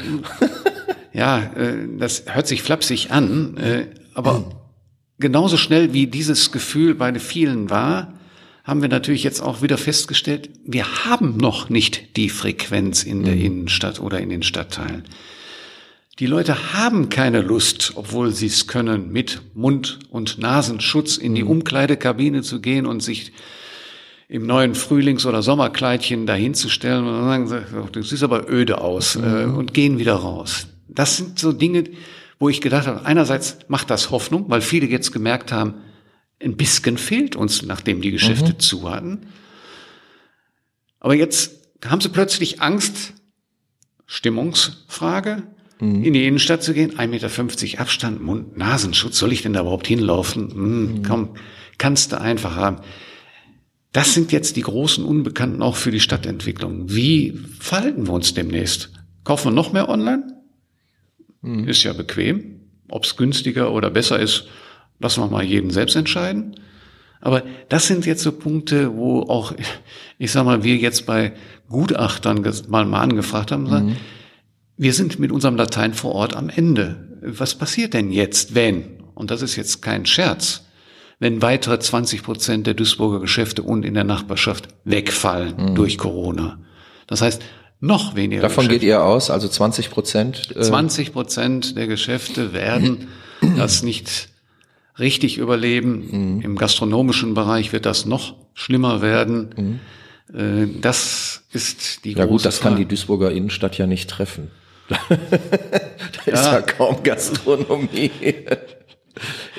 Ja, 1.14 1.52
äh, 1.58 1.90
das 2.00 2.24
hört 2.28 2.48
sich 2.48 2.62
flapsig 2.64 3.12
an, 3.12 3.58
äh, 3.58 3.88
aber 4.14 4.64
genauso 5.20 5.58
schnell 5.58 5.92
wie 5.92 6.08
dieses 6.08 6.54
Gefühl 6.54 6.96
bei 6.96 7.14
vielen 7.20 7.70
war, 7.70 8.14
haben 8.64 8.82
wir 8.82 8.88
natürlich 8.88 9.26
jetzt 9.26 9.42
auch 9.42 9.62
wieder 9.62 9.78
festgestellt, 9.78 10.50
wir 10.64 11.04
haben 11.04 11.36
noch 11.36 11.70
nicht 11.70 12.16
die 12.16 12.30
Frequenz 12.30 13.04
in 13.04 13.24
der 13.24 13.36
mhm. 13.36 13.42
Innenstadt 13.42 14.00
oder 14.00 14.22
in 14.22 14.30
den 14.30 14.42
Stadtteilen. 14.42 15.04
Die 16.22 16.28
Leute 16.28 16.74
haben 16.74 17.10
keine 17.10 17.42
Lust, 17.42 17.94
obwohl 17.96 18.30
sie 18.30 18.46
es 18.46 18.68
können, 18.68 19.12
mit 19.12 19.42
Mund- 19.56 19.98
und 20.12 20.38
Nasenschutz 20.38 21.18
in 21.18 21.34
die 21.34 21.42
mhm. 21.42 21.50
Umkleidekabine 21.50 22.44
zu 22.44 22.62
gehen 22.62 22.86
und 22.86 23.02
sich 23.02 23.32
im 24.28 24.46
neuen 24.46 24.76
Frühlings- 24.76 25.26
oder 25.26 25.42
Sommerkleidchen 25.42 26.28
dahinzustellen 26.28 27.08
und 27.08 27.14
dann 27.14 27.48
sagen 27.48 27.48
sie, 27.48 28.00
das 28.00 28.10
sieht 28.10 28.22
aber 28.22 28.48
öde 28.48 28.82
aus 28.82 29.16
äh, 29.16 29.48
mhm. 29.48 29.56
und 29.56 29.74
gehen 29.74 29.98
wieder 29.98 30.14
raus. 30.14 30.68
Das 30.88 31.18
sind 31.18 31.40
so 31.40 31.54
Dinge, 31.54 31.86
wo 32.38 32.50
ich 32.50 32.62
gedacht 32.62 32.86
habe, 32.86 33.04
einerseits 33.04 33.58
macht 33.68 33.90
das 33.90 34.12
Hoffnung, 34.12 34.46
weil 34.48 34.62
viele 34.62 34.86
jetzt 34.86 35.12
gemerkt 35.12 35.52
haben, 35.52 35.74
ein 36.40 36.56
bisschen 36.56 37.00
fehlt 37.00 37.36
uns, 37.36 37.64
nachdem 37.64 38.00
die 38.00 38.12
Geschäfte 38.12 38.54
mhm. 38.54 38.60
zu 38.60 38.92
hatten. 38.92 39.26
Aber 41.00 41.16
jetzt 41.16 41.56
haben 41.84 42.00
sie 42.00 42.10
plötzlich 42.10 42.62
Angst, 42.62 43.14
Stimmungsfrage, 44.06 45.48
mhm. 45.82 46.04
in 46.04 46.14
die 46.14 46.26
Innenstadt 46.26 46.64
zu 46.64 46.74
gehen, 46.74 46.98
1,50 46.98 47.08
Meter 47.08 47.82
Abstand, 47.82 48.24
Mund-Nasenschutz, 48.24 49.18
soll 49.18 49.34
ich 49.34 49.42
denn 49.42 49.54
da 49.54 49.62
überhaupt 49.62 49.88
hinlaufen? 49.88 50.52
Hm, 50.52 50.82
mhm. 50.82 51.04
Komm, 51.04 51.30
kannst 51.78 52.14
du 52.14 52.22
einfach 52.22 52.56
haben. 52.56 52.78
Das 53.92 54.14
sind 54.14 54.32
jetzt 54.32 54.56
die 54.56 54.62
großen 54.62 55.04
Unbekannten 55.04 55.62
auch 55.62 55.76
für 55.76 55.92
die 55.92 56.00
Stadtentwicklung. 56.00 56.86
Wie 56.94 57.38
verhalten 57.60 58.08
wir 58.08 58.14
uns 58.14 58.34
demnächst? 58.34 58.94
Kaufen 59.26 59.48
wir 59.48 59.56
noch 59.56 59.74
mehr 59.74 59.90
online? 59.90 60.24
Mhm. 61.42 61.68
Ist 61.68 61.84
ja 61.84 61.92
bequem. 61.92 62.62
Ob 62.88 63.04
es 63.04 63.18
günstiger 63.18 63.74
oder 63.74 63.90
besser 63.90 64.18
ist, 64.18 64.48
Lassen 65.02 65.24
wir 65.24 65.28
mal 65.28 65.44
jeden 65.44 65.72
selbst 65.72 65.96
entscheiden. 65.96 66.56
Aber 67.22 67.44
das 67.70 67.88
sind 67.88 68.06
jetzt 68.06 68.22
so 68.22 68.32
Punkte, 68.32 68.96
wo 68.96 69.22
auch, 69.24 69.54
ich 70.20 70.32
sag 70.32 70.46
mal, 70.46 70.64
wir 70.64 70.76
jetzt 70.76 71.06
bei 71.06 71.34
Gutachtern 71.70 72.46
mal, 72.68 72.86
mal 72.86 73.02
angefragt 73.02 73.52
haben, 73.52 73.68
sagen, 73.68 73.88
mhm. 73.88 73.98
Wir 74.78 74.94
sind 74.94 75.20
mit 75.20 75.32
unserem 75.32 75.56
Latein 75.56 75.94
vor 75.94 76.14
Ort 76.14 76.36
am 76.36 76.50
Ende. 76.50 77.20
Was 77.22 77.56
passiert 77.56 77.94
denn 77.94 78.12
jetzt, 78.12 78.56
wenn, 78.56 79.04
und 79.14 79.32
das 79.32 79.42
ist 79.42 79.56
jetzt 79.56 79.82
kein 79.82 80.06
Scherz, 80.06 80.66
wenn 81.20 81.42
weitere 81.42 81.80
20 81.80 82.24
Prozent 82.24 82.68
der 82.68 82.74
Duisburger 82.74 83.20
Geschäfte 83.20 83.62
und 83.62 83.86
in 83.86 83.94
der 83.94 84.04
Nachbarschaft 84.04 84.70
wegfallen 84.86 85.56
mhm. 85.58 85.76
durch 85.76 85.98
Corona? 85.98 86.60
Das 87.06 87.22
heißt, 87.22 87.42
noch 87.80 88.16
weniger. 88.16 88.42
Davon 88.42 88.64
Geschäfte. 88.64 88.80
geht 88.80 88.88
ihr 88.88 89.04
aus, 89.04 89.30
also 89.30 89.48
20 89.48 89.90
Prozent? 89.90 90.56
Äh 90.56 90.62
20 90.62 91.14
Prozent 91.14 91.78
der 91.78 91.88
Geschäfte 91.88 92.54
werden 92.54 93.08
das 93.58 93.84
nicht 93.84 94.30
richtig 94.98 95.38
überleben. 95.38 96.36
Mhm. 96.38 96.42
Im 96.42 96.56
gastronomischen 96.56 97.34
Bereich 97.34 97.74
wird 97.74 97.86
das 97.86 98.06
noch 98.06 98.36
schlimmer 98.54 99.02
werden. 99.02 99.80
Mhm. 100.32 100.36
Äh, 100.36 100.68
das 100.80 101.44
ist 101.52 102.06
die 102.06 102.14
Ja 102.14 102.26
gut, 102.26 102.46
das 102.46 102.60
Frage. 102.60 102.76
kann 102.76 102.80
die 102.80 102.88
Duisburger 102.88 103.32
Innenstadt 103.32 103.78
ja 103.78 103.88
nicht 103.88 104.10
treffen. 104.10 104.52
da 105.10 106.32
ist 106.32 106.46
ja. 106.46 106.54
ja 106.54 106.62
kaum 106.62 107.02
Gastronomie. 107.04 108.12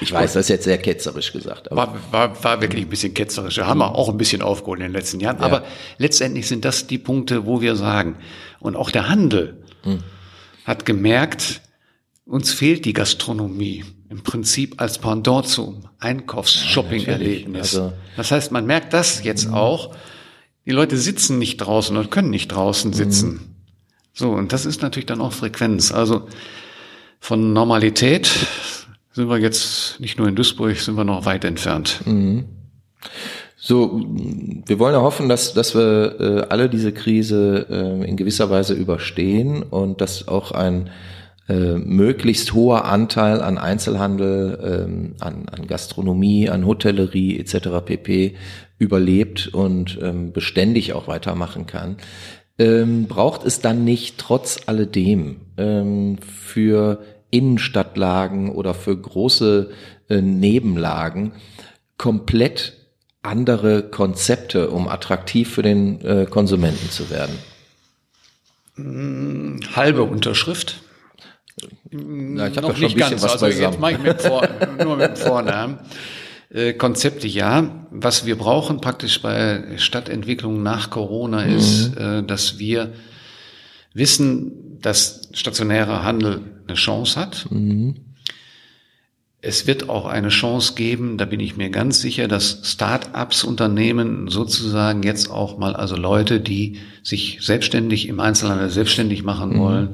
Ich 0.00 0.12
weiß, 0.12 0.32
das 0.32 0.46
ist 0.46 0.48
jetzt 0.48 0.64
sehr 0.64 0.78
ketzerisch 0.78 1.32
gesagt. 1.32 1.68
war, 1.70 1.94
war, 2.10 2.42
war 2.42 2.60
wirklich 2.60 2.84
ein 2.84 2.88
bisschen 2.88 3.14
ketzerisch. 3.14 3.56
Da 3.56 3.66
haben 3.66 3.78
wir 3.78 3.94
auch 3.94 4.08
ein 4.08 4.16
bisschen 4.16 4.42
aufgeholt 4.42 4.80
in 4.80 4.86
den 4.86 4.92
letzten 4.92 5.20
Jahren. 5.20 5.38
Ja. 5.38 5.44
Aber 5.44 5.64
letztendlich 5.98 6.48
sind 6.48 6.64
das 6.64 6.86
die 6.86 6.98
Punkte, 6.98 7.46
wo 7.46 7.60
wir 7.60 7.76
sagen, 7.76 8.16
und 8.60 8.76
auch 8.76 8.90
der 8.90 9.08
Handel 9.08 9.62
hm. 9.82 10.02
hat 10.64 10.86
gemerkt, 10.86 11.60
uns 12.24 12.52
fehlt 12.52 12.84
die 12.84 12.92
Gastronomie 12.92 13.84
im 14.08 14.22
Prinzip 14.22 14.80
als 14.80 14.98
Pendant 14.98 15.48
zum 15.48 15.88
Einkaufs-Shopping-Erlebnis. 15.98 17.72
Ja, 17.72 17.80
also 17.80 17.92
das 18.16 18.30
heißt, 18.30 18.52
man 18.52 18.66
merkt 18.66 18.92
das 18.92 19.24
jetzt 19.24 19.48
mhm. 19.48 19.54
auch. 19.54 19.94
Die 20.66 20.70
Leute 20.70 20.96
sitzen 20.96 21.38
nicht 21.38 21.56
draußen 21.56 21.96
und 21.96 22.10
können 22.10 22.30
nicht 22.30 22.48
draußen 22.48 22.92
sitzen. 22.92 23.51
So, 24.12 24.30
und 24.30 24.52
das 24.52 24.66
ist 24.66 24.82
natürlich 24.82 25.06
dann 25.06 25.20
auch 25.20 25.32
Frequenz. 25.32 25.92
Also 25.92 26.26
von 27.20 27.52
Normalität 27.52 28.30
sind 29.12 29.28
wir 29.28 29.38
jetzt 29.38 30.00
nicht 30.00 30.18
nur 30.18 30.28
in 30.28 30.34
Duisburg, 30.34 30.76
sind 30.76 30.96
wir 30.96 31.04
noch 31.04 31.24
weit 31.24 31.44
entfernt. 31.44 32.00
Mhm. 32.04 32.44
So, 33.56 34.04
wir 34.66 34.78
wollen 34.80 34.94
ja 34.94 35.02
hoffen, 35.02 35.28
dass, 35.28 35.54
dass 35.54 35.76
wir 35.76 36.20
äh, 36.20 36.46
alle 36.48 36.68
diese 36.68 36.92
Krise 36.92 37.66
äh, 37.70 38.08
in 38.08 38.16
gewisser 38.16 38.50
Weise 38.50 38.74
überstehen 38.74 39.62
und 39.62 40.00
dass 40.00 40.26
auch 40.26 40.50
ein 40.50 40.90
äh, 41.48 41.74
möglichst 41.74 42.54
hoher 42.54 42.86
Anteil 42.86 43.40
an 43.40 43.58
Einzelhandel, 43.58 44.58
ähm, 44.88 45.14
an, 45.20 45.46
an 45.48 45.66
Gastronomie, 45.66 46.48
an 46.48 46.66
Hotellerie 46.66 47.38
etc. 47.38 47.84
pp. 47.84 48.34
überlebt 48.78 49.48
und 49.52 49.98
ähm, 50.02 50.32
beständig 50.32 50.92
auch 50.92 51.06
weitermachen 51.06 51.66
kann. 51.66 51.98
Ähm, 52.58 53.06
braucht 53.06 53.44
es 53.44 53.60
dann 53.60 53.84
nicht 53.84 54.18
trotz 54.18 54.60
alledem 54.66 55.40
ähm, 55.56 56.18
für 56.18 57.02
Innenstadtlagen 57.30 58.50
oder 58.50 58.74
für 58.74 58.96
große 58.96 59.70
äh, 60.08 60.20
Nebenlagen 60.20 61.32
komplett 61.96 62.74
andere 63.22 63.82
Konzepte, 63.84 64.70
um 64.70 64.88
attraktiv 64.88 65.50
für 65.50 65.62
den 65.62 66.00
äh, 66.02 66.26
Konsumenten 66.28 66.90
zu 66.90 67.10
werden? 67.10 67.38
Halbe 69.74 70.02
Unterschrift. 70.02 70.82
Na, 71.90 72.48
ich 72.48 72.56
habe 72.56 72.68
da 72.68 72.74
schon 72.74 72.84
ein 72.86 72.94
bisschen 72.94 72.98
ganz. 72.98 73.22
was 73.22 73.42
also 73.42 73.60
Jetzt 73.60 73.78
mache 73.78 73.92
ich 73.92 73.98
mit 73.98 74.22
Vor 74.22 74.48
nur 74.82 74.96
mit 74.96 75.08
dem 75.08 75.16
Vornamen. 75.16 75.78
Äh, 76.52 76.74
Konzepte 76.74 77.26
ja. 77.26 77.86
Was 77.90 78.26
wir 78.26 78.36
brauchen 78.36 78.80
praktisch 78.80 79.22
bei 79.22 79.78
Stadtentwicklung 79.78 80.62
nach 80.62 80.90
Corona 80.90 81.46
mhm. 81.46 81.56
ist, 81.56 81.96
äh, 81.96 82.22
dass 82.22 82.58
wir 82.58 82.92
wissen, 83.94 84.78
dass 84.80 85.28
stationärer 85.32 86.04
Handel 86.04 86.40
eine 86.66 86.76
Chance 86.76 87.18
hat. 87.18 87.46
Mhm. 87.50 87.96
Es 89.44 89.66
wird 89.66 89.88
auch 89.88 90.06
eine 90.06 90.28
Chance 90.28 90.74
geben, 90.74 91.18
da 91.18 91.24
bin 91.24 91.40
ich 91.40 91.56
mir 91.56 91.68
ganz 91.70 92.00
sicher, 92.00 92.28
dass 92.28 92.60
Start-ups 92.62 93.42
Unternehmen 93.42 94.28
sozusagen 94.28 95.02
jetzt 95.02 95.30
auch 95.32 95.58
mal, 95.58 95.74
also 95.74 95.96
Leute, 95.96 96.38
die 96.38 96.78
sich 97.02 97.38
selbstständig 97.40 98.06
im 98.06 98.20
Einzelhandel 98.20 98.70
selbstständig 98.70 99.24
machen 99.24 99.54
mhm. 99.54 99.58
wollen, 99.58 99.88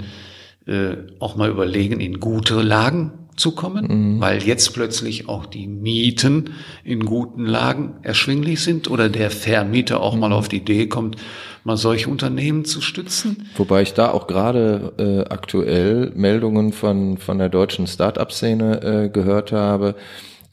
äh, 0.67 0.97
auch 1.19 1.37
mal 1.37 1.49
überlegen, 1.49 1.99
in 2.01 2.21
gute 2.21 2.61
Lagen 2.61 3.28
zu 3.39 3.53
kommen, 3.53 4.17
mhm. 4.17 4.21
weil 4.21 4.43
jetzt 4.43 4.75
plötzlich 4.75 5.29
auch 5.29 5.47
die 5.47 5.67
Mieten 5.67 6.55
in 6.85 7.05
guten 7.05 7.47
Lagen 7.47 7.97
erschwinglich 8.03 8.61
sind 8.63 8.91
oder 8.91 9.09
der 9.09 9.31
Vermieter 9.31 10.01
auch 10.01 10.17
mal 10.17 10.33
auf 10.33 10.49
die 10.49 10.57
Idee 10.57 10.87
kommt, 10.87 11.17
mal 11.65 11.77
solche 11.77 12.11
Unternehmen 12.11 12.65
zu 12.65 12.81
stützen. 12.81 13.49
Wobei 13.57 13.83
ich 13.83 13.95
da 13.95 14.11
auch 14.11 14.27
gerade 14.27 14.93
äh, 14.99 15.33
aktuell 15.33 16.13
Meldungen 16.15 16.73
von, 16.73 17.19
von 17.19 17.39
der 17.39 17.49
deutschen 17.49 17.87
Start-up-Szene 17.87 18.83
äh, 18.83 19.09
gehört 19.09 19.53
habe, 19.53 19.95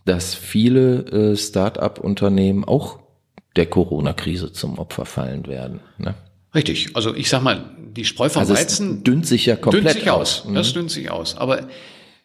dass 0.06 0.36
viele 0.36 1.32
äh, 1.32 1.36
Start-up-Unternehmen 1.36 2.64
auch 2.64 3.00
der 3.56 3.66
Corona-Krise 3.66 4.52
zum 4.52 4.78
Opfer 4.78 5.06
fallen 5.06 5.48
werden. 5.48 5.80
Ne? 5.98 6.14
Richtig. 6.54 6.96
Also 6.96 7.16
ich 7.16 7.30
sag 7.30 7.42
mal, 7.42 7.64
die 7.96 8.06
Spreu 8.06 8.30
vom 8.30 8.42
also 8.42 8.54
Weizen 8.54 9.04
dünnt 9.04 9.26
sich 9.26 9.46
ja 9.46 9.56
komplett 9.56 9.86
dünnt 9.86 9.96
sich 9.96 10.10
aus. 10.12 10.46
aus. 10.46 10.54
Das 10.54 10.70
mhm. 10.70 10.74
dünnt 10.74 10.92
sich 10.92 11.12
aus. 11.12 11.38
Aber 11.38 11.68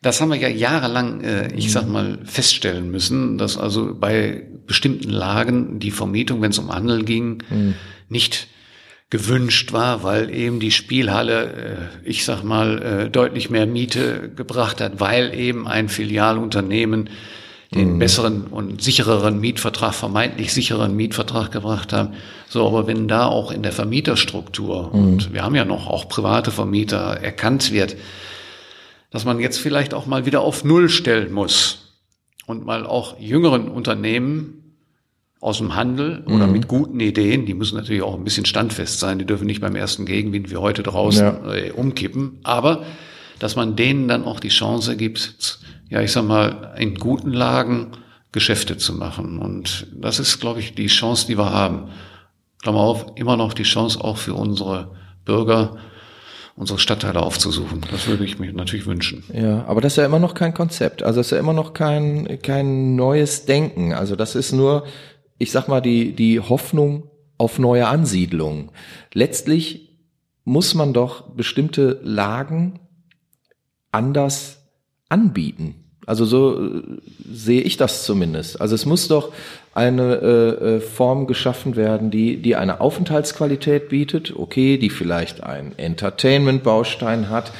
das 0.02 0.20
haben 0.20 0.30
wir 0.30 0.38
ja 0.38 0.48
jahrelang, 0.48 1.20
äh, 1.20 1.52
ich 1.54 1.72
sag 1.72 1.86
mal, 1.86 2.18
feststellen 2.24 2.90
müssen, 2.90 3.36
dass 3.36 3.58
also 3.58 3.94
bei 3.94 4.46
bestimmten 4.66 5.10
Lagen 5.10 5.78
die 5.78 5.90
Vermietung, 5.90 6.40
wenn 6.40 6.52
es 6.52 6.58
um 6.58 6.72
Handel 6.72 7.04
ging, 7.04 7.42
mhm. 7.50 7.74
nicht 8.08 8.48
gewünscht 9.10 9.72
war, 9.72 10.04
weil 10.04 10.30
eben 10.30 10.60
die 10.60 10.70
Spielhalle, 10.70 11.90
äh, 12.04 12.08
ich 12.08 12.24
sag 12.24 12.44
mal, 12.44 12.80
äh, 12.82 13.10
deutlich 13.10 13.50
mehr 13.50 13.66
Miete 13.66 14.30
gebracht 14.34 14.80
hat, 14.80 15.00
weil 15.00 15.34
eben 15.34 15.68
ein 15.68 15.88
Filialunternehmen 15.88 17.10
den 17.74 17.94
mhm. 17.94 17.98
besseren 17.98 18.44
und 18.44 18.82
sichereren 18.82 19.38
Mietvertrag, 19.38 19.94
vermeintlich 19.94 20.52
sicheren 20.52 20.96
Mietvertrag 20.96 21.52
gebracht 21.52 21.92
haben. 21.92 22.14
So, 22.48 22.66
aber 22.66 22.86
wenn 22.86 23.06
da 23.06 23.26
auch 23.26 23.52
in 23.52 23.62
der 23.62 23.72
Vermieterstruktur, 23.72 24.90
mhm. 24.92 25.00
und 25.00 25.32
wir 25.34 25.42
haben 25.42 25.54
ja 25.54 25.64
noch 25.64 25.86
auch 25.86 26.08
private 26.08 26.50
Vermieter, 26.50 27.18
erkannt 27.20 27.70
wird, 27.72 27.96
dass 29.10 29.24
man 29.24 29.40
jetzt 29.40 29.58
vielleicht 29.58 29.94
auch 29.94 30.06
mal 30.06 30.26
wieder 30.26 30.40
auf 30.40 30.64
Null 30.64 30.88
stellen 30.88 31.32
muss 31.32 31.96
und 32.46 32.64
mal 32.64 32.86
auch 32.86 33.18
jüngeren 33.18 33.68
Unternehmen 33.68 34.76
aus 35.40 35.58
dem 35.58 35.74
Handel 35.74 36.22
oder 36.26 36.46
mhm. 36.46 36.52
mit 36.52 36.68
guten 36.68 37.00
Ideen, 37.00 37.46
die 37.46 37.54
müssen 37.54 37.76
natürlich 37.76 38.02
auch 38.02 38.14
ein 38.14 38.24
bisschen 38.24 38.44
standfest 38.44 39.00
sein, 39.00 39.18
die 39.18 39.24
dürfen 39.24 39.46
nicht 39.46 39.60
beim 39.60 39.74
ersten 39.74 40.04
Gegenwind 40.04 40.50
wie 40.50 40.56
heute 40.56 40.82
draußen 40.82 41.24
ja. 41.24 41.54
äh, 41.54 41.70
umkippen, 41.70 42.40
aber 42.42 42.84
dass 43.38 43.56
man 43.56 43.74
denen 43.74 44.06
dann 44.06 44.24
auch 44.24 44.38
die 44.38 44.48
Chance 44.48 44.96
gibt, 44.96 45.60
ja, 45.88 46.02
ich 46.02 46.12
sag 46.12 46.24
mal, 46.24 46.74
in 46.78 46.94
guten 46.94 47.32
Lagen 47.32 47.92
Geschäfte 48.32 48.76
zu 48.76 48.92
machen. 48.92 49.38
Und 49.38 49.88
das 49.92 50.20
ist, 50.20 50.40
glaube 50.40 50.60
ich, 50.60 50.74
die 50.74 50.86
Chance, 50.86 51.26
die 51.26 51.36
wir 51.36 51.50
haben. 51.50 51.88
Klammer 52.62 52.80
auf, 52.80 53.06
immer 53.16 53.36
noch 53.36 53.54
die 53.54 53.64
Chance 53.64 54.02
auch 54.04 54.18
für 54.18 54.34
unsere 54.34 54.94
Bürger, 55.24 55.78
unsere 56.56 56.78
Stadtteile 56.78 57.22
aufzusuchen. 57.22 57.82
Das 57.90 58.06
würde 58.06 58.24
ich 58.24 58.38
mir 58.38 58.52
natürlich 58.52 58.86
wünschen. 58.86 59.24
Ja, 59.32 59.64
aber 59.66 59.80
das 59.80 59.94
ist 59.94 59.96
ja 59.96 60.06
immer 60.06 60.18
noch 60.18 60.34
kein 60.34 60.54
Konzept. 60.54 61.02
Also 61.02 61.20
das 61.20 61.28
ist 61.28 61.32
ja 61.32 61.38
immer 61.38 61.52
noch 61.52 61.72
kein, 61.72 62.38
kein 62.42 62.96
neues 62.96 63.46
Denken. 63.46 63.94
Also 63.94 64.16
das 64.16 64.34
ist 64.34 64.52
nur 64.52 64.84
ich 65.40 65.50
sag 65.50 65.68
mal, 65.68 65.80
die, 65.80 66.12
die 66.12 66.38
Hoffnung 66.38 67.10
auf 67.38 67.58
neue 67.58 67.88
Ansiedlungen. 67.88 68.70
Letztlich 69.14 69.88
muss 70.44 70.74
man 70.74 70.92
doch 70.92 71.30
bestimmte 71.30 71.98
Lagen 72.04 72.78
anders 73.90 74.58
anbieten. 75.08 75.76
Also 76.04 76.26
so 76.26 76.62
äh, 76.62 76.82
sehe 77.32 77.62
ich 77.62 77.78
das 77.78 78.04
zumindest. 78.04 78.60
Also 78.60 78.74
es 78.74 78.84
muss 78.84 79.08
doch 79.08 79.32
eine 79.72 80.14
äh, 80.14 80.76
äh, 80.76 80.80
Form 80.80 81.26
geschaffen 81.26 81.76
werden, 81.76 82.10
die, 82.10 82.42
die 82.42 82.56
eine 82.56 82.80
Aufenthaltsqualität 82.80 83.88
bietet, 83.88 84.34
okay, 84.36 84.78
die 84.78 84.90
vielleicht 84.90 85.42
einen 85.42 85.78
Entertainment-Baustein 85.78 87.30
hat, 87.30 87.52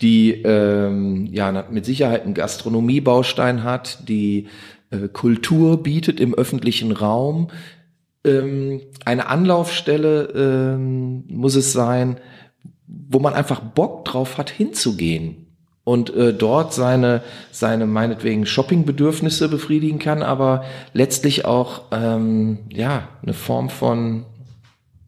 die 0.00 0.42
ähm, 0.42 1.26
ja 1.32 1.64
mit 1.70 1.84
Sicherheit 1.84 2.24
einen 2.24 2.34
Gastronomie-Baustein 2.34 3.64
hat, 3.64 4.08
die 4.08 4.48
äh, 4.90 5.08
Kultur 5.08 5.82
bietet 5.82 6.20
im 6.20 6.34
öffentlichen 6.34 6.92
Raum. 6.92 7.48
Ähm, 8.24 8.82
eine 9.04 9.26
Anlaufstelle 9.28 10.74
ähm, 10.76 11.24
muss 11.28 11.56
es 11.56 11.72
sein, 11.72 12.20
wo 12.86 13.18
man 13.18 13.34
einfach 13.34 13.60
Bock 13.60 14.04
drauf 14.04 14.38
hat, 14.38 14.50
hinzugehen 14.50 15.45
und 15.86 16.12
äh, 16.16 16.34
dort 16.34 16.74
seine, 16.74 17.22
seine 17.52 17.86
meinetwegen 17.86 18.44
Shoppingbedürfnisse 18.44 19.48
befriedigen 19.48 20.00
kann, 20.00 20.20
aber 20.20 20.64
letztlich 20.92 21.44
auch 21.44 21.82
ähm, 21.92 22.58
ja 22.70 23.06
eine 23.22 23.34
Form 23.34 23.70
von 23.70 24.24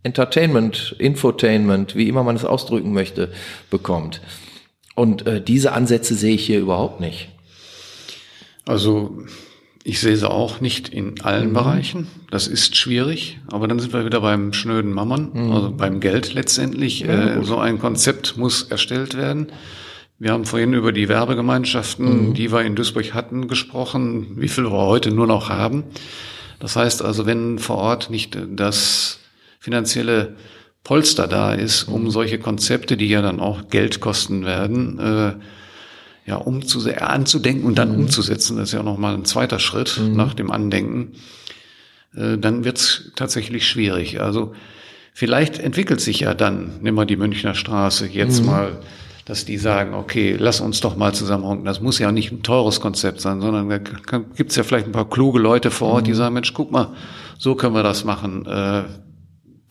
Entertainment, 0.05 0.95
Infotainment, 1.01 1.97
wie 1.97 2.09
immer 2.09 2.22
man 2.22 2.37
es 2.37 2.45
ausdrücken 2.45 2.93
möchte, 2.93 3.33
bekommt. 3.70 4.20
Und 4.95 5.26
äh, 5.26 5.43
diese 5.43 5.72
Ansätze 5.72 6.14
sehe 6.14 6.37
ich 6.37 6.47
hier 6.47 6.61
überhaupt 6.61 7.01
nicht. 7.01 7.29
Also 8.64 9.24
ich 9.83 9.99
sehe 9.99 10.16
sie 10.16 10.31
auch 10.31 10.61
nicht 10.61 10.91
in 10.91 11.20
allen 11.22 11.49
mhm. 11.49 11.55
Bereichen. 11.55 12.07
Das 12.31 12.47
ist 12.47 12.76
schwierig, 12.76 13.41
aber 13.51 13.66
dann 13.66 13.81
sind 13.81 13.93
wir 13.93 14.05
wieder 14.05 14.20
beim 14.20 14.53
schnöden 14.53 14.93
Mammern, 14.93 15.31
mhm. 15.35 15.51
also 15.51 15.72
beim 15.72 15.99
Geld 15.99 16.35
letztendlich. 16.35 17.01
Ja, 17.01 17.39
äh, 17.39 17.45
so 17.45 17.59
ein 17.59 17.81
Konzept 17.81 18.37
muss 18.37 18.62
erstellt 18.62 19.16
werden. 19.16 19.49
Wir 20.21 20.33
haben 20.33 20.45
vorhin 20.45 20.75
über 20.75 20.91
die 20.91 21.09
Werbegemeinschaften, 21.09 22.29
mhm. 22.29 22.35
die 22.35 22.51
wir 22.51 22.62
in 22.62 22.75
Duisburg 22.75 23.14
hatten, 23.14 23.47
gesprochen, 23.47 24.33
wie 24.37 24.49
viel 24.49 24.64
wir 24.64 24.73
heute 24.73 25.12
nur 25.12 25.29
noch 25.29 25.49
haben. 25.49 25.85
Das 26.59 26.75
heißt 26.75 27.03
also, 27.03 27.25
wenn 27.25 27.61
vor 27.61 27.77
Ort 27.77 28.11
nicht 28.11 28.37
das 28.51 29.21
finanzielle 29.61 30.35
Polster 30.83 31.29
da 31.29 31.55
ist, 31.55 31.85
um 31.85 32.05
mhm. 32.05 32.11
solche 32.11 32.39
Konzepte, 32.41 32.97
die 32.97 33.09
ja 33.09 33.23
dann 33.23 33.39
auch 33.39 33.69
Geld 33.69 34.01
kosten 34.01 34.45
werden, 34.45 34.99
äh, 34.99 35.35
ja, 36.27 36.37
umzu 36.37 36.81
anzudenken 36.91 37.64
und 37.64 37.79
dann 37.79 37.93
mhm. 37.93 38.01
umzusetzen, 38.01 38.57
das 38.57 38.71
ist 38.71 38.75
ja 38.75 38.83
nochmal 38.83 39.14
ein 39.14 39.25
zweiter 39.25 39.61
Schritt 39.61 40.01
mhm. 40.01 40.16
nach 40.16 40.35
dem 40.35 40.51
Andenken, 40.51 41.12
äh, 42.16 42.37
dann 42.39 42.64
wird's 42.64 43.12
tatsächlich 43.14 43.69
schwierig. 43.69 44.21
Also 44.21 44.53
vielleicht 45.12 45.61
entwickelt 45.61 46.01
sich 46.01 46.21
ja 46.21 46.35
dann, 46.35 46.81
nimm 46.81 46.97
mal 46.97 47.07
die 47.07 47.16
Münchner 47.16 47.55
Straße, 47.55 48.09
jetzt 48.09 48.41
mhm. 48.41 48.47
mal 48.47 48.81
dass 49.29 49.45
die 49.45 49.59
sagen, 49.59 49.93
okay, 49.93 50.37
lass 50.39 50.62
uns 50.62 50.81
doch 50.81 50.97
mal 50.97 51.12
zusammenhonken. 51.12 51.66
Das 51.66 51.83
muss 51.83 51.99
ja 51.99 52.11
nicht 52.11 52.33
ein 52.33 52.43
teures 52.43 52.81
Konzept 52.81 53.20
sein, 53.20 53.43
sondern 53.43 53.68
da 53.68 53.76
gibt 53.76 54.51
es 54.51 54.57
ja 54.57 54.62
vielleicht 54.62 54.87
ein 54.87 54.93
paar 54.93 55.11
kluge 55.11 55.39
Leute 55.39 55.70
vor 55.70 55.89
Ort, 55.93 56.07
die 56.07 56.12
mhm. 56.12 56.16
sagen, 56.16 56.35
Mensch, 56.35 56.55
guck 56.55 56.72
mal, 56.72 56.95
so 57.37 57.55
können 57.55 57.74
wir 57.74 57.83
das 57.83 58.05
machen. 58.05 58.47
Äh, 58.47 58.85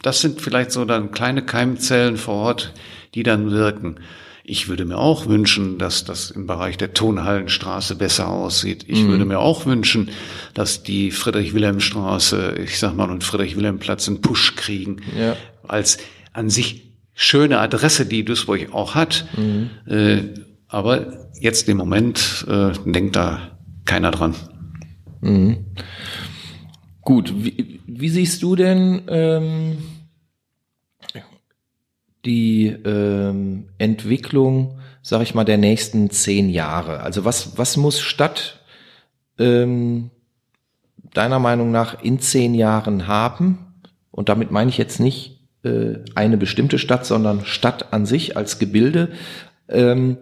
das 0.04 0.22
sind 0.22 0.42
vielleicht 0.42 0.72
so 0.72 0.86
dann 0.86 1.10
kleine 1.10 1.44
Keimzellen 1.44 2.18
vor 2.18 2.36
Ort, 2.36 2.74
die 3.16 3.24
dann 3.24 3.50
wirken. 3.50 3.96
Ich 4.44 4.70
würde 4.70 4.86
mir 4.86 5.00
auch 5.00 5.26
wünschen, 5.26 5.80
dass 5.80 6.06
das 6.06 6.30
im 6.30 6.46
Bereich 6.46 6.78
der 6.78 6.94
Tonhallenstraße 6.94 7.96
besser 7.96 8.30
aussieht. 8.30 8.86
Ich 8.88 9.02
mhm. 9.02 9.08
würde 9.08 9.26
mir 9.26 9.40
auch 9.40 9.66
wünschen, 9.66 10.12
dass 10.54 10.84
die 10.84 11.10
Friedrich-Wilhelm-Straße, 11.10 12.60
ich 12.64 12.78
sag 12.78 12.96
mal, 12.96 13.10
und 13.10 13.24
Friedrich-Wilhelm-Platz 13.24 14.08
einen 14.08 14.22
Push 14.22 14.56
kriegen. 14.56 14.98
Ja. 15.18 15.36
Als 15.68 15.98
an 16.32 16.52
sich 16.52 16.87
schöne 17.20 17.60
Adresse, 17.60 18.06
die 18.06 18.24
Duisburg 18.24 18.74
auch 18.74 18.94
hat. 18.94 19.26
Mhm. 19.36 19.72
Äh, 19.88 20.24
aber 20.68 21.28
jetzt 21.40 21.68
im 21.68 21.78
Moment 21.78 22.46
äh, 22.48 22.72
denkt 22.86 23.16
da 23.16 23.58
keiner 23.86 24.12
dran. 24.12 24.36
Mhm. 25.22 25.66
Gut, 27.02 27.34
wie, 27.36 27.80
wie, 27.88 28.10
siehst 28.10 28.44
du 28.44 28.56
denn 28.56 29.02
ähm, 29.08 29.78
die 32.24 32.68
ähm, 32.68 33.70
Entwicklung, 33.80 34.80
sag 35.02 35.24
ich 35.24 35.34
mal, 35.34 35.44
der 35.44 35.58
nächsten 35.58 36.12
zehn 36.12 36.50
Jahre? 36.50 37.00
Also 37.00 37.26
was, 37.26 37.58
was 37.58 37.78
muss 37.78 38.00
statt 38.00 38.60
ähm, 39.40 40.12
deiner 41.14 41.40
Meinung 41.40 41.72
nach 41.72 42.04
in 42.04 42.20
zehn 42.20 42.54
Jahren 42.54 43.08
haben? 43.08 43.74
Und 44.12 44.30
damit 44.30 44.52
meine 44.52 44.70
ich 44.70 44.78
jetzt 44.78 45.00
nicht 45.00 45.37
eine 46.16 46.38
bestimmte 46.38 46.80
Stadt, 46.80 47.06
sondern 47.06 47.46
Stadt 47.46 47.94
an 47.94 48.06
sich 48.06 48.38
als 48.38 48.60
Gebilde, 48.60 49.10
ähm, 49.70 50.18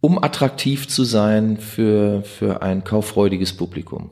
um 0.00 0.22
attraktiv 0.22 0.88
zu 0.88 1.04
sein 1.04 1.58
für, 1.58 2.22
für 2.22 2.62
ein 2.62 2.84
kauffreudiges 2.84 3.52
Publikum. 3.52 4.10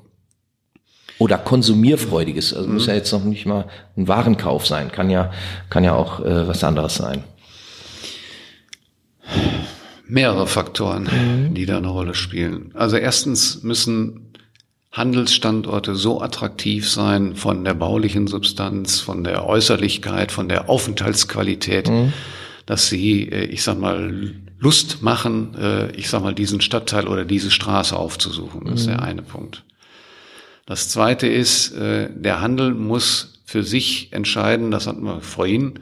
Oder 1.19 1.37
konsumierfreudiges, 1.39 2.55
also 2.55 2.69
muss 2.69 2.87
ja 2.87 2.95
jetzt 2.95 3.13
noch 3.13 3.25
nicht 3.25 3.45
mal 3.45 3.67
ein 3.97 4.07
Warenkauf 4.07 4.67
sein, 4.67 4.93
kann 4.93 5.11
ja, 5.11 5.33
kann 5.69 5.83
ja 5.83 5.95
auch 5.95 6.21
äh, 6.21 6.47
was 6.47 6.63
anderes 6.63 6.95
sein. 6.95 7.25
Mehrere 10.07 10.47
Faktoren, 10.47 11.03
mhm. 11.05 11.55
die 11.55 11.67
da 11.67 11.79
eine 11.79 11.89
Rolle 11.89 12.15
spielen. 12.15 12.71
Also 12.75 12.97
erstens 12.97 13.63
müssen 13.63 14.28
Handelsstandorte 14.99 15.95
so 15.95 16.21
attraktiv 16.21 16.91
sein 16.91 17.37
von 17.37 17.65
der 17.65 17.75
baulichen 17.75 18.27
Substanz, 18.27 19.01
von 19.01 19.25
der 19.25 19.47
Äußerlichkeit, 19.47 20.33
von 20.33 20.49
der 20.49 20.69
Aufenthaltsqualität, 20.69 21.89
mhm. 21.89 22.13
dass 22.67 22.89
sie, 22.89 23.31
äh, 23.31 23.45
ich 23.47 23.63
sag 23.63 23.79
mal, 23.79 24.35
Lust 24.59 25.03
machen, 25.03 25.55
äh, 25.55 25.91
ich 25.93 26.11
sag 26.11 26.23
mal, 26.23 26.35
diesen 26.35 26.61
Stadtteil 26.61 27.07
oder 27.07 27.25
diese 27.25 27.51
Straße 27.51 27.97
aufzusuchen. 27.97 28.65
Das 28.65 28.81
ist 28.81 28.89
der 28.89 28.99
mhm. 28.99 29.05
eine 29.05 29.23
Punkt. 29.23 29.65
Das 30.67 30.91
zweite 30.91 31.29
ist, 31.29 31.73
äh, 31.73 32.11
der 32.13 32.41
Handel 32.41 32.75
muss 32.75 33.41
für 33.47 33.63
sich 33.63 34.13
entscheiden, 34.13 34.71
das 34.71 34.87
hatten 34.87 35.05
wir 35.05 35.23
vorhin, 35.23 35.81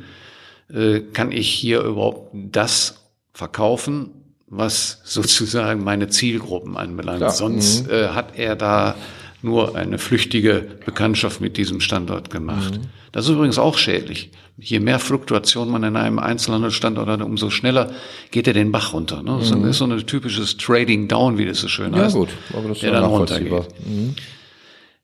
kann 1.13 1.31
ich 1.31 1.49
hier 1.49 1.81
überhaupt 1.81 2.31
das 2.33 3.07
verkaufen, 3.33 4.16
was 4.49 5.01
sozusagen 5.05 5.83
meine 5.83 6.09
Zielgruppen 6.09 6.77
anbelangt. 6.77 7.19
Klar. 7.19 7.31
Sonst 7.31 7.87
mhm. 7.87 7.93
äh, 7.93 8.09
hat 8.09 8.39
er 8.39 8.57
da 8.57 8.95
nur 9.43 9.77
eine 9.77 9.99
flüchtige 9.99 10.67
Bekanntschaft 10.85 11.41
mit 11.41 11.57
diesem 11.57 11.81
Standort 11.81 12.31
gemacht. 12.31 12.79
Mhm. 12.79 12.85
Das 13.13 13.27
ist 13.27 13.33
übrigens 13.33 13.59
auch 13.59 13.79
schädlich. 13.79 14.31
Je 14.59 14.81
mehr 14.81 14.99
Fluktuation 14.99 15.71
man 15.71 15.83
in 15.85 15.97
einem 15.97 16.19
Einzelhandelsstandort 16.19 17.09
hat, 17.09 17.23
umso 17.23 17.51
schneller 17.51 17.91
geht 18.31 18.47
er 18.47 18.55
den 18.55 18.73
Bach 18.73 18.93
runter. 18.95 19.23
Ne? 19.23 19.37
Das 19.39 19.55
mhm. 19.55 19.69
ist 19.69 19.79
so 19.79 19.87
ein 19.87 20.07
typisches 20.07 20.57
Trading 20.57 21.09
Down, 21.09 21.39
wie 21.39 21.45
das 21.45 21.61
so 21.61 21.69
schön 21.69 21.95
ja, 21.95 22.05
heißt. 22.05 22.17
Gut, 22.17 22.31
aber 22.53 22.69
das 22.69 22.79
der 22.81 22.93
dann 22.93 23.05
runtergeht. 23.05 23.69
Mhm. 23.87 24.15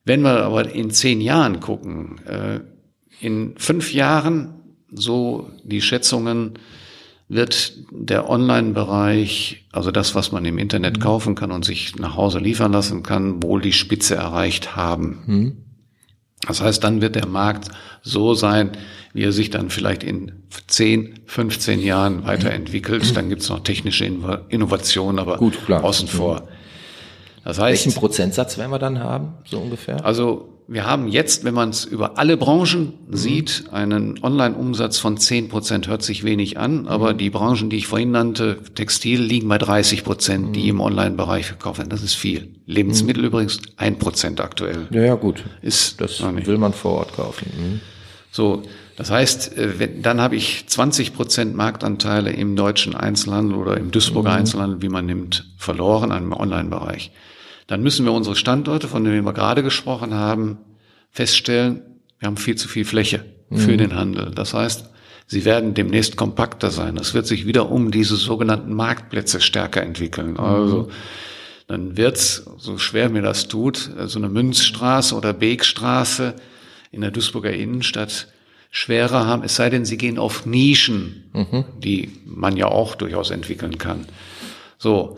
Wenn 0.04 0.22
wir 0.22 0.44
aber 0.44 0.74
in 0.74 0.90
zehn 0.90 1.20
Jahren 1.20 1.60
gucken, 1.60 2.20
äh, 2.26 2.60
in 3.20 3.54
fünf 3.56 3.92
Jahren, 3.92 4.54
so 4.90 5.48
die 5.62 5.80
Schätzungen, 5.80 6.58
wird 7.32 7.72
der 7.90 8.28
Online-Bereich, 8.28 9.64
also 9.72 9.90
das, 9.90 10.14
was 10.14 10.32
man 10.32 10.44
im 10.44 10.58
Internet 10.58 10.98
mhm. 10.98 11.02
kaufen 11.02 11.34
kann 11.34 11.50
und 11.50 11.64
sich 11.64 11.96
nach 11.96 12.14
Hause 12.14 12.38
liefern 12.38 12.72
lassen 12.72 13.02
kann, 13.02 13.42
wohl 13.42 13.62
die 13.62 13.72
Spitze 13.72 14.16
erreicht 14.16 14.76
haben. 14.76 15.22
Mhm. 15.26 15.56
Das 16.46 16.60
heißt, 16.60 16.84
dann 16.84 17.00
wird 17.00 17.14
der 17.14 17.26
Markt 17.26 17.68
so 18.02 18.34
sein, 18.34 18.72
wie 19.14 19.22
er 19.22 19.32
sich 19.32 19.48
dann 19.48 19.70
vielleicht 19.70 20.02
in 20.02 20.32
10, 20.66 21.20
15 21.24 21.80
Jahren 21.80 22.24
weiterentwickelt. 22.24 23.16
Dann 23.16 23.28
gibt 23.28 23.42
es 23.42 23.48
noch 23.48 23.60
technische 23.60 24.04
Innovationen, 24.04 25.20
aber 25.20 25.36
Gut, 25.36 25.70
außen 25.70 26.08
vor. 26.08 26.48
Das 27.44 27.58
heißt, 27.58 27.86
Welchen 27.86 27.98
Prozentsatz 27.98 28.58
werden 28.58 28.70
wir 28.70 28.78
dann 28.78 28.98
haben, 28.98 29.34
so 29.44 29.58
ungefähr? 29.58 30.04
Also 30.04 30.51
wir 30.72 30.86
haben 30.86 31.06
jetzt, 31.06 31.44
wenn 31.44 31.52
man 31.52 31.68
es 31.68 31.84
über 31.84 32.18
alle 32.18 32.38
Branchen 32.38 32.94
mhm. 33.06 33.16
sieht, 33.16 33.64
einen 33.72 34.22
Online-Umsatz 34.22 34.98
von 34.98 35.18
10 35.18 35.48
Prozent. 35.48 35.86
Hört 35.86 36.02
sich 36.02 36.24
wenig 36.24 36.58
an, 36.58 36.88
aber 36.88 37.12
mhm. 37.12 37.18
die 37.18 37.30
Branchen, 37.30 37.68
die 37.68 37.76
ich 37.76 37.86
vorhin 37.86 38.10
nannte, 38.10 38.58
Textil, 38.74 39.20
liegen 39.20 39.48
bei 39.48 39.58
30 39.58 40.02
Prozent, 40.02 40.48
mhm. 40.48 40.52
die 40.54 40.68
im 40.68 40.80
Online-Bereich 40.80 41.46
verkauft 41.46 41.78
werden. 41.78 41.90
Das 41.90 42.02
ist 42.02 42.14
viel. 42.14 42.54
Lebensmittel 42.66 43.22
mhm. 43.22 43.28
übrigens 43.28 43.60
ein 43.76 43.98
Prozent 43.98 44.40
aktuell. 44.40 44.88
Ja, 44.90 45.02
ja, 45.02 45.14
gut. 45.14 45.44
Ist 45.60 46.00
das 46.00 46.22
will 46.22 46.58
man 46.58 46.72
vor 46.72 46.92
Ort 46.92 47.14
kaufen. 47.14 47.52
Mhm. 47.54 47.80
So, 48.30 48.62
das 48.96 49.10
heißt, 49.10 49.58
äh, 49.58 49.78
wenn, 49.78 50.00
dann 50.00 50.22
habe 50.22 50.36
ich 50.36 50.64
20 50.66 51.12
Prozent 51.12 51.54
Marktanteile 51.54 52.32
im 52.32 52.56
deutschen 52.56 52.94
Einzelhandel 52.94 53.58
oder 53.58 53.76
im 53.76 53.90
Duisburger 53.90 54.30
mhm. 54.30 54.36
Einzelhandel, 54.36 54.80
wie 54.80 54.88
man 54.88 55.04
nimmt, 55.04 55.44
verloren 55.58 56.10
im 56.12 56.32
Online-Bereich 56.32 57.10
dann 57.66 57.82
müssen 57.82 58.04
wir 58.04 58.12
unsere 58.12 58.36
Standorte, 58.36 58.88
von 58.88 59.04
denen 59.04 59.24
wir 59.24 59.32
gerade 59.32 59.62
gesprochen 59.62 60.14
haben, 60.14 60.58
feststellen, 61.10 61.82
wir 62.18 62.26
haben 62.26 62.36
viel 62.36 62.56
zu 62.56 62.68
viel 62.68 62.84
Fläche 62.84 63.24
für 63.52 63.72
mhm. 63.72 63.78
den 63.78 63.94
Handel. 63.94 64.30
Das 64.34 64.54
heißt, 64.54 64.88
sie 65.26 65.44
werden 65.44 65.74
demnächst 65.74 66.16
kompakter 66.16 66.70
sein. 66.70 66.96
Das 66.96 67.14
wird 67.14 67.26
sich 67.26 67.46
wieder 67.46 67.70
um 67.70 67.90
diese 67.90 68.16
sogenannten 68.16 68.74
Marktplätze 68.74 69.40
stärker 69.40 69.82
entwickeln. 69.82 70.32
Mhm. 70.32 70.40
Also 70.40 70.90
dann 71.66 71.96
wird's, 71.96 72.44
so 72.58 72.78
schwer 72.78 73.08
mir 73.08 73.22
das 73.22 73.48
tut, 73.48 73.90
so 74.06 74.18
eine 74.18 74.28
Münzstraße 74.28 75.14
oder 75.14 75.32
Beekstraße 75.32 76.34
in 76.90 77.00
der 77.00 77.10
Duisburger 77.10 77.52
Innenstadt 77.52 78.28
schwerer 78.70 79.26
haben, 79.26 79.42
es 79.44 79.56
sei 79.56 79.68
denn, 79.68 79.84
sie 79.84 79.98
gehen 79.98 80.18
auf 80.18 80.46
Nischen, 80.46 81.30
mhm. 81.32 81.64
die 81.78 82.10
man 82.24 82.56
ja 82.56 82.66
auch 82.66 82.94
durchaus 82.94 83.30
entwickeln 83.30 83.78
kann. 83.78 84.06
So. 84.78 85.16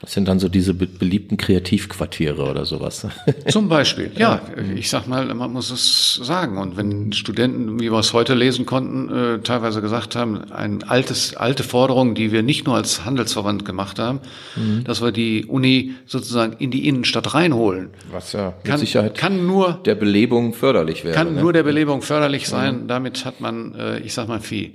Das 0.00 0.12
sind 0.12 0.28
dann 0.28 0.38
so 0.38 0.48
diese 0.48 0.74
beliebten 0.74 1.36
Kreativquartiere 1.38 2.48
oder 2.48 2.64
sowas. 2.64 3.04
Zum 3.48 3.68
Beispiel, 3.68 4.12
ja. 4.16 4.42
Ich 4.76 4.90
sag 4.90 5.08
mal, 5.08 5.34
man 5.34 5.52
muss 5.52 5.72
es 5.72 6.20
sagen. 6.22 6.56
Und 6.58 6.76
wenn 6.76 7.12
Studenten, 7.12 7.80
wie 7.80 7.90
wir 7.90 7.98
es 7.98 8.12
heute 8.12 8.34
lesen 8.34 8.64
konnten, 8.64 9.08
äh, 9.12 9.38
teilweise 9.40 9.80
gesagt 9.80 10.14
haben, 10.14 10.52
ein 10.52 10.84
altes, 10.84 11.34
alte 11.36 11.64
Forderung, 11.64 12.14
die 12.14 12.30
wir 12.30 12.44
nicht 12.44 12.64
nur 12.64 12.76
als 12.76 13.04
Handelsverband 13.04 13.64
gemacht 13.64 13.98
haben, 13.98 14.20
mhm. 14.54 14.84
dass 14.84 15.02
wir 15.02 15.10
die 15.10 15.46
Uni 15.46 15.94
sozusagen 16.06 16.52
in 16.60 16.70
die 16.70 16.86
Innenstadt 16.86 17.34
reinholen. 17.34 17.90
Was 18.12 18.32
ja 18.34 18.54
mit 18.62 18.64
kann, 18.64 18.78
Sicherheit 18.78 19.18
kann 19.18 19.48
nur 19.48 19.80
der 19.84 19.96
Belebung 19.96 20.54
förderlich 20.54 21.02
werden. 21.02 21.16
Kann 21.16 21.34
ne? 21.34 21.40
nur 21.40 21.52
der 21.52 21.64
Belebung 21.64 22.02
förderlich 22.02 22.46
sein. 22.46 22.82
Mhm. 22.82 22.88
Damit 22.88 23.24
hat 23.24 23.40
man, 23.40 23.74
äh, 23.74 23.98
ich 23.98 24.14
sag 24.14 24.28
mal, 24.28 24.38
viel 24.38 24.74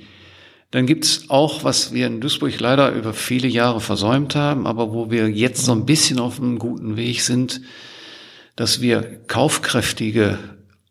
dann 0.74 0.88
gibt's 0.88 1.26
auch, 1.28 1.64
was 1.64 1.94
wir 1.94 2.08
in 2.08 2.20
Duisburg 2.20 2.60
leider 2.60 2.94
über 2.94 3.14
viele 3.14 3.48
Jahre 3.48 3.80
versäumt 3.80 4.34
haben, 4.34 4.66
aber 4.66 4.92
wo 4.92 5.12
wir 5.12 5.30
jetzt 5.30 5.66
so 5.66 5.72
ein 5.72 5.86
bisschen 5.86 6.18
auf 6.18 6.40
einem 6.40 6.58
guten 6.58 6.98
Weg 6.98 7.22
sind, 7.22 7.62
dass 8.56 8.82
wir 8.82 9.04
kaufkräftige 9.28 10.40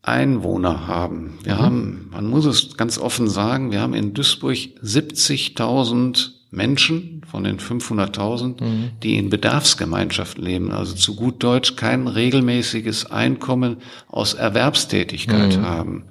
Einwohner 0.00 0.86
haben. 0.86 1.36
Wir 1.42 1.56
mhm. 1.56 1.58
haben, 1.58 2.08
man 2.12 2.26
muss 2.28 2.44
es 2.44 2.76
ganz 2.76 2.96
offen 2.96 3.28
sagen, 3.28 3.72
wir 3.72 3.80
haben 3.80 3.94
in 3.94 4.14
Duisburg 4.14 4.56
70.000 4.56 6.30
Menschen 6.52 7.22
von 7.28 7.42
den 7.42 7.58
500.000, 7.58 8.62
mhm. 8.62 8.90
die 9.02 9.16
in 9.16 9.30
Bedarfsgemeinschaft 9.30 10.38
leben, 10.38 10.70
also 10.70 10.94
zu 10.94 11.16
gut 11.16 11.42
Deutsch 11.42 11.74
kein 11.74 12.06
regelmäßiges 12.06 13.10
Einkommen 13.10 13.78
aus 14.06 14.34
Erwerbstätigkeit 14.34 15.58
mhm. 15.58 15.62
haben. 15.62 16.04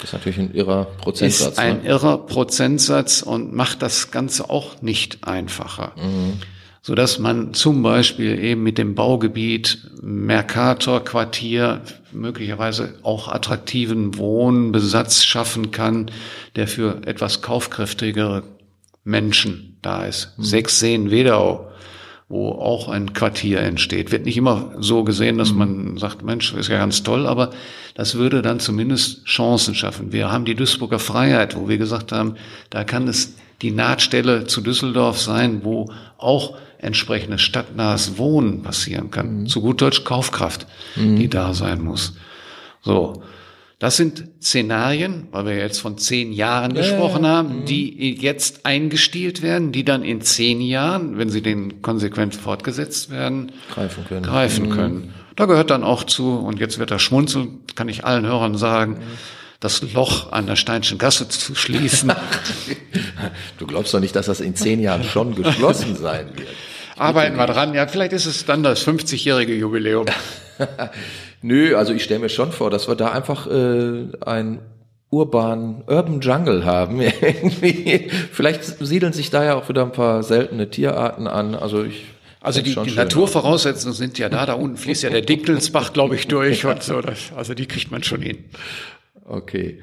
Das 0.00 0.10
ist 0.10 0.12
natürlich 0.14 0.38
ein 0.38 0.54
irrer 0.54 0.84
Prozentsatz. 0.84 1.52
Ist 1.52 1.58
ein 1.58 1.82
ne? 1.82 1.88
irrer 1.88 2.18
Prozentsatz 2.18 3.22
und 3.22 3.52
macht 3.52 3.82
das 3.82 4.10
Ganze 4.10 4.48
auch 4.48 4.80
nicht 4.82 5.24
einfacher. 5.24 5.92
Mhm. 5.96 6.40
So 6.82 6.94
dass 6.94 7.18
man 7.18 7.52
zum 7.52 7.82
Beispiel 7.82 8.42
eben 8.42 8.62
mit 8.62 8.78
dem 8.78 8.94
Baugebiet 8.94 9.90
Mercator 10.00 11.04
Quartier 11.04 11.82
möglicherweise 12.10 12.94
auch 13.02 13.28
attraktiven 13.28 14.16
Wohnbesatz 14.16 15.22
schaffen 15.24 15.72
kann, 15.72 16.10
der 16.56 16.66
für 16.66 17.02
etwas 17.06 17.42
kaufkräftigere 17.42 18.44
Menschen 19.04 19.78
da 19.82 20.06
ist. 20.06 20.38
Mhm. 20.38 20.44
Sechs 20.44 20.80
Seen 20.80 21.10
Wedau 21.10 21.69
wo 22.30 22.52
auch 22.52 22.88
ein 22.88 23.12
Quartier 23.12 23.60
entsteht. 23.60 24.12
Wird 24.12 24.24
nicht 24.24 24.36
immer 24.36 24.70
so 24.78 25.02
gesehen, 25.02 25.36
dass 25.36 25.50
mhm. 25.50 25.58
man 25.58 25.96
sagt, 25.98 26.22
Mensch, 26.22 26.54
ist 26.54 26.68
ja 26.68 26.78
ganz 26.78 27.02
toll, 27.02 27.26
aber 27.26 27.50
das 27.94 28.14
würde 28.14 28.40
dann 28.40 28.60
zumindest 28.60 29.26
Chancen 29.26 29.74
schaffen. 29.74 30.12
Wir 30.12 30.30
haben 30.30 30.44
die 30.44 30.54
Duisburger 30.54 31.00
Freiheit, 31.00 31.56
wo 31.56 31.68
wir 31.68 31.76
gesagt 31.76 32.12
haben, 32.12 32.36
da 32.70 32.84
kann 32.84 33.08
es 33.08 33.34
die 33.62 33.72
Nahtstelle 33.72 34.46
zu 34.46 34.60
Düsseldorf 34.60 35.20
sein, 35.20 35.64
wo 35.64 35.90
auch 36.18 36.56
entsprechendes 36.78 37.42
stadtnahes 37.42 38.16
Wohnen 38.16 38.62
passieren 38.62 39.10
kann. 39.10 39.40
Mhm. 39.40 39.46
Zu 39.46 39.60
gut 39.60 39.82
Deutsch 39.82 40.04
Kaufkraft, 40.04 40.68
mhm. 40.94 41.16
die 41.16 41.28
da 41.28 41.52
sein 41.52 41.82
muss. 41.82 42.14
So. 42.80 43.22
Das 43.80 43.96
sind 43.96 44.24
Szenarien, 44.42 45.28
weil 45.30 45.46
wir 45.46 45.56
jetzt 45.56 45.80
von 45.80 45.96
zehn 45.96 46.32
Jahren 46.32 46.74
ja, 46.74 46.82
gesprochen 46.82 47.26
haben, 47.26 47.60
mhm. 47.60 47.64
die 47.64 48.14
jetzt 48.14 48.66
eingestielt 48.66 49.40
werden, 49.40 49.72
die 49.72 49.86
dann 49.86 50.04
in 50.04 50.20
zehn 50.20 50.60
Jahren, 50.60 51.16
wenn 51.16 51.30
sie 51.30 51.40
den 51.40 51.80
konsequent 51.80 52.36
fortgesetzt 52.36 53.08
werden, 53.08 53.52
greifen 53.72 54.04
können. 54.04 54.22
Greifen 54.22 54.68
mhm. 54.68 54.72
können. 54.72 55.14
Da 55.34 55.46
gehört 55.46 55.70
dann 55.70 55.82
auch 55.82 56.04
zu, 56.04 56.38
und 56.40 56.60
jetzt 56.60 56.78
wird 56.78 56.90
er 56.90 56.98
schmunzeln, 56.98 57.60
kann 57.74 57.88
ich 57.88 58.04
allen 58.04 58.26
Hörern 58.26 58.58
sagen, 58.58 58.92
mhm. 58.92 59.18
das 59.60 59.80
Loch 59.94 60.30
an 60.30 60.46
der 60.46 60.56
Steinschen 60.56 60.98
Gasse 60.98 61.26
zu 61.30 61.54
schließen. 61.54 62.12
du 63.58 63.66
glaubst 63.66 63.94
doch 63.94 64.00
nicht, 64.00 64.14
dass 64.14 64.26
das 64.26 64.40
in 64.40 64.54
zehn 64.54 64.80
Jahren 64.80 65.04
schon 65.04 65.34
geschlossen 65.34 65.96
sein 65.96 66.26
wird. 66.36 66.48
Arbeiten 66.98 67.38
wir 67.38 67.46
dran. 67.46 67.72
Ja, 67.72 67.86
vielleicht 67.86 68.12
ist 68.12 68.26
es 68.26 68.44
dann 68.44 68.62
das 68.62 68.86
50-jährige 68.86 69.54
Jubiläum. 69.54 70.04
Nö, 71.42 71.76
also 71.76 71.92
ich 71.92 72.04
stelle 72.04 72.20
mir 72.20 72.28
schon 72.28 72.52
vor, 72.52 72.70
dass 72.70 72.88
wir 72.88 72.96
da 72.96 73.12
einfach 73.12 73.46
äh, 73.46 74.08
ein 74.24 74.60
urban 75.10 75.82
Urban 75.86 76.20
Jungle 76.20 76.64
haben. 76.64 77.00
Vielleicht 78.32 78.64
siedeln 78.64 79.12
sich 79.12 79.30
da 79.30 79.44
ja 79.44 79.54
auch 79.54 79.68
wieder 79.68 79.82
ein 79.82 79.92
paar 79.92 80.22
seltene 80.22 80.70
Tierarten 80.70 81.26
an. 81.26 81.54
Also 81.54 81.84
ich 81.84 82.04
also 82.42 82.62
die, 82.62 82.74
die 82.74 82.94
Naturvoraussetzungen 82.94 83.94
sind 83.94 84.18
ja 84.18 84.30
da, 84.30 84.46
da 84.46 84.54
unten 84.54 84.78
fließt 84.78 85.02
ja 85.02 85.10
der 85.10 85.20
Dickelsbach, 85.20 85.92
glaube 85.92 86.14
ich, 86.14 86.26
durch 86.26 86.64
und 86.64 86.82
so. 86.82 87.02
Das, 87.02 87.32
also 87.36 87.52
die 87.52 87.66
kriegt 87.66 87.90
man 87.90 88.02
schon 88.02 88.22
hin. 88.22 88.44
Okay. 89.26 89.82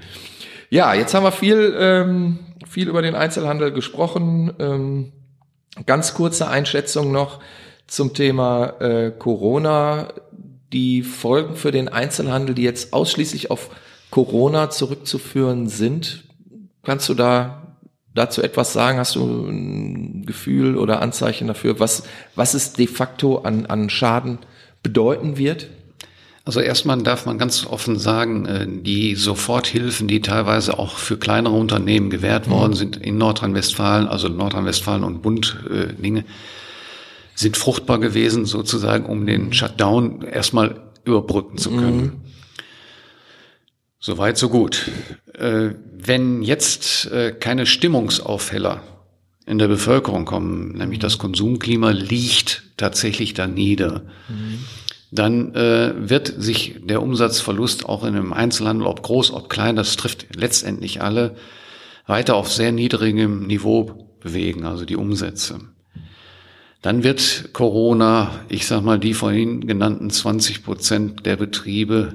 Ja, 0.71 0.95
jetzt 0.95 1.13
haben 1.13 1.23
wir 1.23 1.31
viel, 1.31 1.75
ähm, 1.77 2.39
viel 2.67 2.89
über 2.89 3.03
den 3.03 3.13
Einzelhandel 3.13 3.71
gesprochen. 3.71 4.53
Ähm, 4.57 5.11
ganz 5.85 6.15
kurze 6.15 6.47
Einschätzung 6.47 7.11
noch 7.11 7.39
zum 7.85 8.15
Thema 8.15 8.81
äh, 8.81 9.11
Corona 9.11 10.07
die 10.73 11.03
Folgen 11.03 11.55
für 11.55 11.71
den 11.71 11.87
Einzelhandel, 11.87 12.55
die 12.55 12.63
jetzt 12.63 12.93
ausschließlich 12.93 13.51
auf 13.51 13.69
Corona 14.09 14.69
zurückzuführen 14.69 15.67
sind. 15.67 16.23
Kannst 16.83 17.09
du 17.09 17.13
da 17.13 17.77
dazu 18.13 18.41
etwas 18.41 18.73
sagen? 18.73 18.97
Hast 18.97 19.15
du 19.15 19.47
ein 19.47 20.25
Gefühl 20.25 20.77
oder 20.77 21.01
Anzeichen 21.01 21.47
dafür, 21.47 21.79
was, 21.79 22.03
was 22.35 22.53
es 22.53 22.73
de 22.73 22.87
facto 22.87 23.39
an, 23.39 23.65
an 23.65 23.89
Schaden 23.89 24.39
bedeuten 24.83 25.37
wird? 25.37 25.69
Also 26.47 26.61
erstmal 26.61 26.97
darf 27.03 27.25
man 27.25 27.37
ganz 27.37 27.65
offen 27.65 27.99
sagen, 27.99 28.45
äh, 28.45 28.65
die 28.69 29.15
Soforthilfen, 29.15 30.07
die 30.07 30.21
teilweise 30.21 30.79
auch 30.79 30.95
für 30.97 31.17
kleinere 31.17 31.55
Unternehmen 31.55 32.09
gewährt 32.09 32.49
worden 32.49 32.71
sind 32.71 32.95
in 32.95 33.17
Nordrhein-Westfalen, 33.17 34.07
also 34.07 34.29
Nordrhein-Westfalen 34.29 35.03
und 35.03 35.21
Bund 35.21 35.57
äh, 35.69 35.91
Dinge, 36.01 36.23
sind 37.37 37.55
fruchtbar 37.55 37.99
gewesen, 37.99 38.45
sozusagen, 38.45 39.05
um 39.05 39.27
den 39.27 39.53
Shutdown 39.53 40.23
erstmal 40.23 40.81
überbrücken 41.05 41.57
zu 41.59 41.69
können. 41.69 42.01
Mhm. 42.01 42.11
Soweit, 43.99 44.37
so 44.37 44.49
gut. 44.49 44.89
Äh, 45.33 45.75
wenn 45.91 46.41
jetzt 46.41 47.11
äh, 47.11 47.31
keine 47.31 47.67
Stimmungsaufheller 47.67 48.81
in 49.45 49.59
der 49.59 49.67
Bevölkerung 49.67 50.25
kommen, 50.25 50.71
nämlich 50.77 50.99
das 50.99 51.19
Konsumklima 51.19 51.91
liegt 51.91 52.63
tatsächlich 52.75 53.35
da 53.35 53.45
nieder, 53.45 54.01
mhm. 54.29 54.59
dann 55.11 55.53
äh, 55.53 55.93
wird 56.09 56.33
sich 56.37 56.77
der 56.83 57.03
Umsatzverlust 57.03 57.85
auch 57.85 58.03
in 58.03 58.15
einem 58.15 58.33
Einzelhandel, 58.33 58.87
ob 58.87 59.03
groß, 59.03 59.31
ob 59.31 59.47
klein, 59.47 59.75
das 59.75 59.95
trifft 59.95 60.25
letztendlich 60.35 61.01
alle, 61.03 61.35
weiter 62.07 62.35
auf 62.35 62.51
sehr 62.51 62.71
niedrigem 62.71 63.45
Niveau 63.45 64.17
bewegen, 64.21 64.65
also 64.65 64.85
die 64.85 64.95
Umsätze. 64.95 65.59
Dann 66.87 67.03
wird 67.03 67.49
Corona, 67.51 68.31
ich 68.47 68.65
sag 68.65 68.81
mal, 68.81 68.97
die 68.97 69.13
vorhin 69.13 69.67
genannten 69.67 70.09
20 70.09 70.63
Prozent 70.63 71.25
der 71.25 71.35
Betriebe 71.35 72.13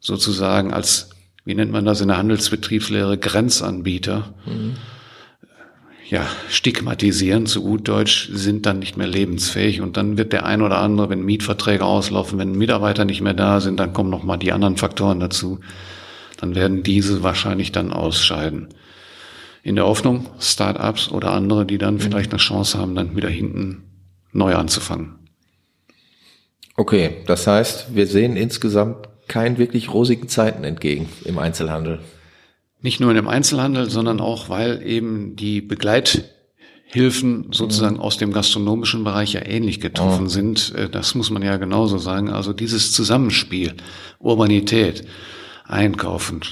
sozusagen 0.00 0.70
als, 0.70 1.08
wie 1.46 1.54
nennt 1.54 1.72
man 1.72 1.86
das 1.86 2.02
in 2.02 2.08
der 2.08 2.18
Handelsbetriebslehre, 2.18 3.16
Grenzanbieter, 3.16 4.34
mhm. 4.44 4.74
ja, 6.10 6.26
stigmatisieren, 6.50 7.46
zu 7.46 7.62
gut 7.62 7.88
Deutsch, 7.88 8.28
sind 8.30 8.66
dann 8.66 8.80
nicht 8.80 8.98
mehr 8.98 9.06
lebensfähig. 9.06 9.80
Und 9.80 9.96
dann 9.96 10.18
wird 10.18 10.34
der 10.34 10.44
ein 10.44 10.60
oder 10.60 10.76
andere, 10.80 11.08
wenn 11.08 11.22
Mietverträge 11.22 11.86
auslaufen, 11.86 12.38
wenn 12.38 12.52
Mitarbeiter 12.52 13.06
nicht 13.06 13.22
mehr 13.22 13.32
da 13.32 13.62
sind, 13.62 13.80
dann 13.80 13.94
kommen 13.94 14.10
nochmal 14.10 14.36
die 14.36 14.52
anderen 14.52 14.76
Faktoren 14.76 15.20
dazu. 15.20 15.60
Dann 16.36 16.54
werden 16.54 16.82
diese 16.82 17.22
wahrscheinlich 17.22 17.72
dann 17.72 17.94
ausscheiden 17.94 18.68
in 19.62 19.74
der 19.74 19.86
Hoffnung, 19.86 20.28
Start-ups 20.38 21.10
oder 21.10 21.32
andere, 21.32 21.64
die 21.64 21.78
dann 21.78 21.94
mhm. 21.94 22.00
vielleicht 22.00 22.32
eine 22.32 22.40
Chance 22.40 22.78
haben, 22.78 22.94
dann 22.94 23.16
wieder 23.16 23.30
hinten 23.30 23.85
neu 24.36 24.54
anzufangen. 24.54 25.16
Okay, 26.76 27.22
das 27.26 27.46
heißt, 27.46 27.94
wir 27.94 28.06
sehen 28.06 28.36
insgesamt 28.36 29.08
keinen 29.28 29.58
wirklich 29.58 29.92
rosigen 29.92 30.28
Zeiten 30.28 30.62
entgegen 30.62 31.08
im 31.24 31.38
Einzelhandel. 31.38 32.00
Nicht 32.80 33.00
nur 33.00 33.10
in 33.10 33.16
dem 33.16 33.28
Einzelhandel, 33.28 33.90
sondern 33.90 34.20
auch, 34.20 34.48
weil 34.48 34.86
eben 34.86 35.34
die 35.34 35.60
Begleithilfen 35.62 37.48
sozusagen 37.50 37.96
mhm. 37.96 38.02
aus 38.02 38.18
dem 38.18 38.32
gastronomischen 38.32 39.02
Bereich 39.02 39.32
ja 39.32 39.44
ähnlich 39.44 39.80
getroffen 39.80 40.26
oh. 40.26 40.28
sind. 40.28 40.74
Äh, 40.76 40.88
das 40.90 41.14
muss 41.14 41.30
man 41.30 41.42
ja 41.42 41.56
genauso 41.56 41.98
sagen. 41.98 42.28
Also 42.28 42.52
dieses 42.52 42.92
Zusammenspiel, 42.92 43.74
Urbanität, 44.18 45.06
Einkaufen, 45.64 46.42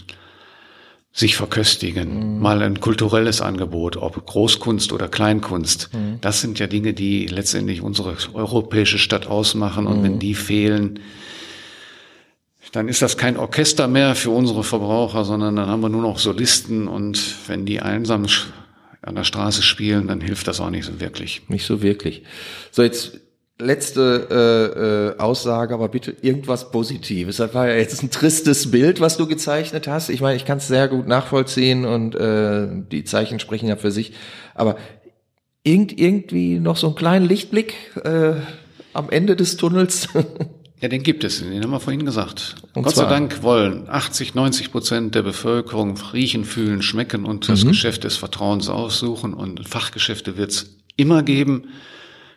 sich 1.16 1.36
verköstigen, 1.36 2.34
mhm. 2.34 2.40
mal 2.40 2.60
ein 2.60 2.80
kulturelles 2.80 3.40
Angebot, 3.40 3.96
ob 3.96 4.26
Großkunst 4.26 4.92
oder 4.92 5.06
Kleinkunst. 5.06 5.90
Mhm. 5.94 6.18
Das 6.20 6.40
sind 6.40 6.58
ja 6.58 6.66
Dinge, 6.66 6.92
die 6.92 7.26
letztendlich 7.26 7.82
unsere 7.82 8.16
europäische 8.32 8.98
Stadt 8.98 9.28
ausmachen. 9.28 9.86
Und 9.86 10.00
mhm. 10.00 10.02
wenn 10.02 10.18
die 10.18 10.34
fehlen, 10.34 10.98
dann 12.72 12.88
ist 12.88 13.00
das 13.00 13.16
kein 13.16 13.36
Orchester 13.36 13.86
mehr 13.86 14.16
für 14.16 14.30
unsere 14.30 14.64
Verbraucher, 14.64 15.24
sondern 15.24 15.54
dann 15.54 15.68
haben 15.68 15.82
wir 15.82 15.88
nur 15.88 16.02
noch 16.02 16.18
Solisten. 16.18 16.88
Und 16.88 17.36
wenn 17.46 17.64
die 17.64 17.80
einsam 17.80 18.26
an 19.00 19.14
der 19.14 19.22
Straße 19.22 19.62
spielen, 19.62 20.08
dann 20.08 20.20
hilft 20.20 20.48
das 20.48 20.58
auch 20.58 20.70
nicht 20.70 20.84
so 20.84 20.98
wirklich. 20.98 21.42
Nicht 21.46 21.64
so 21.64 21.80
wirklich. 21.80 22.24
So, 22.72 22.82
jetzt 22.82 23.20
letzte 23.59 25.14
äh, 25.16 25.18
äh, 25.18 25.22
Aussage, 25.22 25.74
aber 25.74 25.88
bitte 25.88 26.16
irgendwas 26.22 26.70
Positives. 26.70 27.36
Das 27.36 27.55
war 27.55 27.68
ja 27.68 27.76
jetzt 27.76 28.02
ein 28.02 28.11
tristes 28.11 28.70
Bild, 28.70 29.00
was 29.00 29.16
du 29.16 29.26
gezeichnet 29.26 29.86
hast. 29.86 30.09
Ich 30.09 30.20
meine, 30.20 30.36
ich 30.36 30.44
kann 30.44 30.59
es 30.59 30.66
sehr 30.66 30.88
gut 30.88 31.07
nachvollziehen 31.07 31.84
und 31.84 32.16
äh, 32.16 32.66
die 32.90 33.05
Zeichen 33.05 33.38
sprechen 33.38 33.68
ja 33.68 33.76
für 33.76 33.92
sich. 33.92 34.12
Aber 34.55 34.76
irgend, 35.62 35.96
irgendwie 35.98 36.59
noch 36.59 36.76
so 36.76 36.88
einen 36.88 36.96
kleinen 36.96 37.26
Lichtblick 37.26 37.74
äh, 38.05 38.34
am 38.92 39.11
Ende 39.11 39.36
des 39.36 39.57
Tunnels. 39.57 40.09
Ja, 40.80 40.88
den 40.88 41.02
gibt 41.02 41.24
es, 41.24 41.38
den 41.38 41.62
haben 41.62 41.70
wir 41.70 41.80
vorhin 41.80 42.05
gesagt. 42.05 42.57
Und 42.74 42.82
Gott 42.82 42.94
sei? 42.94 43.07
Dank 43.07 43.42
wollen 43.42 43.88
80, 43.88 44.34
90 44.34 44.70
Prozent 44.70 45.14
der 45.14 45.22
Bevölkerung 45.22 45.96
riechen, 46.12 46.44
fühlen, 46.44 46.82
schmecken 46.82 47.24
und 47.24 47.48
das 47.48 47.64
Geschäft 47.64 48.05
des 48.05 48.18
Vertrauens 48.18 48.68
aussuchen. 48.68 49.32
Und 49.32 49.66
Fachgeschäfte 49.66 50.36
wird 50.36 50.50
es 50.50 50.76
immer 50.96 51.22
geben. 51.22 51.68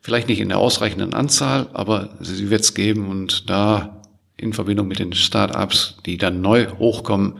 Vielleicht 0.08 0.30
nicht 0.30 0.39
in 0.39 0.47
der 0.47 0.60
ausreichenden 0.60 1.14
Anzahl, 1.14 1.68
aber 1.74 2.12
sie 2.22 2.49
wird 2.49 2.62
es 2.62 2.74
geben. 2.74 3.10
Und 3.10 3.49
da 3.49 4.01
in 4.38 4.53
Verbindung 4.53 4.88
mit 4.88 4.99
den 4.99 5.12
Start-ups, 5.12 5.97
die 6.05 6.18
dann 6.18 6.39
neu 6.39 6.68
hochkommen, 6.80 7.39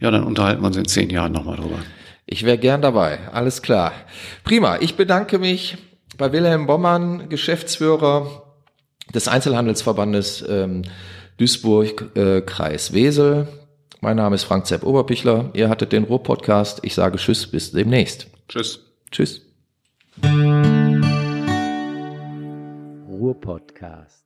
ja, 0.00 0.10
dann 0.10 0.24
unterhalten 0.24 0.62
wir 0.62 0.68
uns 0.68 0.78
in 0.78 0.86
zehn 0.86 1.10
Jahren 1.10 1.32
nochmal 1.32 1.58
drüber. 1.58 1.76
Ich 2.24 2.44
wäre 2.44 2.56
gern 2.56 2.80
dabei, 2.80 3.18
alles 3.34 3.60
klar. 3.60 3.92
Prima, 4.44 4.78
ich 4.80 4.96
bedanke 4.96 5.38
mich 5.38 5.76
bei 6.16 6.32
Wilhelm 6.32 6.66
Bommann, 6.66 7.28
Geschäftsführer 7.28 8.44
des 9.14 9.28
Einzelhandelsverbandes 9.28 10.42
ähm, 10.48 10.84
Duisburg, 11.36 12.16
äh, 12.16 12.40
Kreis 12.40 12.94
Wesel. 12.94 13.46
Mein 14.00 14.16
Name 14.16 14.36
ist 14.36 14.44
Frank 14.44 14.64
Zepp 14.64 14.84
Oberpichler. 14.84 15.50
Ihr 15.52 15.68
hattet 15.68 15.92
den 15.92 16.04
Ruhr-Podcast. 16.04 16.80
Ich 16.82 16.94
sage 16.94 17.18
Tschüss, 17.18 17.46
bis 17.46 17.72
demnächst. 17.72 18.28
Tschüss. 18.48 18.80
Tschüss. 19.10 19.42
Ruhr-Podcast. 23.22 24.21